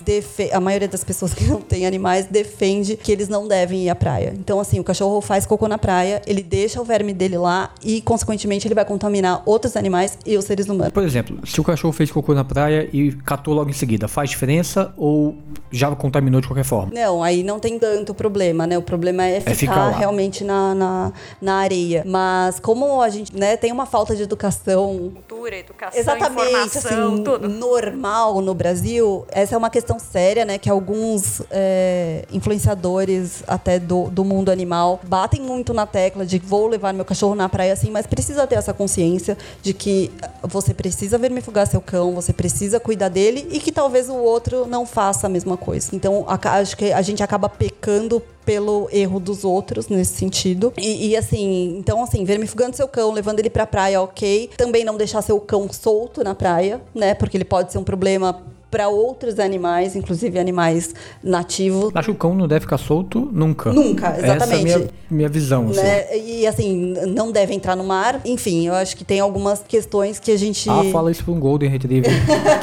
a 0.53 0.61
maioria 0.61 0.89
das 0.89 1.05
pessoas 1.05 1.33
que 1.35 1.45
não 1.45 1.61
têm 1.61 1.87
animais 1.87 2.27
defende 2.27 2.97
que 2.97 3.13
eles 3.13 3.29
não 3.29 3.47
devem 3.47 3.85
ir 3.85 3.91
à 3.91 3.95
praia. 3.95 4.35
Então, 4.39 4.61
assim, 4.61 4.81
o 4.81 4.85
cachorro 4.85 5.21
faz 5.21 5.47
cocô 5.47 5.69
na 5.69 5.79
praia, 5.79 6.23
ele 6.27 6.43
deixa 6.43 6.81
o 6.81 6.85
verme 6.85 7.13
dele 7.13 7.39
lá 7.39 7.71
e, 7.83 8.01
consequentemente, 8.03 8.67
ele 8.67 8.75
vai 8.75 8.85
contaminar 8.85 9.43
outros 9.47 9.77
animais 9.77 10.19
e 10.27 10.37
os 10.37 10.45
seres 10.45 10.69
humanos. 10.69 10.93
Por 10.93 11.03
exemplo, 11.03 11.39
se 11.47 11.61
o 11.61 11.65
cachorro 11.65 11.93
fez 11.93 12.11
cocô 12.11 12.35
na 12.35 12.45
praia 12.45 12.89
e 12.93 13.13
catou 13.13 13.55
logo 13.55 13.71
em 13.71 13.75
seguida, 13.75 13.88
faz 14.09 14.31
diferença 14.31 14.93
ou 14.97 15.37
já 15.71 15.95
contaminou 15.95 16.41
de 16.41 16.49
qualquer 16.49 16.65
forma? 16.65 16.93
Não, 16.93 17.23
aí 17.23 17.43
não 17.43 17.59
tem 17.59 17.79
tanto 17.79 18.15
problema, 18.15 18.67
né? 18.67 18.77
O 18.77 18.83
problema 18.83 19.25
é 19.25 19.41
ficar, 19.41 19.55
ficar 19.55 19.77
lá. 19.77 19.91
realmente 19.91 20.45
na, 20.45 20.75
na, 20.75 21.13
na 21.41 21.55
areia. 21.57 22.03
Mas 22.07 22.59
como 22.59 23.01
a 23.01 23.09
gente 23.09 23.37
né, 23.37 23.57
tem 23.57 23.73
uma 23.73 23.87
falta 23.87 24.15
de 24.17 24.23
educação 24.23 25.13
Cultura, 25.15 25.57
educação, 25.57 25.99
Exatamente, 25.99 26.49
informação, 26.49 27.13
assim, 27.13 27.23
tudo. 27.23 27.49
normal 27.49 28.41
no 28.41 28.55
Brasil, 28.55 29.25
essa 29.31 29.55
é 29.55 29.59
uma 29.59 29.71
questão 29.71 29.99
séria, 29.99 30.45
né? 30.45 30.59
Que 30.59 30.69
alguns 30.69 31.43
é, 31.51 32.25
influenciadores 32.33 33.43
até 33.47 33.79
do, 33.79 34.11
do 34.11 34.25
mundo 34.25 34.51
animal 34.51 35.01
batem 35.05 35.41
muito 35.41 35.73
na 35.73 35.87
tecla 35.87 36.25
de 36.25 36.39
vou 36.39 36.67
levar 36.67 36.93
meu 36.93 37.05
cachorro 37.05 37.35
na 37.35 37.49
praia 37.49 37.73
assim, 37.73 37.91
mas 37.91 38.07
precisa 38.07 38.47
ter 38.47 38.57
essa 38.57 38.73
consciência 38.73 39.37
de 39.63 39.73
que 39.73 40.11
você 40.43 40.73
precisa 40.73 41.19
vermifugar 41.19 41.67
seu 41.67 41.81
cão, 41.81 42.15
você 42.15 42.33
precisa 42.33 42.81
cuidar 42.81 43.09
dele 43.09 43.49
e 43.51 43.61
que 43.61 43.68
talvez 43.73 44.09
o 44.09 44.17
outro 44.17 44.67
não 44.67 44.87
faça 44.87 45.27
a 45.27 45.31
mesma 45.31 45.57
coisa. 45.57 45.95
Então, 45.95 46.25
acho 46.29 46.77
que 46.77 46.93
a 46.93 47.03
gente 47.03 47.23
acaba 47.23 47.49
pecando 47.49 48.23
pelo 48.45 48.89
erro 48.91 49.21
dos 49.21 49.45
outros 49.45 49.89
nesse 49.89 50.15
sentido. 50.15 50.73
E, 50.79 51.09
e, 51.09 51.17
assim, 51.17 51.77
então 51.79 52.03
assim, 52.03 52.25
vermifugando 52.25 52.75
seu 52.77 52.89
cão, 52.89 53.13
levando 53.13 53.41
ele 53.41 53.51
pra 53.51 53.67
praia, 53.67 54.01
ok. 54.01 54.51
Também 54.57 54.85
não 54.85 54.97
deixar 54.97 55.21
seu 55.23 55.39
cão 55.41 55.71
solto 55.71 56.25
na 56.25 56.35
praia, 56.35 56.81
né? 56.95 57.15
Porque 57.15 57.37
ele 57.37 57.45
pode 57.45 57.73
ser 57.73 57.79
um 57.79 57.85
problema 57.85 58.43
para 58.71 58.89
outros 58.89 59.39
animais, 59.39 59.97
inclusive 59.97 60.39
animais 60.39 60.95
nativos. 61.23 61.91
Acho 61.95 62.07
que 62.07 62.13
o 62.13 62.15
cão 62.15 62.35
não 62.35 62.47
deve 62.47 62.61
ficar 62.61 62.79
solto 62.79 63.29
nunca. 63.33 63.73
Nunca, 63.73 64.17
exatamente. 64.19 64.43
Essa 64.43 64.55
é 64.55 64.57
a 64.57 64.63
minha, 64.63 64.91
minha 65.11 65.29
visão. 65.29 65.69
Assim. 65.71 65.81
Né? 65.81 66.19
E 66.19 66.47
assim, 66.47 66.95
não 67.07 67.33
deve 67.33 67.55
entrar 67.55 67.77
no 67.77 67.85
mar. 67.85 68.21
Enfim, 68.25 68.67
eu 68.67 68.75
acho 68.75 68.97
que 68.97 69.05
tem 69.05 69.21
algumas 69.21 69.63
questões 69.67 70.19
que 70.19 70.31
a 70.31 70.37
gente. 70.37 70.69
Ah, 70.69 70.85
fala 70.93 71.11
isso 71.11 71.25
para 71.25 71.33
um 71.33 71.41
Golden 71.41 71.71
Retriever 71.71 72.11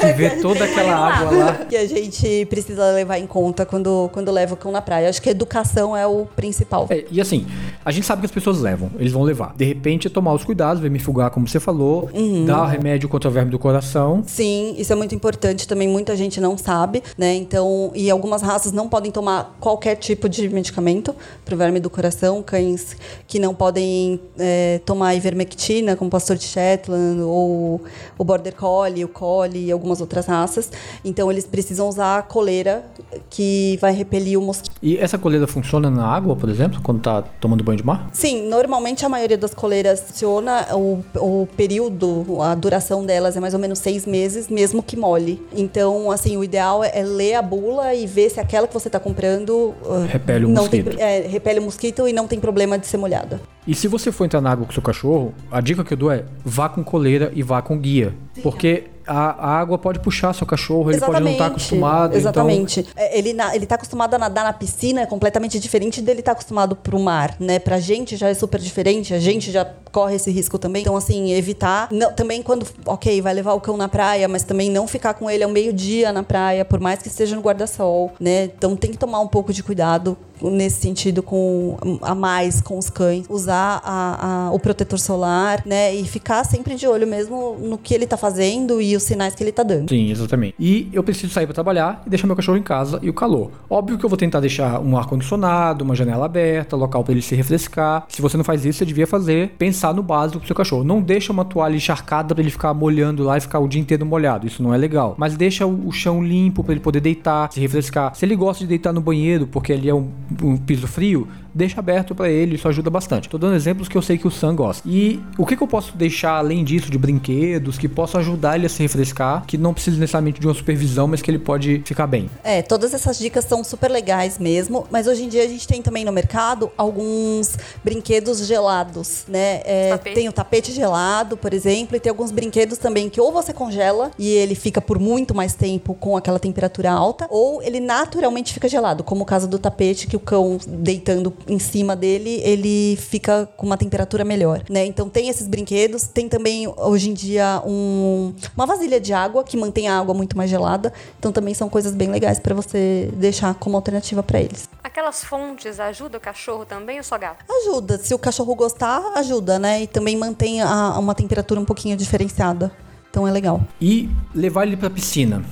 que 0.00 0.12
vê 0.14 0.30
toda 0.40 0.64
aquela 0.64 0.94
água 0.94 1.30
lá. 1.36 1.52
Que 1.68 1.76
a 1.76 1.86
gente 1.86 2.46
precisa 2.46 2.92
levar 2.92 3.18
em 3.18 3.26
conta 3.26 3.66
quando, 3.66 4.08
quando 4.12 4.30
leva 4.30 4.54
o 4.54 4.56
cão 4.56 4.70
na 4.70 4.80
praia. 4.80 5.06
Eu 5.06 5.10
acho 5.10 5.20
que 5.20 5.28
a 5.28 5.32
educação 5.32 5.96
é 5.96 6.06
o 6.06 6.26
principal. 6.36 6.86
É, 6.90 7.04
e 7.10 7.20
assim, 7.20 7.46
a 7.84 7.90
gente 7.90 8.06
sabe 8.06 8.20
que 8.20 8.26
as 8.26 8.32
pessoas 8.32 8.60
levam, 8.60 8.90
eles 8.98 9.12
vão 9.12 9.22
levar. 9.22 9.54
De 9.56 9.64
repente, 9.64 10.06
é 10.06 10.10
tomar 10.10 10.32
os 10.32 10.44
cuidados, 10.44 10.80
vermifugar, 10.80 11.30
como 11.30 11.48
você 11.48 11.60
falou, 11.60 12.08
uhum. 12.12 12.44
dar 12.44 12.66
remédio 12.66 13.08
contra 13.08 13.28
o 13.28 13.32
verme 13.32 13.50
do 13.50 13.58
coração. 13.58 14.22
Sim, 14.26 14.74
isso 14.78 14.92
é 14.92 14.96
muito 14.96 15.14
importante 15.14 15.66
também, 15.66 15.88
muita 15.96 16.14
gente 16.14 16.42
não 16.42 16.58
sabe, 16.58 17.02
né? 17.16 17.34
Então, 17.34 17.90
e 17.94 18.10
algumas 18.10 18.42
raças 18.42 18.70
não 18.70 18.86
podem 18.86 19.10
tomar 19.10 19.56
qualquer 19.58 19.96
tipo 19.96 20.28
de 20.28 20.46
medicamento 20.50 21.16
para 21.42 21.54
o 21.54 21.56
verme 21.56 21.80
do 21.80 21.88
coração, 21.88 22.42
cães 22.42 22.94
que 23.26 23.38
não 23.38 23.54
podem 23.54 24.20
é, 24.38 24.78
tomar 24.84 25.14
ivermectina, 25.14 25.96
como 25.96 26.08
o 26.08 26.10
pastor 26.10 26.36
de 26.36 26.44
Shetland, 26.44 27.22
ou 27.22 27.80
o 28.18 28.24
Border 28.24 28.54
Collie, 28.54 29.06
o 29.06 29.08
Collie 29.08 29.68
e 29.68 29.72
algumas 29.72 30.02
outras 30.02 30.26
raças. 30.26 30.70
Então, 31.02 31.32
eles 31.32 31.46
precisam 31.46 31.88
usar 31.88 32.18
a 32.18 32.22
coleira 32.22 32.84
que 33.30 33.78
vai 33.80 33.92
repelir 33.94 34.38
o 34.38 34.42
mosquito. 34.42 34.76
E 34.82 34.98
essa 34.98 35.16
coleira 35.16 35.46
funciona 35.46 35.90
na 35.90 36.06
água, 36.06 36.36
por 36.36 36.50
exemplo, 36.50 36.78
quando 36.82 36.98
está 36.98 37.22
tomando 37.40 37.64
banho 37.64 37.78
de 37.78 37.86
mar? 37.86 38.10
Sim, 38.12 38.48
normalmente 38.48 39.06
a 39.06 39.08
maioria 39.08 39.38
das 39.38 39.54
coleiras 39.54 40.00
funciona, 40.00 40.66
o, 40.74 41.02
o 41.14 41.48
período, 41.56 42.42
a 42.42 42.54
duração 42.54 43.04
delas 43.06 43.34
é 43.34 43.40
mais 43.40 43.54
ou 43.54 43.60
menos 43.60 43.78
seis 43.78 44.04
meses, 44.04 44.48
mesmo 44.48 44.82
que 44.82 44.94
mole. 44.94 45.42
Então, 45.54 45.85
assim, 46.10 46.36
o 46.36 46.44
ideal 46.44 46.82
é 46.82 47.02
ler 47.02 47.34
a 47.34 47.42
bula 47.42 47.94
e 47.94 48.06
ver 48.06 48.30
se 48.30 48.40
aquela 48.40 48.66
que 48.66 48.74
você 48.74 48.88
está 48.88 49.00
comprando 49.00 49.74
uh, 49.82 50.06
repele 50.08 50.44
o 50.44 50.48
mosquito. 50.48 50.90
Tem, 50.96 51.02
é, 51.02 51.26
repele 51.26 51.60
o 51.60 51.62
mosquito 51.62 52.08
e 52.08 52.12
não 52.12 52.26
tem 52.26 52.40
problema 52.40 52.78
de 52.78 52.86
ser 52.86 52.96
molhada. 52.96 53.40
E 53.66 53.74
se 53.74 53.88
você 53.88 54.12
for 54.12 54.24
entrar 54.24 54.40
na 54.40 54.50
água 54.50 54.66
com 54.66 54.72
seu 54.72 54.82
cachorro, 54.82 55.34
a 55.50 55.60
dica 55.60 55.84
que 55.84 55.92
eu 55.92 55.96
dou 55.96 56.10
é 56.10 56.24
vá 56.44 56.68
com 56.68 56.84
coleira 56.84 57.30
e 57.34 57.42
vá 57.42 57.60
com 57.60 57.78
guia. 57.78 58.14
Porque 58.42 58.84
a, 59.06 59.48
a, 59.48 59.58
água 59.58 59.78
pode 59.78 60.00
puxar 60.00 60.32
seu 60.32 60.46
cachorro, 60.46 60.90
ele 60.90 61.00
pode 61.00 61.20
não 61.20 61.32
estar 61.32 61.44
tá 61.44 61.50
acostumado. 61.50 62.06
Então 62.08 62.18
exatamente. 62.18 62.80
Então... 62.80 63.04
Ele 63.12 63.30
ele 63.30 63.64
está 63.64 63.74
acostumado 63.76 64.14
a 64.14 64.18
nadar 64.18 64.44
na 64.44 64.52
piscina, 64.52 65.02
é 65.02 65.06
completamente 65.06 65.58
diferente 65.58 66.00
dele 66.02 66.20
estar 66.20 66.32
tá 66.32 66.38
acostumado 66.38 66.74
para 66.74 66.96
o 66.96 67.00
mar, 67.00 67.36
né? 67.38 67.58
Pra 67.58 67.78
gente 67.78 68.16
já 68.16 68.28
é 68.28 68.34
super 68.34 68.60
diferente, 68.60 69.14
a 69.14 69.18
gente 69.18 69.50
já 69.50 69.64
corre 69.92 70.16
esse 70.16 70.30
risco 70.30 70.58
também. 70.58 70.82
Então, 70.82 70.96
assim, 70.96 71.32
evitar. 71.32 71.88
Não, 71.90 72.12
também 72.12 72.42
quando, 72.42 72.66
ok, 72.84 73.20
vai 73.22 73.34
levar 73.34 73.54
o 73.54 73.60
cão 73.60 73.76
na 73.76 73.88
praia, 73.88 74.28
mas 74.28 74.42
também 74.42 74.70
não 74.70 74.86
ficar 74.86 75.14
com 75.14 75.30
ele 75.30 75.44
ao 75.44 75.50
meio-dia 75.50 76.12
na 76.12 76.22
praia, 76.22 76.64
por 76.64 76.80
mais 76.80 77.00
que 77.00 77.08
esteja 77.08 77.36
no 77.36 77.42
guarda-sol, 77.42 78.12
né? 78.20 78.44
Então 78.44 78.76
tem 78.76 78.90
que 78.90 78.98
tomar 78.98 79.20
um 79.20 79.28
pouco 79.28 79.52
de 79.52 79.62
cuidado 79.62 80.16
nesse 80.42 80.80
sentido 80.80 81.22
com 81.22 81.76
a 82.02 82.14
mais 82.14 82.60
com 82.60 82.78
os 82.78 82.90
cães, 82.90 83.26
usar 83.28 83.80
a, 83.84 84.48
a, 84.48 84.52
o 84.52 84.58
protetor 84.58 84.98
solar, 84.98 85.62
né, 85.66 85.94
e 85.94 86.04
ficar 86.04 86.44
sempre 86.44 86.74
de 86.74 86.86
olho 86.86 87.06
mesmo 87.06 87.56
no 87.60 87.78
que 87.78 87.94
ele 87.94 88.04
está 88.04 88.16
fazendo 88.16 88.80
e 88.80 88.96
os 88.96 89.02
sinais 89.02 89.34
que 89.34 89.42
ele 89.42 89.50
está 89.50 89.62
dando. 89.62 89.88
Sim, 89.88 90.10
exatamente. 90.10 90.54
E 90.58 90.88
eu 90.92 91.02
preciso 91.02 91.32
sair 91.32 91.46
para 91.46 91.54
trabalhar 91.54 92.02
e 92.06 92.10
deixar 92.10 92.26
meu 92.26 92.36
cachorro 92.36 92.58
em 92.58 92.62
casa 92.62 92.98
e 93.02 93.08
o 93.08 93.14
calor. 93.14 93.50
Óbvio 93.68 93.98
que 93.98 94.04
eu 94.04 94.08
vou 94.08 94.16
tentar 94.16 94.40
deixar 94.40 94.80
um 94.80 94.96
ar 94.96 95.06
condicionado, 95.06 95.84
uma 95.84 95.94
janela 95.94 96.26
aberta, 96.26 96.76
local 96.76 97.02
para 97.02 97.12
ele 97.12 97.22
se 97.22 97.34
refrescar. 97.34 98.06
Se 98.08 98.22
você 98.22 98.36
não 98.36 98.44
faz 98.44 98.64
isso, 98.64 98.78
você 98.78 98.84
devia 98.84 99.06
fazer 99.06 99.54
pensar 99.58 99.94
no 99.94 100.02
básico 100.02 100.38
pro 100.38 100.46
seu 100.46 100.56
cachorro. 100.56 100.84
Não 100.84 101.00
deixa 101.00 101.32
uma 101.32 101.44
toalha 101.44 101.76
encharcada 101.76 102.34
para 102.34 102.42
ele 102.42 102.50
ficar 102.50 102.74
molhando 102.74 103.22
lá 103.22 103.36
e 103.36 103.40
ficar 103.40 103.58
o 103.58 103.68
dia 103.68 103.80
inteiro 103.80 104.04
molhado. 104.04 104.46
Isso 104.46 104.62
não 104.62 104.72
é 104.72 104.76
legal. 104.76 105.14
Mas 105.18 105.36
deixa 105.36 105.66
o 105.66 105.92
chão 105.92 106.22
limpo 106.22 106.62
para 106.62 106.72
ele 106.72 106.80
poder 106.80 107.00
deitar, 107.00 107.52
se 107.52 107.60
refrescar. 107.60 108.14
Se 108.14 108.24
ele 108.24 108.36
gosta 108.36 108.64
de 108.64 108.68
deitar 108.68 108.92
no 108.92 109.00
banheiro, 109.00 109.46
porque 109.46 109.72
ali 109.72 109.88
é 109.88 109.94
um 109.94 110.08
um 110.42 110.56
piso 110.56 110.86
frio, 110.86 111.28
deixa 111.56 111.80
aberto 111.80 112.14
para 112.14 112.28
ele, 112.28 112.56
isso 112.56 112.68
ajuda 112.68 112.90
bastante. 112.90 113.28
Tô 113.28 113.38
dando 113.38 113.56
exemplos 113.56 113.88
que 113.88 113.96
eu 113.96 114.02
sei 114.02 114.18
que 114.18 114.26
o 114.26 114.30
Sam 114.30 114.54
gosta. 114.54 114.86
E 114.86 115.20
o 115.38 115.46
que, 115.46 115.56
que 115.56 115.62
eu 115.62 115.66
posso 115.66 115.96
deixar 115.96 116.36
além 116.36 116.62
disso 116.62 116.90
de 116.90 116.98
brinquedos 116.98 117.78
que 117.78 117.88
possam 117.88 118.20
ajudar 118.20 118.56
ele 118.56 118.66
a 118.66 118.68
se 118.68 118.82
refrescar, 118.82 119.44
que 119.46 119.56
não 119.56 119.72
precisa 119.72 119.98
necessariamente 119.98 120.38
de 120.38 120.46
uma 120.46 120.54
supervisão, 120.54 121.06
mas 121.06 121.22
que 121.22 121.30
ele 121.30 121.38
pode 121.38 121.82
ficar 121.84 122.06
bem? 122.06 122.28
É, 122.44 122.60
todas 122.60 122.92
essas 122.92 123.18
dicas 123.18 123.44
são 123.46 123.64
super 123.64 123.90
legais 123.90 124.38
mesmo, 124.38 124.86
mas 124.90 125.06
hoje 125.06 125.24
em 125.24 125.28
dia 125.28 125.44
a 125.44 125.48
gente 125.48 125.66
tem 125.66 125.80
também 125.80 126.04
no 126.04 126.12
mercado 126.12 126.70
alguns 126.76 127.56
brinquedos 127.82 128.46
gelados, 128.46 129.24
né? 129.26 129.62
É, 129.64 129.96
tem 129.96 130.28
o 130.28 130.32
tapete 130.32 130.72
gelado, 130.72 131.36
por 131.36 131.54
exemplo, 131.54 131.96
e 131.96 132.00
tem 132.00 132.10
alguns 132.10 132.30
brinquedos 132.30 132.76
também 132.76 133.08
que 133.08 133.20
ou 133.20 133.32
você 133.32 133.52
congela 133.52 134.10
e 134.18 134.28
ele 134.28 134.54
fica 134.54 134.80
por 134.80 134.98
muito 134.98 135.34
mais 135.34 135.54
tempo 135.54 135.94
com 135.94 136.16
aquela 136.16 136.38
temperatura 136.38 136.90
alta, 136.90 137.26
ou 137.30 137.62
ele 137.62 137.80
naturalmente 137.80 138.52
fica 138.52 138.68
gelado, 138.68 139.02
como 139.02 139.22
o 139.22 139.26
caso 139.26 139.48
do 139.48 139.58
tapete 139.58 140.06
que 140.06 140.15
o 140.16 140.20
cão 140.20 140.58
deitando 140.66 141.32
em 141.46 141.58
cima 141.58 141.94
dele, 141.94 142.40
ele 142.42 142.96
fica 142.96 143.48
com 143.56 143.66
uma 143.66 143.76
temperatura 143.76 144.24
melhor, 144.24 144.62
né? 144.68 144.84
Então 144.84 145.08
tem 145.08 145.28
esses 145.28 145.46
brinquedos, 145.46 146.06
tem 146.06 146.28
também 146.28 146.66
hoje 146.76 147.10
em 147.10 147.14
dia 147.14 147.62
um, 147.64 148.34
uma 148.56 148.66
vasilha 148.66 149.00
de 149.00 149.12
água 149.12 149.44
que 149.44 149.56
mantém 149.56 149.88
a 149.88 149.98
água 149.98 150.14
muito 150.14 150.36
mais 150.36 150.50
gelada. 150.50 150.92
Então 151.18 151.30
também 151.30 151.54
são 151.54 151.68
coisas 151.68 151.94
bem 151.94 152.10
legais 152.10 152.38
para 152.38 152.54
você 152.54 153.10
deixar 153.14 153.54
como 153.54 153.76
alternativa 153.76 154.22
para 154.22 154.40
eles. 154.40 154.68
Aquelas 154.82 155.22
fontes 155.24 155.78
ajudam 155.78 156.18
o 156.18 156.20
cachorro 156.20 156.64
também 156.64 156.98
ou 156.98 157.04
só 157.04 157.18
gato? 157.18 157.44
Ajuda, 157.62 157.98
se 157.98 158.14
o 158.14 158.18
cachorro 158.18 158.54
gostar, 158.54 159.02
ajuda, 159.14 159.58
né? 159.58 159.82
E 159.82 159.86
também 159.86 160.16
mantém 160.16 160.62
a, 160.62 160.98
uma 160.98 161.14
temperatura 161.14 161.60
um 161.60 161.64
pouquinho 161.64 161.96
diferenciada. 161.96 162.72
Então 163.10 163.26
é 163.26 163.30
legal. 163.30 163.60
E 163.80 164.10
levar 164.34 164.66
ele 164.66 164.76
para 164.76 164.90
piscina 164.90 165.42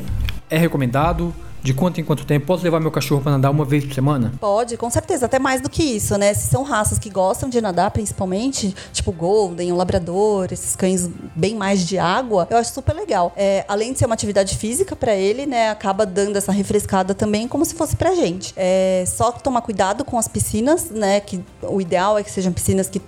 é 0.50 0.59
recomendado? 0.59 1.35
De 1.64 1.72
quanto 1.72 1.98
em 1.98 2.05
quanto 2.05 2.27
tempo? 2.27 2.44
Posso 2.44 2.62
levar 2.62 2.79
meu 2.79 2.90
cachorro 2.90 3.22
para 3.22 3.33
nadar 3.33 3.50
uma 3.50 3.64
vez 3.64 3.87
por 3.87 3.94
semana? 3.94 4.35
Pode, 4.38 4.77
com 4.77 4.90
certeza. 4.90 5.24
Até 5.24 5.38
mais 5.38 5.62
do 5.62 5.70
que 5.70 5.83
isso, 5.83 6.18
né? 6.18 6.35
Se 6.35 6.46
são 6.46 6.62
raças 6.62 6.98
que 6.98 7.09
gostam 7.09 7.48
de 7.48 7.59
nadar, 7.59 7.90
principalmente, 7.90 8.77
tipo 8.92 9.11
Golden, 9.11 9.72
o 9.72 9.77
Labrador, 9.77 10.48
esses 10.53 10.77
cães 10.77 11.09
bem 11.35 11.55
mais 11.55 11.87
de 11.87 11.98
água, 11.98 12.46
eu 12.50 12.59
acho 12.59 12.70
super 12.70 12.94
legal. 12.94 13.33
É, 13.35 13.64
além 13.66 13.94
de 13.94 13.98
ser 13.98 14.05
uma 14.05 14.14
atividade 14.14 14.59
física 14.59 14.94
para 14.94 15.14
ele, 15.14 15.46
né? 15.46 15.70
Acaba 15.70 16.05
dando 16.05 16.37
essa 16.37 16.53
refrescada 16.53 17.14
também, 17.14 17.48
como 17.48 17.64
se 17.64 17.74
fosse 17.74 17.96
pra 17.96 18.14
gente. 18.14 18.53
É 18.55 19.05
só 19.07 19.33
tomar 19.33 19.62
cuidado 19.62 20.05
com 20.05 20.18
as 20.18 20.29
piscinas, 20.29 20.90
né? 20.90 21.18
Que 21.18 21.42
o 21.62 21.81
ideal 21.81 22.18
é 22.18 22.22
que 22.22 22.31
sejam 22.31 22.53
piscinas 22.53 22.90
que 22.90 23.00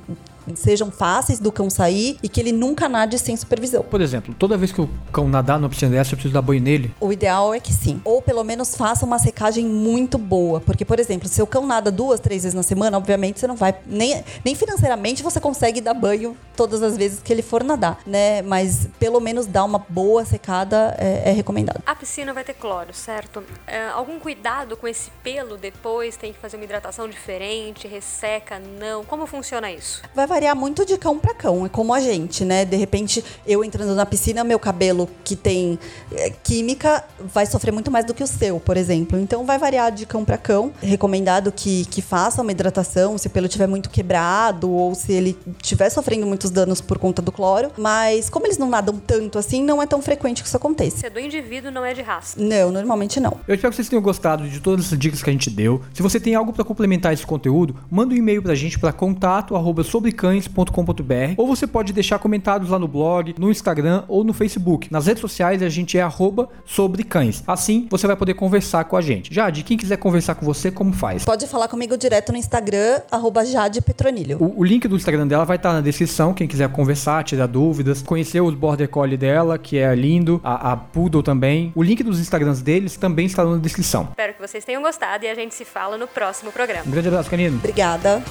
sejam 0.55 0.91
fáceis 0.91 1.39
do 1.39 1.51
cão 1.51 1.69
sair 1.69 2.19
e 2.23 2.29
que 2.29 2.41
ele 2.41 2.53
nunca 2.53 2.89
nade 2.89 3.19
sem 3.19 3.37
supervisão. 3.37 3.83
Por 3.83 4.01
exemplo, 4.01 4.35
toda 4.39 4.57
vez 4.57 4.73
que 4.73 4.81
o 4.81 4.89
cão 5.13 5.29
nadar 5.29 5.59
numa 5.59 5.69
piscina 5.69 5.93
dessa, 5.93 6.13
eu 6.13 6.17
preciso 6.17 6.35
dar 6.35 6.43
banho 6.43 6.61
nele? 6.61 6.95
O 7.01 7.13
ideal 7.13 7.55
é 7.55 7.61
que 7.61 7.73
sim. 7.73 8.01
Ou 8.05 8.23
pelo 8.23 8.45
menos 8.45 8.77
faça 8.77 9.05
uma 9.05 9.19
secagem 9.19 9.67
muito 9.67 10.19
boa. 10.19 10.61
Porque, 10.61 10.85
por 10.85 11.01
exemplo, 11.01 11.29
se 11.29 11.43
o 11.43 11.47
cão 11.47 11.67
nada 11.67 11.91
duas, 11.91 12.21
três 12.21 12.43
vezes 12.43 12.55
na 12.55 12.63
semana, 12.63 12.97
obviamente 12.97 13.41
você 13.41 13.47
não 13.47 13.57
vai. 13.57 13.75
Nem, 13.87 14.23
nem 14.45 14.55
financeiramente 14.55 15.23
você 15.23 15.41
consegue 15.41 15.81
dar 15.81 15.95
banho 15.95 16.37
todas 16.57 16.83
as 16.83 16.97
vezes 16.97 17.21
que 17.21 17.33
ele 17.33 17.43
for 17.43 17.63
nadar, 17.63 17.99
né? 18.07 18.43
Mas 18.43 18.89
pelo 18.99 19.21
menos 19.21 19.47
dar 19.47 19.65
uma 19.65 19.79
boa 19.79 20.25
secada 20.25 20.95
é, 20.99 21.31
é 21.31 21.33
recomendado. 21.33 21.83
A 21.87 21.95
piscina 21.95 22.33
vai 22.33 22.45
ter 22.45 22.55
cloro, 22.55 22.93
certo? 22.93 23.43
É, 23.67 23.89
algum 23.89 24.19
cuidado 24.19 24.77
com 24.77 24.87
esse 24.87 25.11
pelo 25.23 25.57
depois? 25.57 26.17
Tem 26.17 26.33
que 26.33 26.39
fazer 26.39 26.57
uma 26.57 26.65
hidratação 26.65 27.09
diferente? 27.09 27.87
Resseca? 27.87 28.61
Não? 28.79 29.05
Como 29.05 29.27
funciona 29.27 29.71
isso? 29.71 30.03
Vai 30.15 30.27
variar 30.27 30.46
muito 30.55 30.85
de 30.85 30.97
cão 30.97 31.19
para 31.19 31.35
cão, 31.35 31.67
é 31.67 31.69
como 31.69 31.93
a 31.93 32.01
gente, 32.01 32.45
né? 32.45 32.65
De 32.65 32.77
repente, 32.77 33.25
eu 33.47 33.65
entrando 33.65 33.95
na 33.95 34.07
piscina, 34.07 34.45
meu 34.45 34.59
cabelo 34.59 35.09
que 35.25 35.35
tem 35.35 35.79
é, 36.13 36.31
química 36.43 37.05
vai 37.33 37.47
sofrer 37.47 37.73
muito 37.73 37.91
mais 37.91 38.05
do 38.05 38.15
que 38.15 38.23
o 38.23 38.27
seu, 38.27 38.61
por 38.61 38.77
exemplo. 38.77 39.19
Então 39.19 39.45
vai 39.45 39.59
variar 39.59 39.91
de 39.93 40.07
cão 40.07 40.25
para 40.25 40.37
cão. 40.37 40.73
Recomendado 40.81 41.53
que, 41.53 41.85
que 41.87 42.03
faça 42.03 42.43
uma 42.43 42.51
hidratação 42.51 43.19
se 43.19 43.27
o 43.27 43.31
pelo 43.31 43.47
estiver 43.47 43.67
muito 43.67 43.91
quebrado 43.91 44.71
ou 44.71 44.95
se 44.95 45.13
ele 45.13 45.39
estiver 45.61 45.91
sofrendo 45.91 46.27
muitos 46.27 46.51
danos 46.51 46.81
por 46.81 46.99
conta 46.99 47.21
do 47.21 47.33
cloro. 47.33 47.71
Mas 47.77 48.31
como 48.31 48.47
eles 48.47 48.59
não 48.59 48.69
nadam 48.69 48.97
tanto 48.99 49.39
assim, 49.39 49.63
não 49.63 49.83
é 49.83 49.87
tão 49.87 50.01
frequente 50.01 50.43
que 50.43 50.49
isso 50.49 50.57
aconteça. 50.57 50.99
Se 50.99 51.07
é 51.07 51.11
do 51.11 51.21
indivíduo, 51.21 51.71
não 51.71 51.85
é 51.85 51.93
de 51.93 52.03
raça. 52.03 52.41
Não, 52.41 52.71
normalmente 52.71 53.21
não. 53.21 53.39
Eu 53.47 53.55
espero 53.55 53.71
que 53.71 53.77
vocês 53.77 53.89
tenham 53.89 54.03
gostado 54.03 54.49
de 54.49 54.61
todas 54.61 54.87
essas 54.87 54.99
dicas 54.99 55.23
que 55.23 55.31
a 55.31 55.33
gente 55.33 55.51
deu. 55.51 55.83
Se 55.93 56.03
você 56.03 56.19
tem 56.21 56.35
algo 56.35 56.53
para 56.53 56.65
complementar 56.65 57.13
esse 57.13 57.27
conteúdo, 57.27 57.77
manda 57.91 58.15
um 58.15 58.17
e-mail 58.17 58.43
pra 58.43 58.55
gente 58.55 58.79
para 58.79 58.93
contato 58.93 59.57
arroba 59.57 59.83
sobre 59.83 60.13
cães.com.br 60.27 61.35
ou 61.37 61.47
você 61.47 61.67
pode 61.67 61.93
deixar 61.93 62.19
comentários 62.19 62.71
lá 62.71 62.79
no 62.79 62.89
blog, 62.89 63.35
no 63.39 63.51
Instagram 63.51 64.05
ou 64.09 64.25
no 64.25 64.33
Facebook. 64.33 64.93
Nas 64.93 65.07
redes 65.07 65.21
sociais 65.21 65.63
a 65.63 65.69
gente 65.69 65.97
é 65.97 66.03
arroba 66.03 66.49
sobre 66.65 67.05
cães. 67.05 67.45
Assim 67.47 67.87
você 67.91 68.07
vai 68.07 68.17
poder 68.17 68.35
conversar 68.35 68.85
com 68.85 68.97
a 68.97 69.01
gente. 69.01 69.33
Jade, 69.33 69.63
quem 69.63 69.77
quiser 69.77 69.97
conversar 69.97 70.35
com 70.35 70.45
você, 70.45 70.71
como 70.71 70.93
faz? 70.93 71.25
Pode 71.25 71.47
falar 71.47 71.69
comigo 71.69 71.97
direto 71.97 72.33
no 72.33 72.39
Instagram, 72.39 73.01
arroba 73.11 73.45
Jade 73.45 73.81
Petronilho. 73.81 74.39
O, 74.41 74.61
o 74.61 74.65
link 74.65 74.89
do 74.89 74.97
Instagram 74.97 75.27
dela 75.27 75.45
vai 75.45 75.57
estar 75.57 75.73
na 75.73 75.81
descrição, 75.81 76.35
quem 76.35 76.49
quiser 76.49 76.69
conversar, 76.71 77.23
tirar 77.23 77.47
dúvidas, 77.47 78.03
conhecer 78.03 78.41
os 78.41 78.55
Border 78.55 78.89
Collie 78.89 79.17
dela, 79.17 79.59
que 79.59 79.79
é 79.79 79.95
lindo, 79.95 80.41
a, 80.43 80.73
a 80.73 80.77
Poodle 80.77 81.23
também. 81.23 81.73
O 81.75 81.83
link 81.83 82.03
dos 82.03 82.19
Instagrams 82.19 82.63
deles 82.63 82.97
também 82.97 83.27
está 83.27 83.45
na 83.45 83.57
descrição. 83.59 84.09
Espero 84.11 84.35
que 84.35 84.41
vocês 84.41 84.65
tenham 84.65 84.83
gostado 84.83 85.25
e 85.25 85.29
a 85.29 85.35
gente 85.35 85.55
se 85.55 85.65
fala 85.65 85.97
no 85.97 86.09
próximo 86.09 86.51
programa. 86.51 86.85
Um 86.87 86.91
grande 86.91 87.09
abraço, 87.09 87.31
canino. 87.31 87.57
Obrigada. 87.59 88.23